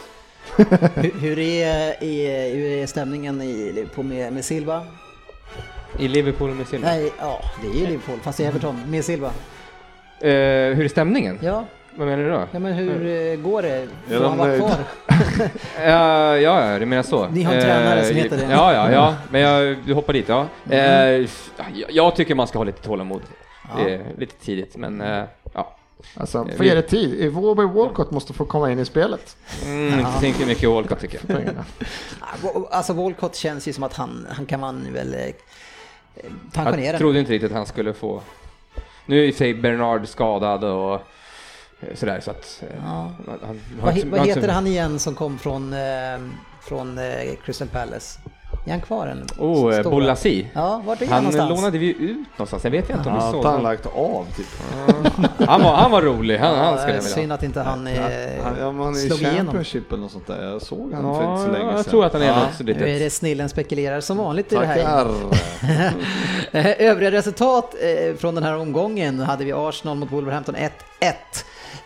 [0.95, 4.83] Hur, hur, är, är, hur är stämningen i, på med, med Silva?
[5.99, 6.87] I Liverpool med Silva.
[6.87, 9.27] Nej, ja, det är ju Liverpool, fast i Everton, med Silva.
[10.21, 10.31] Eh,
[10.75, 11.39] hur är stämningen?
[11.41, 11.65] Ja,
[11.95, 12.43] Vad menar du då?
[12.51, 13.87] ja men hur eh, går det?
[14.07, 14.69] Får han vara kvar?
[15.85, 17.27] Ja, ja, ja, du menar så.
[17.27, 18.43] Ni har en tränare som heter det.
[18.49, 20.45] Ja, ja, ja, men jag, du hoppar dit, ja.
[20.69, 21.27] Eh, jag,
[21.89, 23.21] jag tycker man ska ha lite tålamod.
[23.77, 25.23] Det är lite tidigt, men eh,
[25.53, 25.75] ja.
[26.17, 27.13] Alltså, få ge det tid.
[27.19, 29.37] Iwobi Walcott måste få komma in i spelet.
[29.65, 31.41] Mm, inte tänker mycket Walcott tycker jag.
[32.43, 35.33] Ja, Alltså Walcott känns ju som att han, han kan man väl eh, Jag
[36.53, 36.97] pensionera.
[36.97, 38.21] trodde inte riktigt att han skulle få...
[39.05, 40.99] Nu är i för sig Bernard skadad och eh,
[41.95, 42.63] sådär så att...
[42.69, 43.11] eh, Ja.
[43.27, 45.79] han, han, har Vad, vad heter han igen som kom från, eh,
[46.61, 48.19] från eh, Crystal Palace?
[48.67, 49.27] Är han kvar än?
[49.37, 49.81] Oh.
[49.83, 50.47] Bolasi.
[50.53, 51.49] Ja, vart är han Han någonstans?
[51.49, 53.63] lånade vi ut någonstans, jag vet inte om vi såg inte han honom.
[53.71, 54.45] lagt av typ?
[55.47, 57.35] Han var, han var rolig, han, han Ja, skulle jag synd vilja ha.
[57.37, 57.87] att inte han,
[58.43, 59.37] Han, ja, han är i slog igenom.
[59.45, 60.43] Championship eller något sånt där.
[60.43, 61.75] Jag såg han för inte Ja, så länge sedan.
[61.77, 62.39] jag tror att han är ja.
[62.39, 65.07] något så Nu är det snillen spekulerar som vanligt i det här.
[66.79, 67.75] Övriga resultat
[68.17, 70.69] från den här omgången hade vi Arsenal mot Wolverhampton 1-1.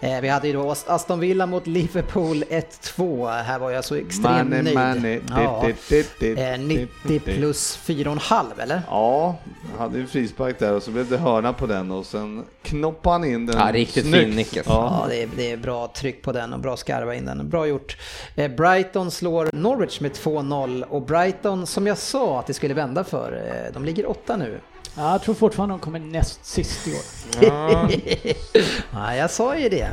[0.01, 3.41] Eh, Vi hade ju då Aston Villa mot Liverpool 1-2.
[3.41, 4.77] Här var jag så extremt Money, nöjd.
[4.95, 5.19] money.
[5.29, 5.63] Ja.
[5.63, 7.25] Eh, dit, 90 dit, dit.
[7.25, 8.81] plus 4,5 eller?
[8.89, 9.35] Ja,
[9.77, 13.25] hade en frispark där och så blev det hörna på den och sen knoppade han
[13.25, 14.23] in den Ja, riktigt snyggt.
[14.25, 14.71] fin nick alltså.
[14.71, 17.49] Ja, det är, det är bra tryck på den och bra skarva in den.
[17.49, 17.97] Bra gjort.
[18.35, 23.03] Eh, Brighton slår Norwich med 2-0 och Brighton, som jag sa att det skulle vända
[23.03, 24.59] för, eh, de ligger åtta nu.
[24.95, 27.01] Ja, jag tror fortfarande de kommer näst sist i år.
[28.93, 29.89] Ja, jag sa ju det.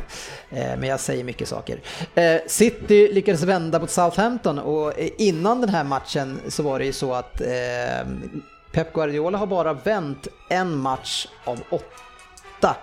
[0.49, 1.79] Eh, Men jag säger mycket saker.
[2.15, 6.85] Eh, City lyckades vända mot Southampton och eh, innan den här matchen så var det
[6.85, 7.41] ju så att
[8.71, 12.75] Pep Guardiola har bara vänt en match av åtta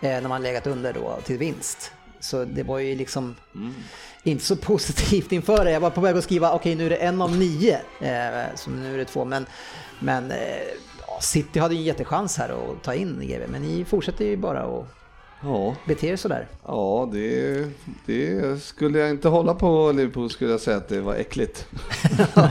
[0.00, 1.92] när man legat under då till vinst.
[2.20, 3.36] Så det var ju liksom
[4.22, 5.70] inte så positivt inför det.
[5.70, 8.70] Jag var på väg att skriva, okej nu är det en av nio, eh, så
[8.70, 9.24] nu är det två.
[9.24, 9.46] Men,
[9.98, 13.84] men eh, ja, City hade ju en jättechans här att ta in GB, men ni
[13.84, 14.86] fortsätter ju bara att
[15.44, 16.46] Ja, bete er sådär.
[16.66, 17.64] ja det,
[18.06, 21.66] det skulle jag inte hålla på Liverpool skulle jag säga att det var äckligt.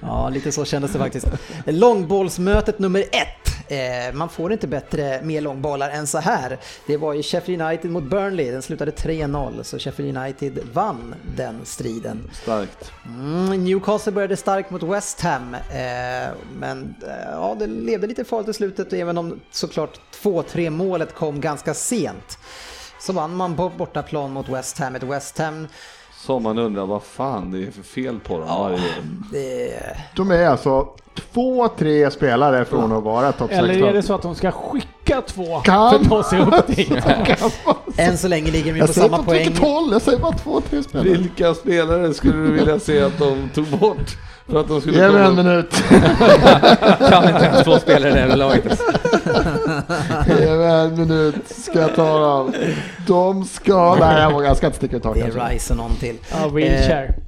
[0.00, 1.26] Ja, lite så kändes det faktiskt.
[1.66, 3.50] Långbollsmötet nummer ett.
[3.68, 6.58] Eh, man får inte bättre med långbollar än så här.
[6.86, 8.50] Det var ju Sheffield United mot Burnley.
[8.50, 12.30] Den slutade 3-0, så Sheffield United vann den striden.
[12.42, 12.92] Starkt.
[13.06, 18.48] Mm, Newcastle började starkt mot West Ham, eh, men eh, ja, det levde lite farligt
[18.48, 22.38] i slutet även om såklart 2-3 målet kom ganska sent.
[23.00, 24.94] Så vann man på bortaplan mot West Ham.
[24.96, 25.68] Ett West Ham,
[26.26, 28.80] Som man undrar vad fan det är för fel på dem år.
[29.32, 29.80] det,
[30.16, 30.88] De är alltså
[31.32, 33.70] två, tre spelare från att vara topp 16.
[33.70, 35.90] Eller är det så att de ska skicka två Kan.
[35.90, 36.92] för att ta sig upp dit?
[37.96, 39.56] än så länge ligger vi på samma på poäng.
[39.60, 41.08] håll, jag säger bara två, tre spelare.
[41.08, 44.16] Vilka spelare skulle du vilja se att de tog bort?
[44.48, 45.70] För att de skulle Ge mig en minut.
[47.10, 48.80] Kan inte ens två spelare i det här laget.
[50.26, 52.52] Ge mig en minut, ska jag ta dem.
[53.06, 53.96] De ska...
[54.00, 55.22] Nej, jag vågar- jag ska inte sticka ut Det hakan.
[55.40, 56.18] är Rice och någon till.
[56.32, 57.14] Ja, wheelchair.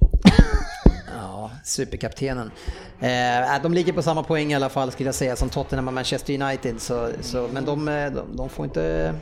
[1.22, 2.50] Ja, superkaptenen.
[3.00, 5.94] Eh, de ligger på samma poäng i alla fall skulle jag säga som Tottenham och
[5.94, 6.80] Manchester United.
[6.80, 9.14] Så, så, men de, eh, de, de får inte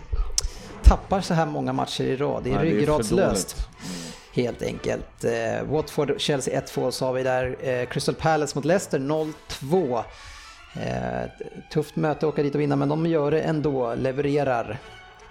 [0.83, 2.45] tappa så här många matcher i rad.
[2.45, 3.57] Det är Nej, det är för ryggradslöst.
[3.57, 3.67] dåligt.
[4.33, 5.25] Helt enkelt.
[5.25, 7.57] Eh, Watford, Chelsea 1-2 sa vi där.
[7.69, 10.03] Eh, Crystal Palace mot Leicester 0-2.
[10.77, 11.31] Eh,
[11.73, 14.79] tufft möte att åka dit och vinna men de gör det ändå, levererar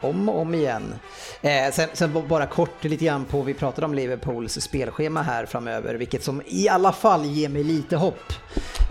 [0.04, 0.94] om och om igen.
[1.42, 5.96] Eh, sen, sen bara kort lite grann på, vi pratade om Liverpools spelschema här framöver,
[5.96, 8.34] vilket som i alla fall ger mig lite hopp.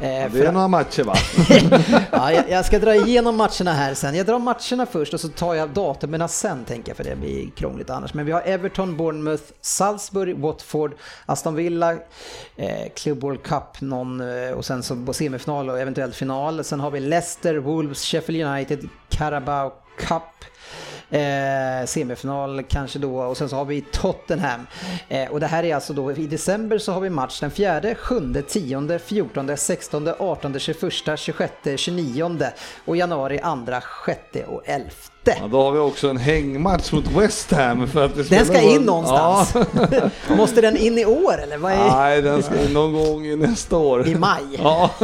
[0.00, 1.14] Eh, Det för- är några matcher va?
[2.12, 4.14] ja, jag, jag ska dra igenom matcherna här sen.
[4.14, 7.50] Jag drar matcherna först och så tar jag datumen sen tänker jag för det blir
[7.50, 8.14] krångligt annars.
[8.14, 10.92] Men vi har Everton, Bournemouth, Salzburg, Watford,
[11.26, 11.92] Aston Villa,
[12.56, 16.64] eh, Club World Cup någon, eh, och sen så semifinal och eventuellt final.
[16.64, 20.22] Sen har vi Leicester, Wolves, Sheffield United, Carabao Cup.
[21.12, 24.66] Eh, semifinal kanske då och sen så har vi Tottenham.
[25.08, 27.94] Eh, och det här är alltså då i december så har vi match den 4,
[27.94, 30.78] 7, 10, 14, 16, 18, 21,
[31.18, 32.52] 26, 29
[32.84, 35.11] och januari 2, 6 och 11.
[35.24, 38.82] Ja, då har vi också en hängmatch mot West Ham för att Den ska in
[38.82, 39.54] någonstans.
[40.28, 40.34] Ja.
[40.36, 41.58] Måste den in i år eller?
[41.58, 41.90] Vad är...
[41.90, 44.08] Nej, den ska in någon gång i nästa år.
[44.08, 44.42] I maj?
[44.58, 44.90] Ja.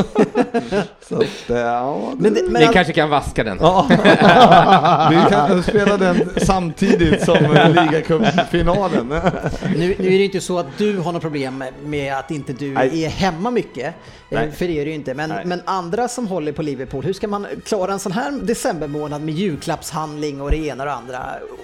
[1.08, 3.58] Så att, ja, det, Men, det, men Ni kanske kan vaska den.
[3.60, 3.86] ja.
[5.10, 7.36] Vi kan spela den samtidigt som
[7.68, 9.08] ligacupfinalen.
[9.76, 12.70] nu, nu är det inte så att du har något problem med att inte du
[12.70, 13.04] Nej.
[13.04, 13.86] är hemma mycket.
[13.86, 13.92] Eh,
[14.30, 14.52] Nej.
[14.52, 15.14] För det är det ju inte.
[15.14, 19.22] Men, men andra som håller på Liverpool, hur ska man klara en sån här decembermånad
[19.22, 19.34] med
[20.16, 21.18] julklappshandling och det ena och det andra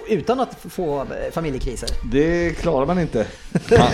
[0.07, 1.89] utan att få eh, familjekriser?
[2.11, 3.25] Det klarar man inte.
[3.77, 3.87] Man,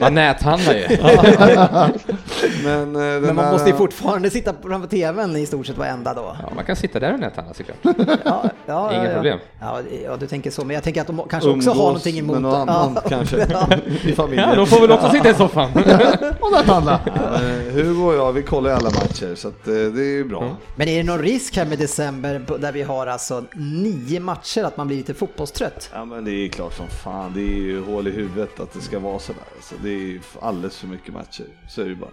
[0.00, 0.86] man näthandlar ju.
[2.64, 6.14] Men, eh, Men man här- måste ju fortfarande sitta framför tvn i stort sett varenda
[6.14, 6.36] dag.
[6.42, 7.76] Ja, man kan sitta där och näthandla såklart.
[8.24, 9.38] Ja, ja, Inga ja, problem.
[9.60, 10.64] Ja, ja, du tänker så.
[10.64, 12.32] Men jag tänker att de kanske också har Umgås någonting emot...
[12.34, 13.08] med någon annan Ja.
[13.08, 13.68] kanske Ja.
[14.04, 14.48] i familjen.
[14.48, 15.70] Ja, de får väl också sitta i soffan.
[16.40, 17.00] Och där handla.
[17.06, 20.56] Eh, Hugo och jag, vi kollar alla matcher så att, det är ju bra.
[20.76, 23.89] Men är det någon risk här med december där vi har alltså nio
[24.20, 25.90] matcher att man blir lite fotbollstrött?
[25.92, 28.80] Ja men det är klart som fan, det är ju hål i huvudet att det
[28.80, 29.42] ska vara sådär.
[29.56, 32.10] Alltså, det är alldeles för mycket matcher, så är det ju bara.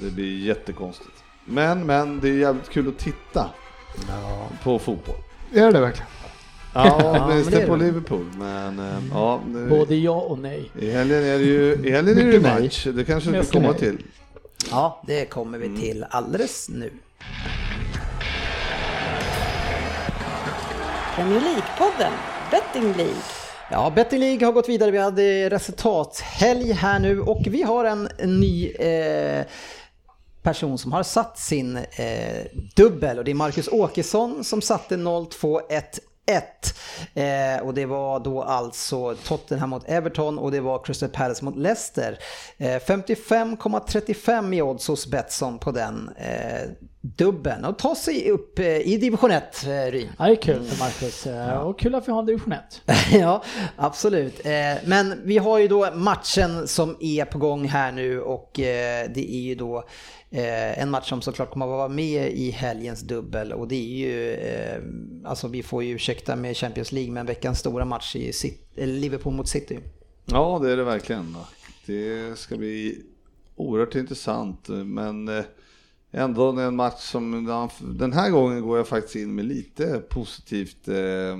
[0.00, 1.24] Det blir jättekonstigt.
[1.44, 3.50] Men, men det är jävligt kul att titta
[4.62, 5.16] på fotboll.
[5.52, 6.08] Är det verkligen?
[6.74, 7.84] Ja, men minst det det är på det.
[7.84, 8.24] Liverpool.
[8.38, 10.70] Men eh, ja, det, Både ja och nej.
[10.78, 12.86] i helgen är det ju i helgen är det match.
[12.94, 14.02] Det kanske vi kommer till.
[14.70, 16.90] Ja, det kommer vi till alldeles nu.
[21.18, 22.12] Premier League-podden,
[22.50, 23.22] Betting League.
[23.70, 24.90] Ja, Betting League har gått vidare.
[24.90, 28.08] Vi hade resultathelg här nu och vi har en,
[28.40, 29.46] ny eh,
[30.42, 32.46] person som har satt sin eh,
[32.76, 35.82] dubbel och det är Marcus Åkesson som satte 0-2-1.
[36.28, 36.74] 1.
[37.14, 41.56] Eh, och det var då alltså Tottenham mot Everton och det var Crystal Palace mot
[41.56, 42.18] Leicester.
[42.56, 46.68] Eh, 55,35 i odds hos Betsson på den eh,
[47.00, 50.08] dubbeln och ta sig upp eh, i division 1, eh, Ryn.
[50.18, 51.26] Ja, det är kul för Marcus.
[51.26, 52.82] Eh, Och kul att vi har en division 1.
[53.12, 53.44] ja,
[53.76, 54.40] absolut.
[54.84, 59.40] Men vi har ju då matchen som är på gång här nu och det är
[59.40, 59.84] ju då
[60.30, 64.36] en match som såklart kommer att vara med i helgens dubbel och det är ju,
[65.24, 69.32] alltså vi får ju ursäkta med Champions League men veckans stora match i City, Liverpool
[69.34, 69.78] mot City.
[70.24, 71.36] Ja, det är det verkligen.
[71.86, 73.02] Det ska bli
[73.56, 75.44] oerhört intressant, men eh,
[76.12, 77.46] ändå en match som
[77.80, 80.88] den här gången går jag faktiskt in med lite positivt.
[80.88, 81.36] Eh,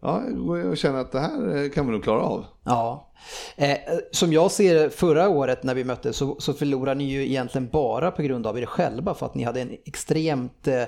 [0.00, 0.22] ja,
[0.62, 2.44] jag känner att det här kan vi nog klara av.
[2.64, 3.12] Ja,
[3.56, 3.76] eh,
[4.10, 7.68] som jag ser det förra året när vi möttes så, så förlorade ni ju egentligen
[7.68, 10.84] bara på grund av er själva för att ni hade en extremt eh,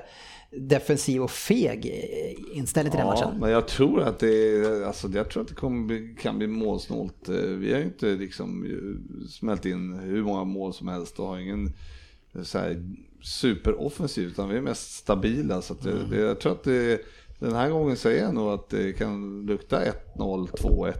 [0.56, 3.40] defensiv och feg eh, inställning till ja, den matchen.
[3.40, 7.28] men jag tror att det, alltså, jag tror att det kommer bli, kan bli målsnålt.
[7.28, 11.26] Eh, vi har ju inte liksom eh, smält in hur många mål som helst och
[11.26, 11.72] har ingen
[12.42, 12.82] så här,
[13.22, 15.62] superoffensiv utan vi är mest stabila.
[15.62, 16.10] Så det, mm.
[16.10, 17.00] det, jag tror att det,
[17.38, 19.80] den här gången säger jag nog att det kan lukta
[20.16, 20.94] 1-0, 2-1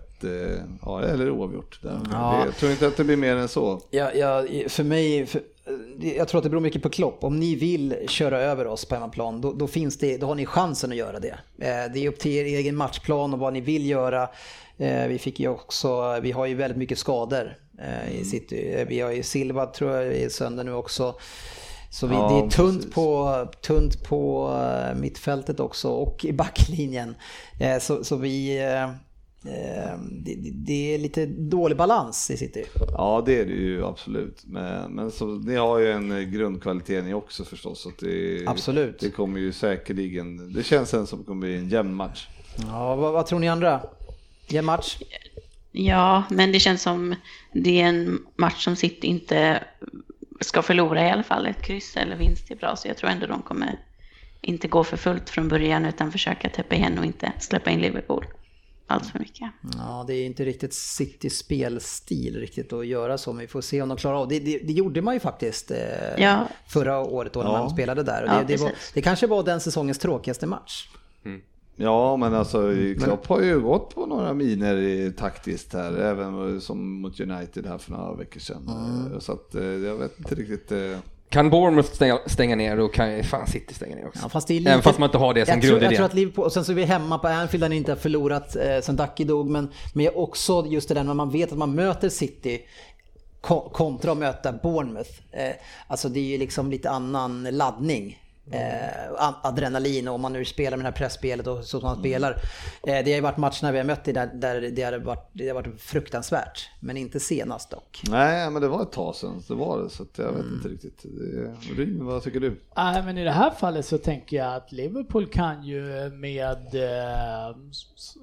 [0.83, 1.81] ja, eller oavgjort.
[2.13, 2.45] Ja.
[2.45, 3.81] Jag tror inte att det blir mer än så.
[3.91, 5.41] Ja, ja, för mig, för,
[6.01, 7.25] jag tror att det beror mycket på Klopp.
[7.25, 10.47] Om ni vill köra över oss på hemmaplan, då, då, finns det, då har ni
[10.47, 11.39] chansen att göra det.
[11.59, 14.29] Eh, det är upp till er egen matchplan och vad ni vill göra.
[14.77, 18.85] Eh, vi fick ju också, vi har ju väldigt mycket skador eh, i City.
[18.89, 21.15] Vi har ju Silva tror jag är sönder nu också.
[21.91, 24.51] Så vi, ja, det är tunt på, tunt på
[24.97, 27.15] mittfältet också och i backlinjen.
[27.81, 28.59] Så, så vi
[29.45, 32.65] Eh, det, det, är lite dålig balans i City.
[32.89, 34.43] Ja det är det ju absolut.
[34.47, 37.83] Men, men så, ni har ju en grundkvalitet ni också förstås.
[37.83, 39.01] Så det, absolut.
[39.01, 42.29] Det kommer ju säkerligen, det känns som det kommer bli en jämn match.
[42.57, 43.81] Ja, vad, vad tror ni andra?
[44.49, 44.99] Jämn match?
[45.73, 47.15] Ja, men det känns som
[47.53, 49.65] det är en match som City inte
[50.41, 51.47] ska förlora i alla fall.
[51.47, 53.79] Ett kryss eller vinst är bra, så jag tror ändå de kommer
[54.41, 58.25] inte gå för fullt från början utan försöka täppa igen och inte släppa in Liverpool
[58.93, 59.51] allt för mycket.
[59.77, 63.83] Ja, det är inte riktigt Citys spelstil riktigt att göra så, men vi får se
[63.83, 64.41] om de klarar av det.
[64.41, 65.79] Det, det gjorde man ju faktiskt eh,
[66.19, 66.49] ja.
[66.67, 67.59] förra året då när ja.
[67.59, 68.23] man spelade där.
[68.23, 70.89] Och det, ja, det, var, det kanske var den säsongens tråkigaste match.
[71.25, 71.41] Mm.
[71.83, 72.73] Ja, men alltså
[73.05, 77.93] Klopp har ju gått på några miner taktiskt här, även som mot United här för
[77.93, 78.69] några veckor sedan.
[78.69, 79.21] Mm.
[79.21, 80.73] Så att eh, jag vet inte riktigt.
[80.73, 80.79] Eh,
[81.29, 84.21] kan Bournemouth stänga, stänga ner och kan fan City stänga ner också.
[84.23, 85.85] Ja, fast lite, Även fast man inte har det som grundidé.
[85.85, 87.93] Jag tror att Liverpool, och sen så är vi hemma på Anfield där ni inte
[87.93, 91.53] har förlorat eh, sen Ducky dog, men, men också just det där när man vet
[91.53, 92.61] att man möter City
[93.73, 95.11] kontra att möta Bournemouth.
[95.31, 95.53] Eh,
[95.87, 100.77] alltså det är ju liksom lite annan laddning eh, adrenalin och om man nu spelar
[100.77, 102.31] med det här pressspelet och så som man spelar.
[102.87, 105.31] Eh, det har ju varit matcher när vi har mött där, där det, har varit,
[105.33, 106.69] det har varit fruktansvärt.
[106.81, 108.03] Men inte senast dock.
[108.09, 109.43] Nej, men det var ett tag sedan.
[109.49, 110.55] Det var det, så jag vet mm.
[110.55, 111.05] inte riktigt.
[111.77, 112.61] Ryn, vad tycker du?
[112.77, 117.57] Nej, men i det här fallet så tänker jag att Liverpool kan ju med, eh,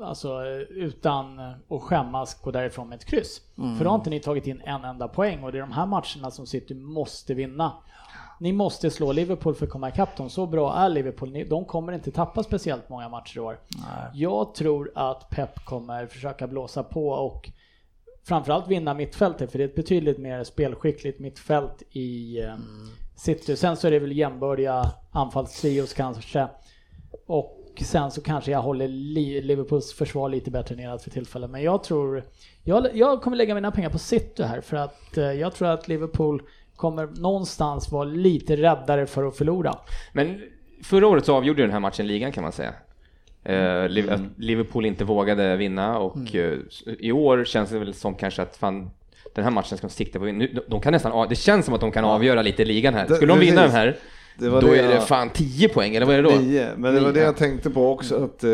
[0.02, 3.42] alltså utan att skämmas gå därifrån med ett kryss.
[3.58, 3.78] Mm.
[3.78, 5.86] För då har inte ni tagit in en enda poäng och det är de här
[5.86, 7.74] matcherna som City måste vinna.
[8.40, 10.30] Ni måste slå Liverpool för att komma ikapp dem.
[10.30, 11.46] Så bra är Liverpool.
[11.50, 13.60] De kommer inte tappa speciellt många matcher i år.
[13.70, 14.12] Nej.
[14.14, 17.50] Jag tror att Pep kommer försöka blåsa på och
[18.24, 22.62] framförallt vinna mittfältet, för det är ett betydligt mer spelskickligt mittfält i mm.
[23.16, 23.56] City.
[23.56, 26.48] Sen så är det väl jämbördiga anfallstrios kanske.
[27.28, 28.88] Och sen så kanske jag håller
[29.42, 31.50] Liverpools försvar lite bättre neråt för tillfället.
[31.50, 32.26] Men jag tror,
[32.64, 35.88] jag, jag kommer lägga mina pengar på City här för att eh, jag tror att
[35.88, 36.42] Liverpool
[36.80, 39.76] kommer någonstans vara lite räddare för att förlora.
[40.14, 40.42] Men
[40.84, 42.74] förra året så avgjorde den här matchen ligan kan man säga.
[43.44, 44.30] Eh, mm.
[44.38, 46.62] Liverpool inte vågade vinna och mm.
[46.86, 48.92] Eh, i år känns det väl som kanske att fan,
[49.36, 50.26] den här matchen ska de sikta på.
[50.68, 53.06] De kan nästan, det känns som att de kan avgöra lite ligan här.
[53.06, 53.98] Skulle de vinna den här
[54.40, 56.36] då det är det fan 10 poäng, eller vad är det då?
[56.36, 58.50] 9, men det var det jag tänkte på också, att uh,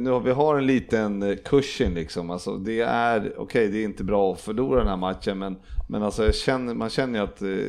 [0.00, 2.30] nu har vi har en liten uh, cushion liksom.
[2.30, 5.56] Alltså, det är, okej okay, det är inte bra att förlora den här matchen, men,
[5.88, 7.64] men alltså, känner, man känner ju att uh,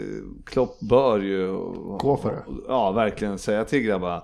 [0.45, 1.47] Klopp bör ju...
[1.99, 2.43] Gå för det.
[2.67, 4.23] Ja, verkligen säga till grabbarna.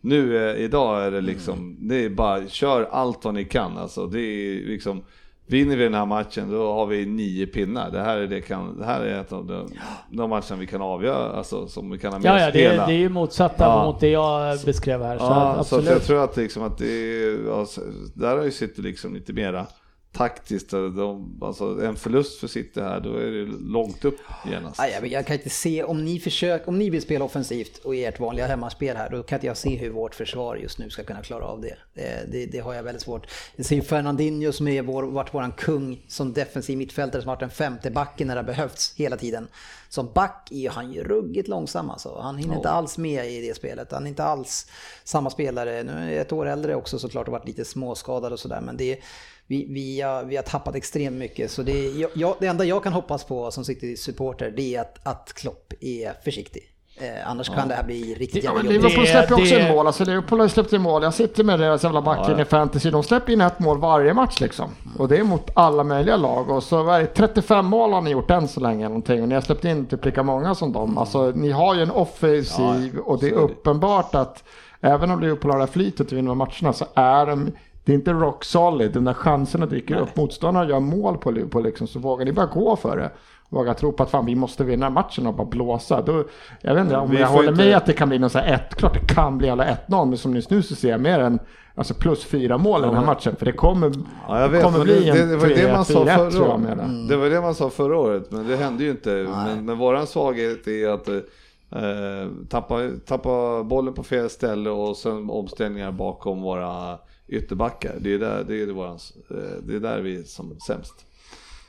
[0.00, 1.88] Nu, uh, idag är det liksom, mm.
[1.88, 4.06] det är bara, kör allt vad ni kan alltså.
[4.06, 5.02] Det är liksom
[5.46, 7.90] Vinner vi den här matchen då har vi nio pinnar.
[7.90, 9.68] Det här är, det kan, det här är ett av de,
[10.10, 12.86] de matcherna vi kan avgöra, alltså som vi kan ha med ja, ja, det, är,
[12.86, 13.84] det är ju motsatta ja.
[13.84, 15.18] mot det jag beskrev här.
[15.18, 19.66] Så, ja, så jag tror att, liksom att det är, där City liksom lite mera
[20.12, 24.80] taktiskt, de, alltså en förlust för City här, då är det långt upp genast.
[24.92, 28.04] jag, jag kan inte se, om ni, försöker, om ni vill spela offensivt och i
[28.04, 31.04] ert vanliga hemmaspel här, då kan inte jag se hur vårt försvar just nu ska
[31.04, 31.76] kunna klara av det.
[31.94, 33.26] Det, det, det har jag väldigt svårt.
[33.56, 37.50] Jag ser Fernandinho som är vår, varit våran kung som defensiv mittfältare som varit den
[37.50, 39.48] femte backen när det har behövts hela tiden.
[39.88, 42.18] Som back är han ju ruggigt långsam alltså.
[42.22, 42.56] Han hinner oh.
[42.56, 43.92] inte alls med i det spelet.
[43.92, 44.66] Han är inte alls
[45.04, 45.82] samma spelare.
[45.82, 48.60] Nu är ett år äldre också såklart och varit lite småskadad och sådär.
[48.60, 48.98] Men det är
[49.46, 51.50] vi, vi, har, vi har tappat extremt mycket.
[51.50, 55.32] Så det, jag, det enda jag kan hoppas på som City-supporter det är att, att
[55.36, 56.62] Klopp är försiktig.
[57.00, 58.90] Eh, annars kan det här bli riktigt Ja, jävla men jobbigt.
[58.90, 59.86] Liverpool släpper också det- in mål.
[59.86, 61.02] Alltså Liverpool har ju släppt in mål.
[61.02, 62.90] Jag sitter med deras jävla backen i fantasy.
[62.90, 64.70] De släpper in ett mål varje match liksom.
[64.98, 66.50] Och det är mot alla möjliga lag.
[66.50, 68.76] Och så är det, 35 mål har ni gjort än så länge.
[68.78, 69.22] eller Någonting.
[69.22, 70.98] Och ni har släppt in typ lika många som dem.
[70.98, 74.44] Alltså ni har ju en offensiv och det är uppenbart att
[74.80, 77.52] även om Liverpool har det här flytet och vinner matcherna så är de
[77.84, 78.92] det är inte rock solid.
[78.92, 80.16] De där chanserna dyker upp.
[80.16, 81.86] Motståndare gör mål på Liverpool liksom.
[81.86, 83.10] Så vågar ni bara gå för det.
[83.48, 86.02] Våga tro på att fan vi måste vinna matchen och bara blåsa.
[86.02, 86.24] Då,
[86.60, 88.38] jag vet inte om Vi jag håller inte- med att det kan bli någon så
[88.38, 88.74] här ett.
[88.74, 90.04] Klart det kan bli alla 1-0.
[90.08, 91.38] Men som just nu så ser jag mer än
[91.74, 93.36] alltså plus fyra mål i den här matchen.
[93.36, 93.92] För det kommer,
[94.28, 96.16] Ja, vet, kommer men bli det, en det, det var ju det man sa 3-1
[96.16, 97.06] förra tror jag med det.
[97.08, 99.10] Det var det man sa förra året, men det hände ju inte.
[99.44, 102.74] Men, men våran svaghet är att eh, tappa,
[103.06, 106.98] tappa bollen på fel ställe och sen omställningar bakom våra
[107.32, 107.96] ytterbackar.
[108.00, 108.98] Det är där, det är våran,
[109.30, 110.94] eh, det är där vi är som sämst.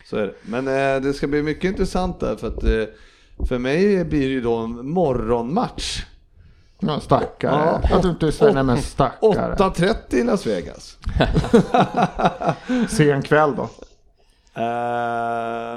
[0.06, 0.34] Så är det.
[0.42, 2.84] Men eh, det ska bli mycket intressant där för att eh,
[3.48, 6.06] för mig blir det ju då en morgonmatch.
[6.80, 7.80] Ja, stackare.
[7.84, 7.96] Ja.
[7.96, 9.56] Att du inte säger nej men stackare.
[9.56, 10.98] 8.30 i Las Vegas.
[12.90, 13.70] Sen kväll då.
[14.56, 14.64] Eh,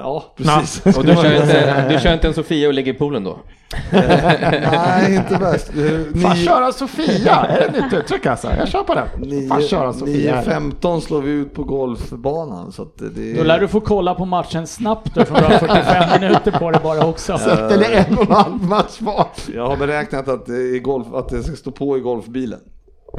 [0.01, 0.97] ja, precis.
[0.97, 3.39] Och du kör, inte, du kör inte en Sofia och ligger i poolen då?
[3.91, 5.69] Nej, inte värst.
[5.69, 8.47] Eh, Fan ni- köra Sofia, är det nytt uttryck alltså?
[8.59, 9.47] Jag kör på den.
[9.49, 10.41] Fan köra Sofia.
[10.41, 12.71] 9.15 slår vi ut på golfbanan.
[12.71, 15.57] Så att det Då lär du få kolla på matchen snabbt då, för du har
[15.57, 17.37] 45 minuter på det bara också.
[17.37, 19.27] Så att det är en och en halv match var.
[19.55, 22.59] Jag har beräknat att det, i golf, att det ska stå på i golfbilen.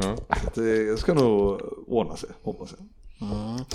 [0.03, 0.09] Så
[0.47, 2.87] att det ska nog ordna sig, hoppas jag.
[3.21, 3.65] Mm.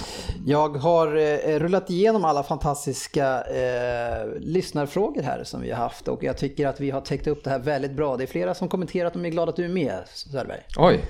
[0.47, 6.25] Jag har eh, rullat igenom alla fantastiska eh, lyssnarfrågor här som vi har haft och
[6.25, 8.16] jag tycker att vi har täckt upp det här väldigt bra.
[8.16, 10.61] Det är flera som kommenterat och de är glada att du är med, Söderberg.
[10.77, 11.01] Oj,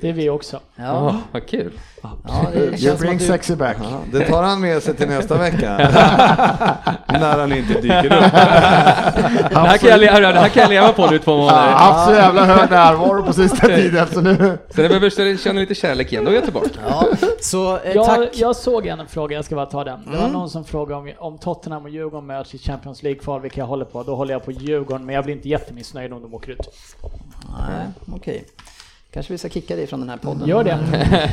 [0.00, 0.60] det är vi också.
[0.76, 1.72] Ja, oh, vad kul.
[2.02, 3.24] ja det You bring du...
[3.24, 3.76] sexy back.
[3.80, 5.76] Ja, det tar han med sig till nästa vecka.
[7.08, 8.32] När han inte dyker upp.
[9.52, 11.72] Det här, kan jag leva, det här kan jag leva på nu två månader.
[11.72, 14.34] haft så jävla hög närvaro på sista tiden så nu...
[14.36, 16.68] Så när jag behöver känna lite kärlek igen, då är jag tillbaka.
[16.88, 17.06] Ja,
[17.40, 18.28] så eh, Jag, tack.
[18.32, 20.00] jag såg en fråga, jag ska bara ta den.
[20.12, 23.60] Det var någon som frågade om, om Tottenham och Djurgården möts i Champions League-kval, vilka
[23.60, 24.02] jag håller på.
[24.02, 26.68] Då håller jag på Djurgården, men jag blir inte jättemissnöjd om de åker ut.
[27.68, 27.86] Nej,
[28.16, 28.44] okej.
[29.12, 30.48] Kanske vi ska kicka dig från den här podden.
[30.48, 30.78] Gör det.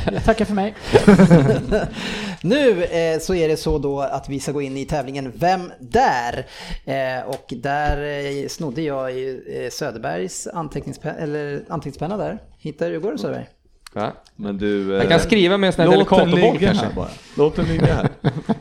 [0.14, 0.76] Jag tackar för mig.
[2.42, 5.72] Nu eh, så är det så då att vi ska gå in i tävlingen Vem
[5.80, 6.46] där?
[6.86, 12.40] Eh, och där eh, snodde jag eh, Söderbergs anteckningspenna, eller anteckningspenna där.
[12.58, 13.48] Hittar du, går det Söderberg?
[13.94, 14.14] Ja.
[14.36, 14.94] Men du...
[14.94, 16.96] Jag kan skriva med en sån här Låt den delikatoboll ligga kanske.
[16.96, 17.10] bara.
[17.38, 18.10] Låt den ligga här.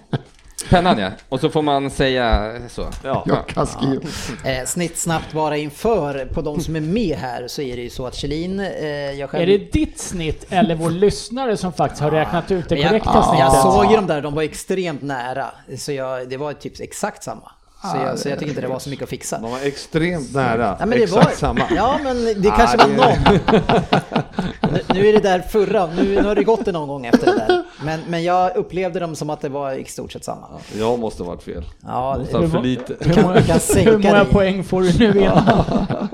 [0.70, 2.86] Pennan ja, och så får man säga så.
[3.04, 3.24] Ja.
[3.26, 4.02] Jag kan skriva.
[4.44, 7.90] Eh, snitt snabbt bara inför på de som är med här så är det ju
[7.90, 9.42] så att Kjellin, eh, jag själv...
[9.42, 13.10] Är det ditt snitt eller vår lyssnare som faktiskt har räknat ut det jag, korrekta
[13.14, 13.62] jag snittet?
[13.62, 15.46] såg ju de där, de var extremt nära.
[15.78, 17.52] Så jag, det var typ exakt samma.
[17.82, 19.38] Så jag, så jag tycker inte det var så mycket att fixa.
[19.38, 20.76] De var extremt nära.
[20.80, 21.60] Ja, men det Exakt var, samma.
[21.76, 24.72] Ja, men det kanske Ja, var det- någon.
[24.72, 27.26] nu, nu är det där förra, nu, nu har det gått det någon gång efter
[27.26, 27.62] det där.
[27.84, 30.46] Men, men jag upplevde dem som att det var i stort sett samma.
[30.78, 31.64] Jag måste ha varit fel.
[31.86, 32.94] Ja, Måste ha det, för lite.
[33.00, 34.32] du kan, du kan sänka Hur många dig.
[34.32, 35.38] poäng får du nu igen?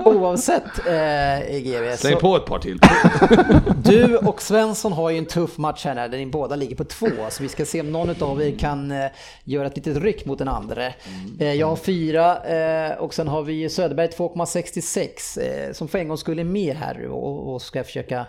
[0.05, 1.95] Oavsett eh, GV.
[1.97, 2.79] Släng på ett par till.
[3.83, 7.07] du och Svensson har ju en tuff match här där ni båda ligger på två.
[7.29, 9.05] Så vi ska se om någon av er kan eh,
[9.43, 10.85] göra ett litet ryck mot den andra.
[11.39, 16.07] Eh, jag har fyra eh, och sen har vi Söderberg 2,66 eh, som för en
[16.07, 18.25] gång skulle med här och, ska försöka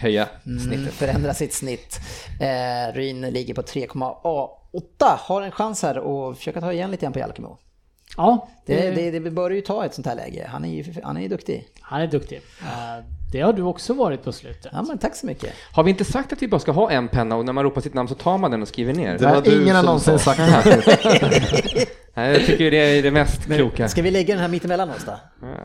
[0.00, 0.94] Höja mm, snittet.
[0.94, 2.00] förändra sitt snitt.
[2.40, 5.16] Eh, Ryn ligger på 3,8.
[5.18, 7.58] Har en chans här att försöka ta igen lite grann på Jalkemo.
[8.16, 10.46] Ja, Det, det, det bör ju ta ett sånt här läge.
[10.52, 11.66] Han är ju han är ju duktig.
[11.80, 12.36] han är duktig.
[12.62, 14.72] Eh, Det har du också varit på slutet.
[14.72, 15.52] Ja men tack så mycket.
[15.72, 17.80] Har vi inte sagt att vi bara ska ha en penna och när man ropar
[17.80, 19.18] sitt namn så tar man den och skriver ner?
[19.18, 20.34] Det du ingen har som någonsin sa.
[20.34, 21.88] sagt det faktiskt.
[22.14, 23.88] Nej, jag tycker det är det mest kloka.
[23.88, 25.12] Ska vi lägga den här mittemellan oss då?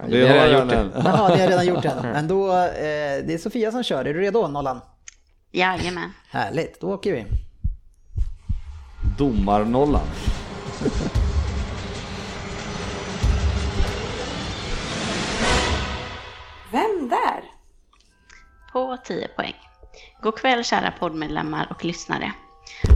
[0.09, 0.91] Det har har jag gjort en.
[0.95, 2.01] Jaha, ni har redan gjort den.
[2.01, 2.63] Men då, eh,
[3.25, 4.05] det är Sofia som kör.
[4.05, 4.81] Är du redo Nollan?
[5.51, 6.09] Jajamän.
[6.29, 7.25] Härligt, då åker vi.
[9.17, 10.01] Domarnollan.
[17.09, 17.43] Där?
[18.71, 19.55] På 10 poäng.
[20.21, 22.31] God kväll kära poddmedlemmar och lyssnare.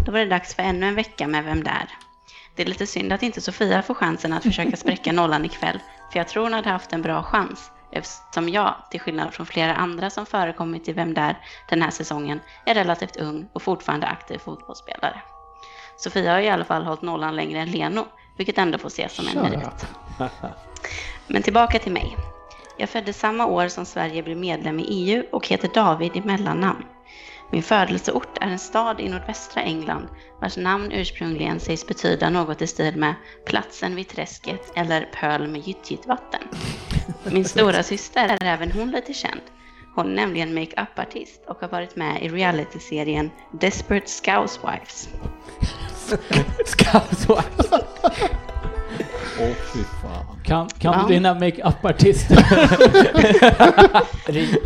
[0.06, 1.90] Då var det dags för ännu en vecka med Vem där?
[2.56, 5.80] Det är lite synd att inte Sofia får chansen att försöka spräcka nollan ikväll,
[6.12, 9.76] för jag tror hon hade haft en bra chans, eftersom jag, till skillnad från flera
[9.76, 11.38] andra som förekommit i Vem där
[11.70, 15.22] den här säsongen, är relativt ung och fortfarande aktiv fotbollsspelare.
[15.98, 18.06] Sofia har i alla fall hållit nollan längre än Leno,
[18.38, 19.88] vilket ändå får ses som en merit.
[21.28, 22.18] Men tillbaka till mig.
[22.80, 26.84] Jag föddes samma år som Sverige blev medlem i EU och heter David i mellannamn.
[27.52, 30.08] Min födelseort är en stad i nordvästra England
[30.42, 33.14] vars namn ursprungligen sägs betyda något i stil med
[33.46, 36.42] platsen vid träsket eller pöl med gyttjigt vatten.
[37.24, 39.42] Min stora syster är även hon lite känd.
[39.96, 45.10] Hon är nämligen make-up-artist och har varit med i reality-serien Desperate Scousewives.
[46.66, 47.72] Scousewives.
[49.42, 50.26] Åh fy fan.
[50.44, 51.06] Kan, kan Ja.
[51.08, 52.46] du dina make-up-artister?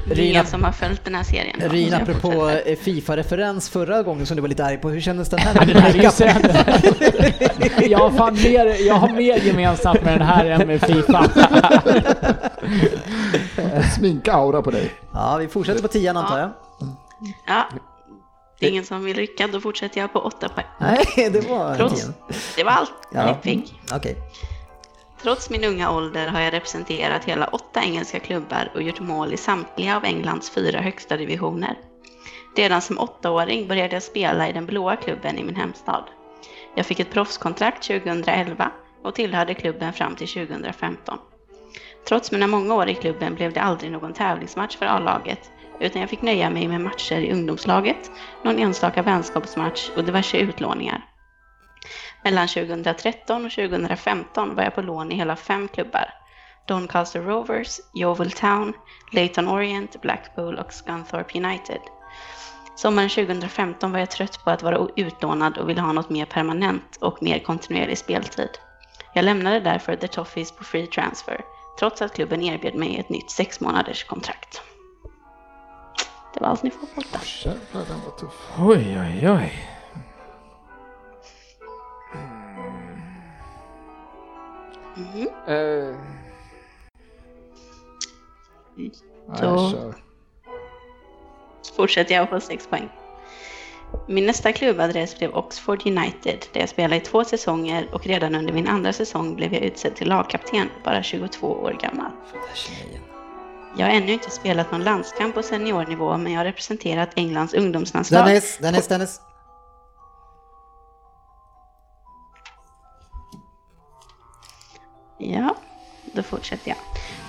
[0.15, 1.59] Rina, som har följt den här serien.
[1.69, 5.39] Rina apropå eh, Fifa-referens förra gången som du var lite arg på, hur kändes den
[5.39, 5.53] här?
[5.65, 6.03] Den här är
[7.89, 11.25] jag, har fan mer, jag har mer gemensamt med den här än med Fifa.
[13.95, 14.91] Sminka-aura på dig.
[15.13, 16.49] Ja, vi fortsätter på tian antar jag.
[17.47, 17.63] Ja.
[18.59, 20.65] Det är ingen som vill rycka, då fortsätter jag på åtta poäng.
[20.79, 22.07] Nej, det var Trots,
[22.55, 23.27] det var allt Ja.
[23.27, 23.73] jag fick.
[23.93, 24.15] Okej.
[25.23, 29.37] Trots min unga ålder har jag representerat hela åtta engelska klubbar och gjort mål i
[29.37, 31.77] samtliga av Englands fyra högsta divisioner.
[32.55, 36.03] Redan som åttaåring började jag spela i den blåa klubben i min hemstad.
[36.75, 38.71] Jag fick ett proffskontrakt 2011
[39.03, 41.17] och tillhörde klubben fram till 2015.
[42.07, 46.09] Trots mina många år i klubben blev det aldrig någon tävlingsmatch för A-laget utan jag
[46.09, 48.11] fick nöja mig med matcher i ungdomslaget,
[48.43, 51.12] någon enstaka vänskapsmatch och diverse utlåningar.
[52.23, 56.13] Mellan 2013 och 2015 var jag på lån i hela fem klubbar.
[56.67, 58.73] Doncaster Rovers, Yeovil Town,
[59.11, 61.79] Leighton Orient, Blackpool och Scunthorpe United.
[62.75, 66.97] Sommaren 2015 var jag trött på att vara utlånad och ville ha något mer permanent
[67.01, 68.49] och mer kontinuerlig speltid.
[69.13, 71.41] Jag lämnade därför The Toffees på free transfer,
[71.79, 74.61] trots att klubben erbjöd mig ett nytt sex månaders kontrakt.
[76.33, 77.01] Det var allt ni får på
[77.43, 78.51] Jävlar, den var tuff.
[78.59, 79.53] Oj, oj, oj.
[84.95, 85.27] Mhm.
[85.47, 85.95] Eh,
[88.75, 88.91] Nej,
[89.39, 89.93] Så- kör.
[91.75, 92.89] fortsätter jag på 6 poäng.
[94.07, 98.53] Min nästa klubbadress blev Oxford United där jag spelade i två säsonger och redan under
[98.53, 102.11] min andra säsong blev jag utsedd till lagkapten, bara 22 år gammal.
[103.77, 108.25] Jag har ännu inte spelat någon landskamp på seniornivå men jag har representerat Englands ungdomslandslag.
[108.25, 109.21] Dennis, Dennis, Dennis.
[115.17, 115.55] Ja,
[116.13, 116.77] då fortsätter jag.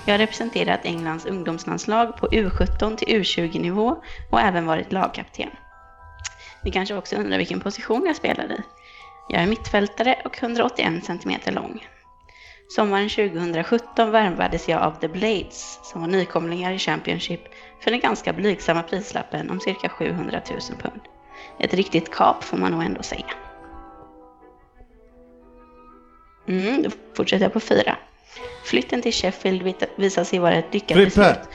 [0.05, 3.95] Jag har representerat Englands ungdomslandslag på U17 till U20-nivå
[4.31, 5.49] och även varit lagkapten.
[6.63, 8.61] Ni kanske också undrar vilken position jag spelar i.
[9.29, 11.87] Jag är mittfältare och 181 cm lång.
[12.67, 17.41] Sommaren 2017 värvades jag av The Blades, som var nykomlingar i Championship,
[17.83, 21.01] för den ganska blygsamma prislappen om cirka 700 000 pund.
[21.59, 23.44] Ett riktigt kap får man nog ändå säga.
[26.47, 27.97] Mm, då fortsätter jag på fyra.
[28.65, 31.09] Flytten till Sheffield visar sig vara ett lyckat Frippe!
[31.15, 31.49] beslut.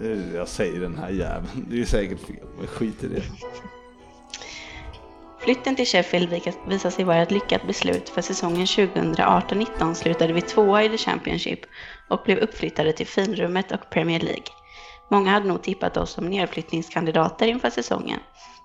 [0.00, 1.66] Eh, Jag säger den här jäveln.
[1.70, 3.22] Det är säkert fel, men skit i det.
[5.40, 10.84] Flytten till Sheffield visar sig vara ett lyckat beslut för säsongen 2018-19 slutade vi tvåa
[10.84, 11.60] i The Championship
[12.08, 14.44] och blev uppflyttade till finrummet och Premier League.
[15.10, 18.18] Många hade nog tippat oss som nedflyttningskandidater inför säsongen,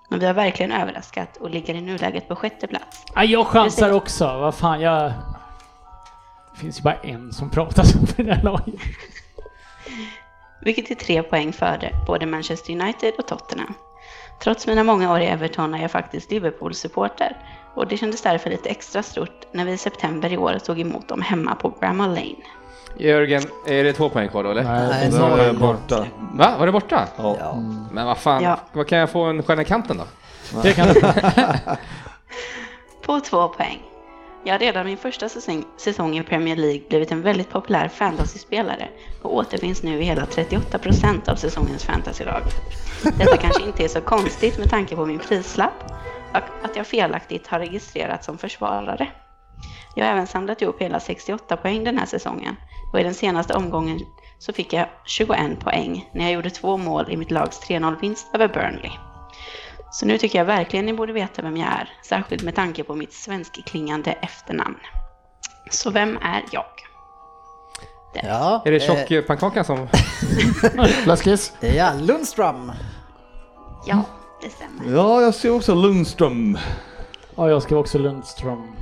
[0.08, 3.04] men vi har verkligen överraskat och ligger i nuläget på sjätte plats.
[3.14, 4.24] Ja, jag chansar också.
[4.24, 5.12] Vad fan, jag...
[6.54, 8.74] Det finns ju bara en som pratar så för det här laget.
[10.60, 13.74] vilket är tre poäng före både Manchester United och Tottenham.
[14.40, 17.36] Trots mina många år i Everton är jag faktiskt Liverpool-supporter
[17.74, 21.08] och det kändes därför lite extra stort när vi i september i år tog emot
[21.08, 22.44] dem hemma på Bramall Lane.
[22.98, 24.64] Jörgen, är det två poäng kvar då eller?
[24.64, 26.06] Nej, är jag borta.
[26.34, 26.54] Va?
[26.58, 27.08] Var det borta?
[27.16, 27.36] Ja.
[27.40, 27.54] Ja.
[27.92, 28.58] Men vad fan, Ja.
[28.72, 30.04] vad kan jag få en stjärna i kanten då?
[30.62, 31.00] Det kan du.
[33.06, 33.82] På två poäng.
[34.44, 38.88] Jag har redan min första säsong, säsong i Premier League blivit en väldigt populär fantasyspelare
[39.22, 42.42] och återfinns nu i hela 38% av säsongens fantasylag.
[43.02, 45.84] Detta kanske inte är så konstigt med tanke på min prislapp
[46.30, 49.08] och att jag felaktigt har registrerats som försvarare.
[49.94, 52.56] Jag har även samlat ihop hela 68 poäng den här säsongen
[52.92, 54.00] och i den senaste omgången
[54.38, 58.48] så fick jag 21 poäng när jag gjorde två mål i mitt lags 3-0-vinst över
[58.48, 58.90] Burnley.
[59.90, 62.94] Så nu tycker jag verkligen ni borde veta vem jag är, särskilt med tanke på
[62.94, 64.78] mitt svenskklingande efternamn.
[65.70, 66.64] Så vem är jag?
[68.14, 69.88] Ja, Är det eh, tjockpannkakan som...
[71.04, 71.52] Fläskis.
[71.60, 72.72] Ja, Lundström.
[73.86, 74.02] Ja,
[74.42, 74.96] det stämmer.
[74.96, 76.58] ja, jag ser också Lundström.
[77.36, 78.72] Ja, jag skrev också Lundström.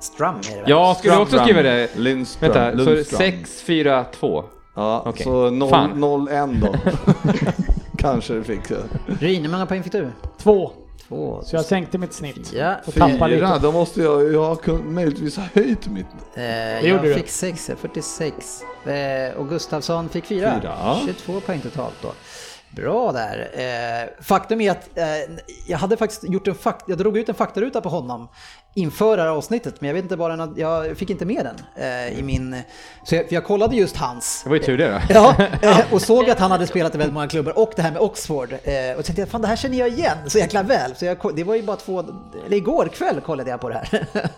[0.00, 0.70] Strum är det väl?
[0.70, 1.44] Jag skulle också Ström.
[1.44, 1.88] skriva det.
[1.96, 2.52] Lindström.
[2.52, 3.18] Vänta, så Lundström.
[3.18, 4.44] 6, 4, 2.
[4.74, 5.24] Ja, Okej.
[5.24, 5.90] så 0, Fan.
[6.00, 6.74] 0 1 då.
[7.98, 8.60] Kanske det fick.
[9.20, 10.08] Ryn, hur många poäng fick du?
[10.38, 10.72] Två.
[11.08, 11.40] Två.
[11.44, 12.52] Så jag sänkte mitt snitt.
[12.52, 13.58] Ja, Och tappade Fyra, lite.
[13.66, 16.06] då måste jag, jag har kun- möjligtvis ha höjt mitt.
[16.34, 17.14] Eh, gjorde jag du.
[17.14, 18.62] fick 6, 46.
[18.86, 20.54] Eh, och Gustavsson fick 4.
[20.60, 21.00] Fyra, ja.
[21.06, 22.12] 22 poäng totalt då.
[22.70, 23.50] Bra där.
[23.54, 25.04] Eh, faktum är att eh,
[25.66, 28.28] jag hade faktiskt gjort en fakt jag drog ut en faktaruta på honom
[28.74, 31.84] inför det här avsnittet, men jag vet inte bara, en- jag fick inte med den
[31.84, 32.62] eh, i min...
[33.04, 34.40] Så jag, jag kollade just hans.
[34.42, 35.14] Det var ju tur det då.
[35.14, 37.90] Ja, eh, och såg att han hade spelat i väldigt många klubbar och det här
[37.92, 38.52] med Oxford.
[38.52, 38.58] Eh,
[38.98, 40.96] och tänkte jag, fan det här känner jag igen så jäkla väl.
[40.96, 42.00] Så jag, det var ju bara två,
[42.46, 44.06] eller igår kväll kollade jag på det här.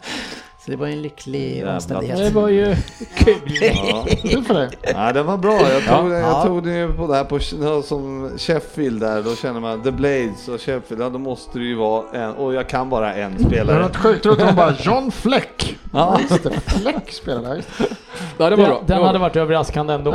[0.64, 2.18] Så det var ju en lycklig Jävla omständighet.
[2.18, 2.76] Det var ju
[3.16, 3.34] kul.
[3.90, 4.06] Ja.
[4.22, 4.68] Kul för dig.
[4.94, 5.52] Nej, den var bra.
[5.70, 6.43] Jag tog, den, jag Ja.
[6.47, 9.22] tog den ju på det här på ja, som Sheffield där.
[9.22, 11.02] Då känner man The Blades och Sheffield.
[11.02, 12.30] Ja, då måste det ju vara en.
[12.34, 13.82] Och jag kan bara en Det var spelare.
[13.82, 15.76] något sjukt roligt, de bara John Fleck.
[15.93, 16.18] Ja.
[16.30, 17.62] Just det, Fleck spelade där.
[18.39, 18.76] Ja, det var bra.
[18.78, 19.28] Den, den var hade bra.
[19.28, 20.14] varit överraskande ändå.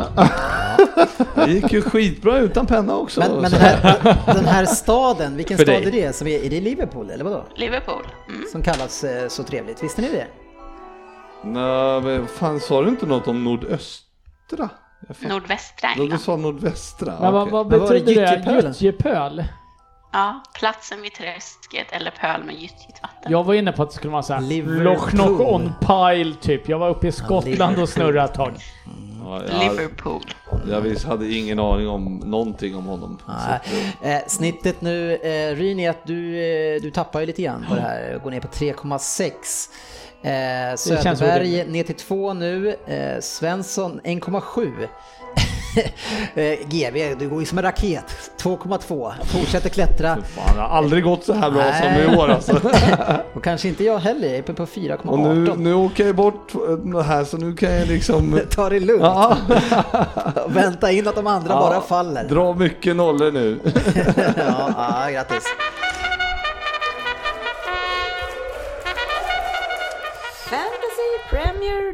[1.35, 3.19] Det gick ju skitbra utan penna också.
[3.19, 5.87] Men, men den, här, den här staden, vilken För stad dig.
[6.01, 6.13] är det?
[6.15, 7.43] Som är, är det Liverpool eller vadå?
[7.55, 8.07] Liverpool.
[8.29, 8.43] Mm.
[8.51, 10.27] Som kallas eh, så trevligt, visste ni det?
[11.43, 14.69] Nej, men fan sa du inte något om nordöstra?
[15.19, 16.19] Nordvästra Då Du England.
[16.19, 17.13] sa nordvästra.
[17.21, 18.65] Men vad, vad Men var det betyder det?
[18.69, 19.43] Gyttjepöl?
[20.13, 23.31] Ja, platsen vid träsket eller pöl med gyttjigt vatten.
[23.31, 24.63] Jag var inne på att det skulle vara såhär.
[24.83, 26.69] Loch Nock on Pile typ.
[26.69, 28.53] Jag var uppe i Skottland och snurrade ett tag.
[29.59, 30.21] Liverpool.
[30.69, 33.18] Jag visst hade ingen aning om någonting om honom.
[33.27, 33.60] Nej.
[34.02, 37.81] Eh, snittet nu, eh, är att du, eh, du tappar ju lite grann på det
[37.81, 39.69] här, går ner på 3,6.
[40.22, 44.88] Eh, Söderberg ner till 2 nu, eh, Svensson 1,7.
[46.35, 49.11] eh, GV, du går ju som en raket, 2,2.
[49.25, 50.15] Fortsätter klättra.
[50.15, 52.13] Fan, det har aldrig gått så här bra som Nej.
[52.13, 52.61] i år alltså.
[53.33, 55.07] Och kanske inte jag heller, jag är på 4,18.
[55.07, 56.51] Och nu, nu åker jag bort
[56.83, 58.39] det här så nu kan jag liksom...
[58.49, 59.01] Ta det lugnt.
[59.03, 59.37] Ja,
[60.47, 62.23] Vänta in att de andra bara Ja, faller.
[62.23, 63.59] Dra mycket nollor nu.
[64.37, 65.43] ja, ja, grattis.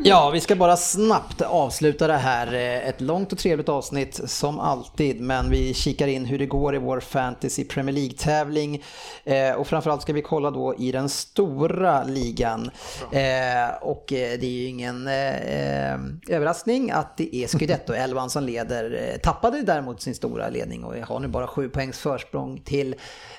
[0.05, 2.53] Ja, vi ska bara snabbt avsluta det här.
[2.53, 6.75] Eh, Ett långt och trevligt avsnitt som alltid, men vi kikar in hur det går
[6.75, 8.83] i vår Fantasy Premier League-tävling.
[9.23, 12.71] Eh, och framförallt ska vi kolla då i den stora ligan.
[13.11, 15.93] Eh, och det är ju ingen eh,
[16.35, 19.17] överraskning att det är Scudetto 11 som leder.
[19.23, 22.95] Tappade däremot sin stora ledning och har nu bara sju poängs försprång till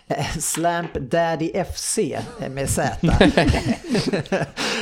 [0.40, 1.98] Slamp Daddy FC
[2.50, 2.96] med Z.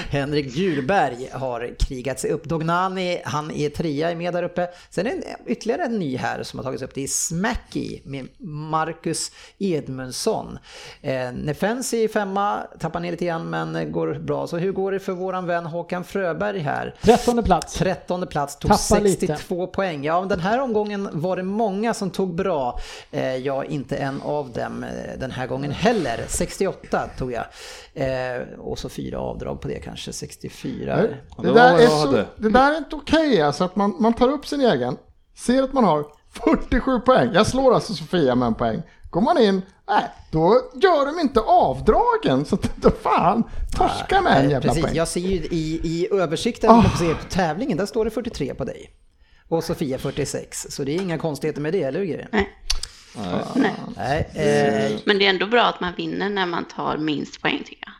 [0.08, 2.44] Henrik Djurberg har krigat sig upp.
[2.44, 4.68] Dognani, han är trea, är med där uppe.
[4.90, 6.94] Sen är det ytterligare en ny här som har tagits upp.
[6.94, 10.58] Det är Smacky med Marcus Edmundsson.
[11.00, 14.46] Eh, Nefensi är femma, tappar ner lite grann men går bra.
[14.46, 16.94] Så hur går det för våran vän Håkan Fröberg här?
[17.02, 17.74] Trettonde plats.
[17.74, 19.26] Trettonde plats, tog Tappar lite.
[19.26, 20.04] 62 poäng.
[20.04, 22.78] Ja, men den här omgången var det många som tog bra.
[23.10, 26.24] Eh, jag är inte en av dem eh, den här gången heller.
[26.28, 27.44] 68 tog jag.
[27.94, 30.96] Eh, och så fyra avdrag på det kanske, 64.
[31.42, 34.46] Det, där är så, det där är inte okej alltså att man, man tar upp
[34.46, 34.96] sin egen,
[35.36, 37.30] ser att man har 47 poäng.
[37.34, 38.82] Jag slår alltså Sofia med en poäng.
[39.10, 42.44] Går man in, nej, då gör de inte avdragen.
[42.44, 43.42] Så att, då fan,
[43.76, 44.94] torska med en Eh, jävla Precis, poäng.
[44.96, 46.82] jag ser ju i, i översikten Ah.
[46.82, 48.90] på på tävlingen, där står det 43 på dig.
[49.48, 52.28] Och Sofia 46, så det är inga konstigheter med det, eller hur?
[52.32, 52.48] Nej.
[53.54, 53.72] Nej.
[53.96, 57.58] Nej, eh, Men det är ändå bra att man vinner när man tar minst poäng
[57.64, 57.92] tycker jag.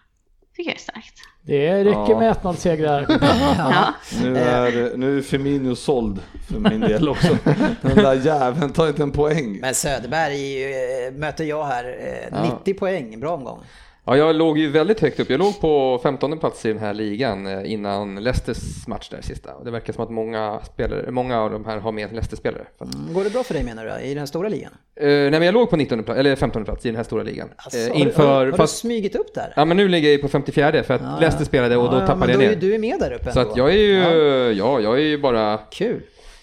[0.56, 1.14] Tycker jag är starkt.
[1.44, 2.18] Det räcker Ja.
[2.18, 3.06] med 1-0-segrar.
[3.59, 3.94] Ja.
[4.22, 7.36] Nu är, nu är Firmino såld för min del också.
[7.82, 9.59] Den där jäveln tar inte en poäng.
[9.60, 10.64] men Söderberg
[11.06, 11.97] eh, möter jag här,
[12.32, 13.62] eh, 90 poäng, bra omgång.
[14.05, 15.31] Ja, jag låg ju väldigt högt upp.
[15.31, 19.55] Jag låg på 15 plats i den här ligan eh, innan Leicesters match där sista.
[19.55, 22.62] Och det verkar som att många, spelare, många av de här har med Leicester-spelare.
[22.81, 24.73] Mm, Går det bra för dig menar du, i den stora ligan?
[25.01, 27.23] Eh, nej, men jag låg på 19 plats, eller 15 plats i den här stora
[27.23, 27.49] ligan.
[27.57, 29.53] Alltså, du- inför, har, har fast, du smugit upp där?
[29.57, 31.47] ja men nu ligger jag ju på 54 för att Ja, Leicester ja.
[31.47, 32.53] spelade och då Ja, ja, tappade men jag då ner.
[32.57, 33.51] är Du är med där uppe Så ändå.
[33.51, 34.81] att jag är ju, Ja, ja.
[34.81, 36.01] jag är ju bara, Kul.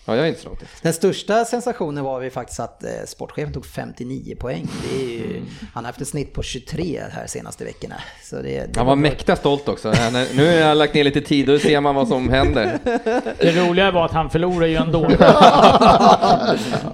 [0.10, 0.60] Ja jag är inte så långt.
[0.82, 4.68] Den största sensationen var ju faktiskt att eh, sportchefen tog 59 poäng.
[4.90, 5.42] Det är ju,
[5.74, 7.96] han har haft ett snitt på 23 här senaste veckorna.
[8.24, 9.02] Så det, det Han var bra.
[9.02, 9.94] mäkta stolt också.
[10.36, 12.80] Nu har jag lagt ner lite tid, då ser man vad som händer.
[13.40, 15.10] Det roliga var att han förlorade ju ändå.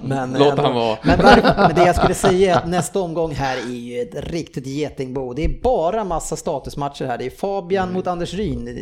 [0.02, 0.98] Men, Låt eh, han vara.
[1.02, 1.18] Men,
[1.56, 5.32] men det jag skulle säga är att nästa omgång här är ju ett riktigt getingbo.
[5.34, 7.18] Det är bara massa statusmatcher här.
[7.18, 7.94] Det är Fabian Mm.
[7.94, 8.78] mot Anders Ryn.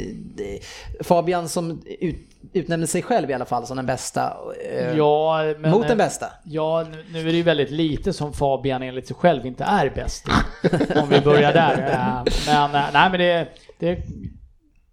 [1.00, 2.16] Fabian som ut,
[2.54, 4.36] utnämnde sig själv i alla fall som den bästa.
[4.70, 6.26] eh, Ja, men, mot den bästa.
[6.44, 9.90] Ja, nu, nu är det ju väldigt lite som Fabian enligt sig själv inte är
[9.94, 10.26] bäst.
[11.02, 11.78] Om vi börjar där.
[11.78, 13.48] Eh, Men eh, nej, men det,
[13.78, 13.98] det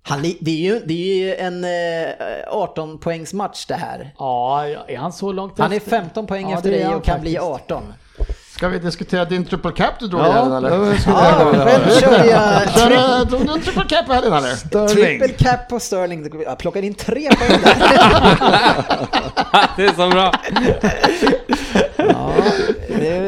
[0.04, 2.10] Han, det, är ju, det är ju en eh,
[2.48, 4.14] 18 poängs match det här.
[4.18, 5.90] Ja, är han så långt Han är efter?
[5.90, 7.72] 15 poäng Ja, efter dig och kan bli faktiskt.
[7.72, 7.94] 18.
[8.62, 10.70] Ska vi diskutera din triple cap du drog i Ja, helgen eller?
[10.70, 10.78] Ja,
[11.66, 12.00] själv höra.
[12.00, 14.88] körde jag tri- Kör, Drog du en triple cap i helgen eller?
[14.88, 16.30] triple cap på Sterling.
[16.46, 17.76] Jag plockade in tre poäng där.
[19.78, 20.34] Det är så bra.
[21.98, 22.34] Ja,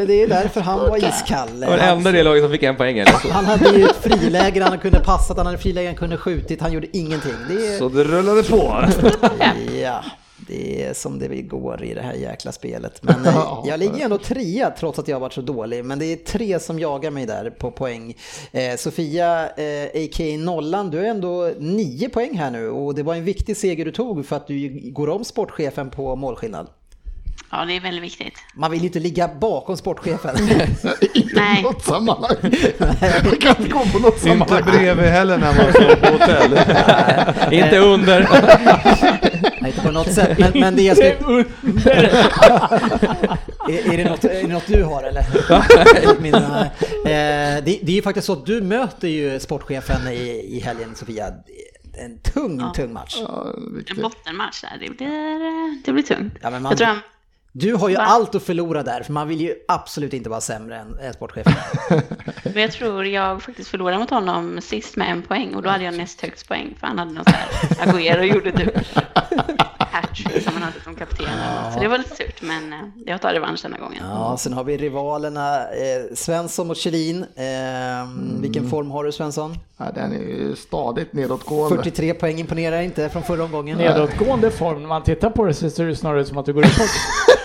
[0.07, 1.59] det är därför han var iskall.
[1.59, 3.31] Det var det enda det laget som fick en poäng eller?
[3.31, 6.71] Han hade ju ett friläge, han kunde passat, han hade friläge, han kunde skjutit, han
[6.71, 7.33] gjorde ingenting.
[7.49, 7.77] Det är...
[7.79, 8.85] Så det rullade på.
[9.81, 10.03] Ja,
[10.47, 13.03] det är som det går i det här jäkla spelet.
[13.03, 15.85] Men eh, jag ligger ändå trea trots att jag varit så dålig.
[15.85, 18.15] Men det är tre som jagar mig där på poäng.
[18.51, 20.37] Eh, Sofia, eh, a.k.a.
[20.37, 23.91] Nollan, du har ändå nio poäng här nu och det var en viktig seger du
[23.91, 26.67] tog för att du går om sportchefen på målskillnad.
[27.51, 28.33] Ja, det är väldigt viktigt.
[28.55, 30.35] Man vill ju inte ligga bakom sportchefen.
[31.33, 31.61] Nej.
[31.63, 32.35] Något sammanhang.
[33.23, 34.63] Jag kan inte gå på något Inte sammanhang.
[34.65, 36.59] bredvid heller när man står på hotell.
[37.53, 38.19] Inte under.
[39.61, 41.05] Nej, inte på något sätt, men, men det jag ska...
[41.05, 41.45] är,
[43.93, 46.21] är, det något, är det något du har eller?
[46.21, 46.65] Min, eh,
[47.05, 51.29] det, det är ju faktiskt så att du möter ju sportchefen i, i helgen Sofia.
[51.29, 52.73] Det är En tung, Ja.
[52.75, 53.15] tung match.
[53.19, 53.47] Ja,
[53.95, 56.33] En bottenmatch där, det blir, det blir tungt.
[56.41, 56.97] Ja, men man- Jag tror han,
[57.55, 58.01] Du har ju Va?
[58.01, 61.53] allt att förlora där, för man vill ju absolut inte vara sämre än, sportchefen.
[62.43, 65.83] men jag tror jag faktiskt förlorade mot honom sist med en poäng och då hade
[65.83, 68.71] jag näst högst poäng för han hade något sådär, Agüero gjorde typ
[69.77, 71.27] hattrick som han hade som kapten.
[71.73, 74.03] Så det var lite surt men eh, jag tar revansch denna gången.
[74.09, 77.23] Ja, sen har vi rivalerna eh, Svensson mot Kjellin.
[77.35, 78.07] Eh,
[78.41, 79.57] Vilken form har du Svensson?
[79.77, 81.75] Ja, den är ju stadigt nedåtgående.
[81.77, 83.77] 43 poäng imponerar inte från förra omgången.
[83.77, 86.53] Nedåtgående form, när man tittar på det så ser det snarare ut som att du
[86.53, 86.89] går uppåt.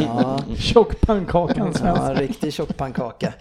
[0.00, 0.38] Ja.
[0.58, 2.14] Tjockpannkakan Ja, Svensson.
[2.14, 3.32] riktig tjockpannkaka.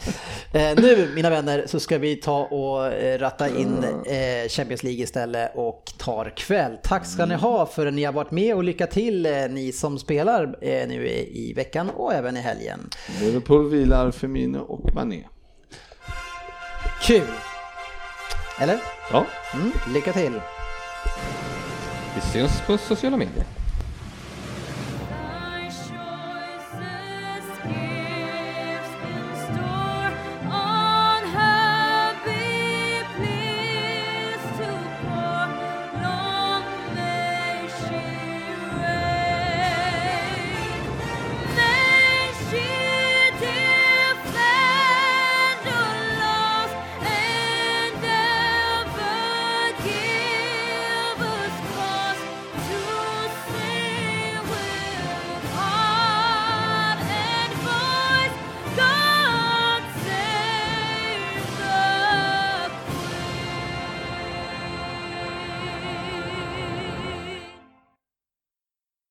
[0.53, 5.03] Eh, nu mina vänner så ska vi ta och eh, ratta in eh, Champions League
[5.03, 6.77] istället och tar kväll.
[6.83, 9.71] Tack ska ni ha för att ni har varit med och lycka till eh, ni
[9.71, 12.89] som spelar eh, nu i, i veckan och även i helgen.
[13.21, 15.23] Liverpool vilar Firmino och Mané.
[17.01, 17.21] Kul!
[18.59, 18.77] Eller?
[19.11, 20.41] Ja, Mm, lycka till!
[22.15, 23.45] vi syns på sociala medier.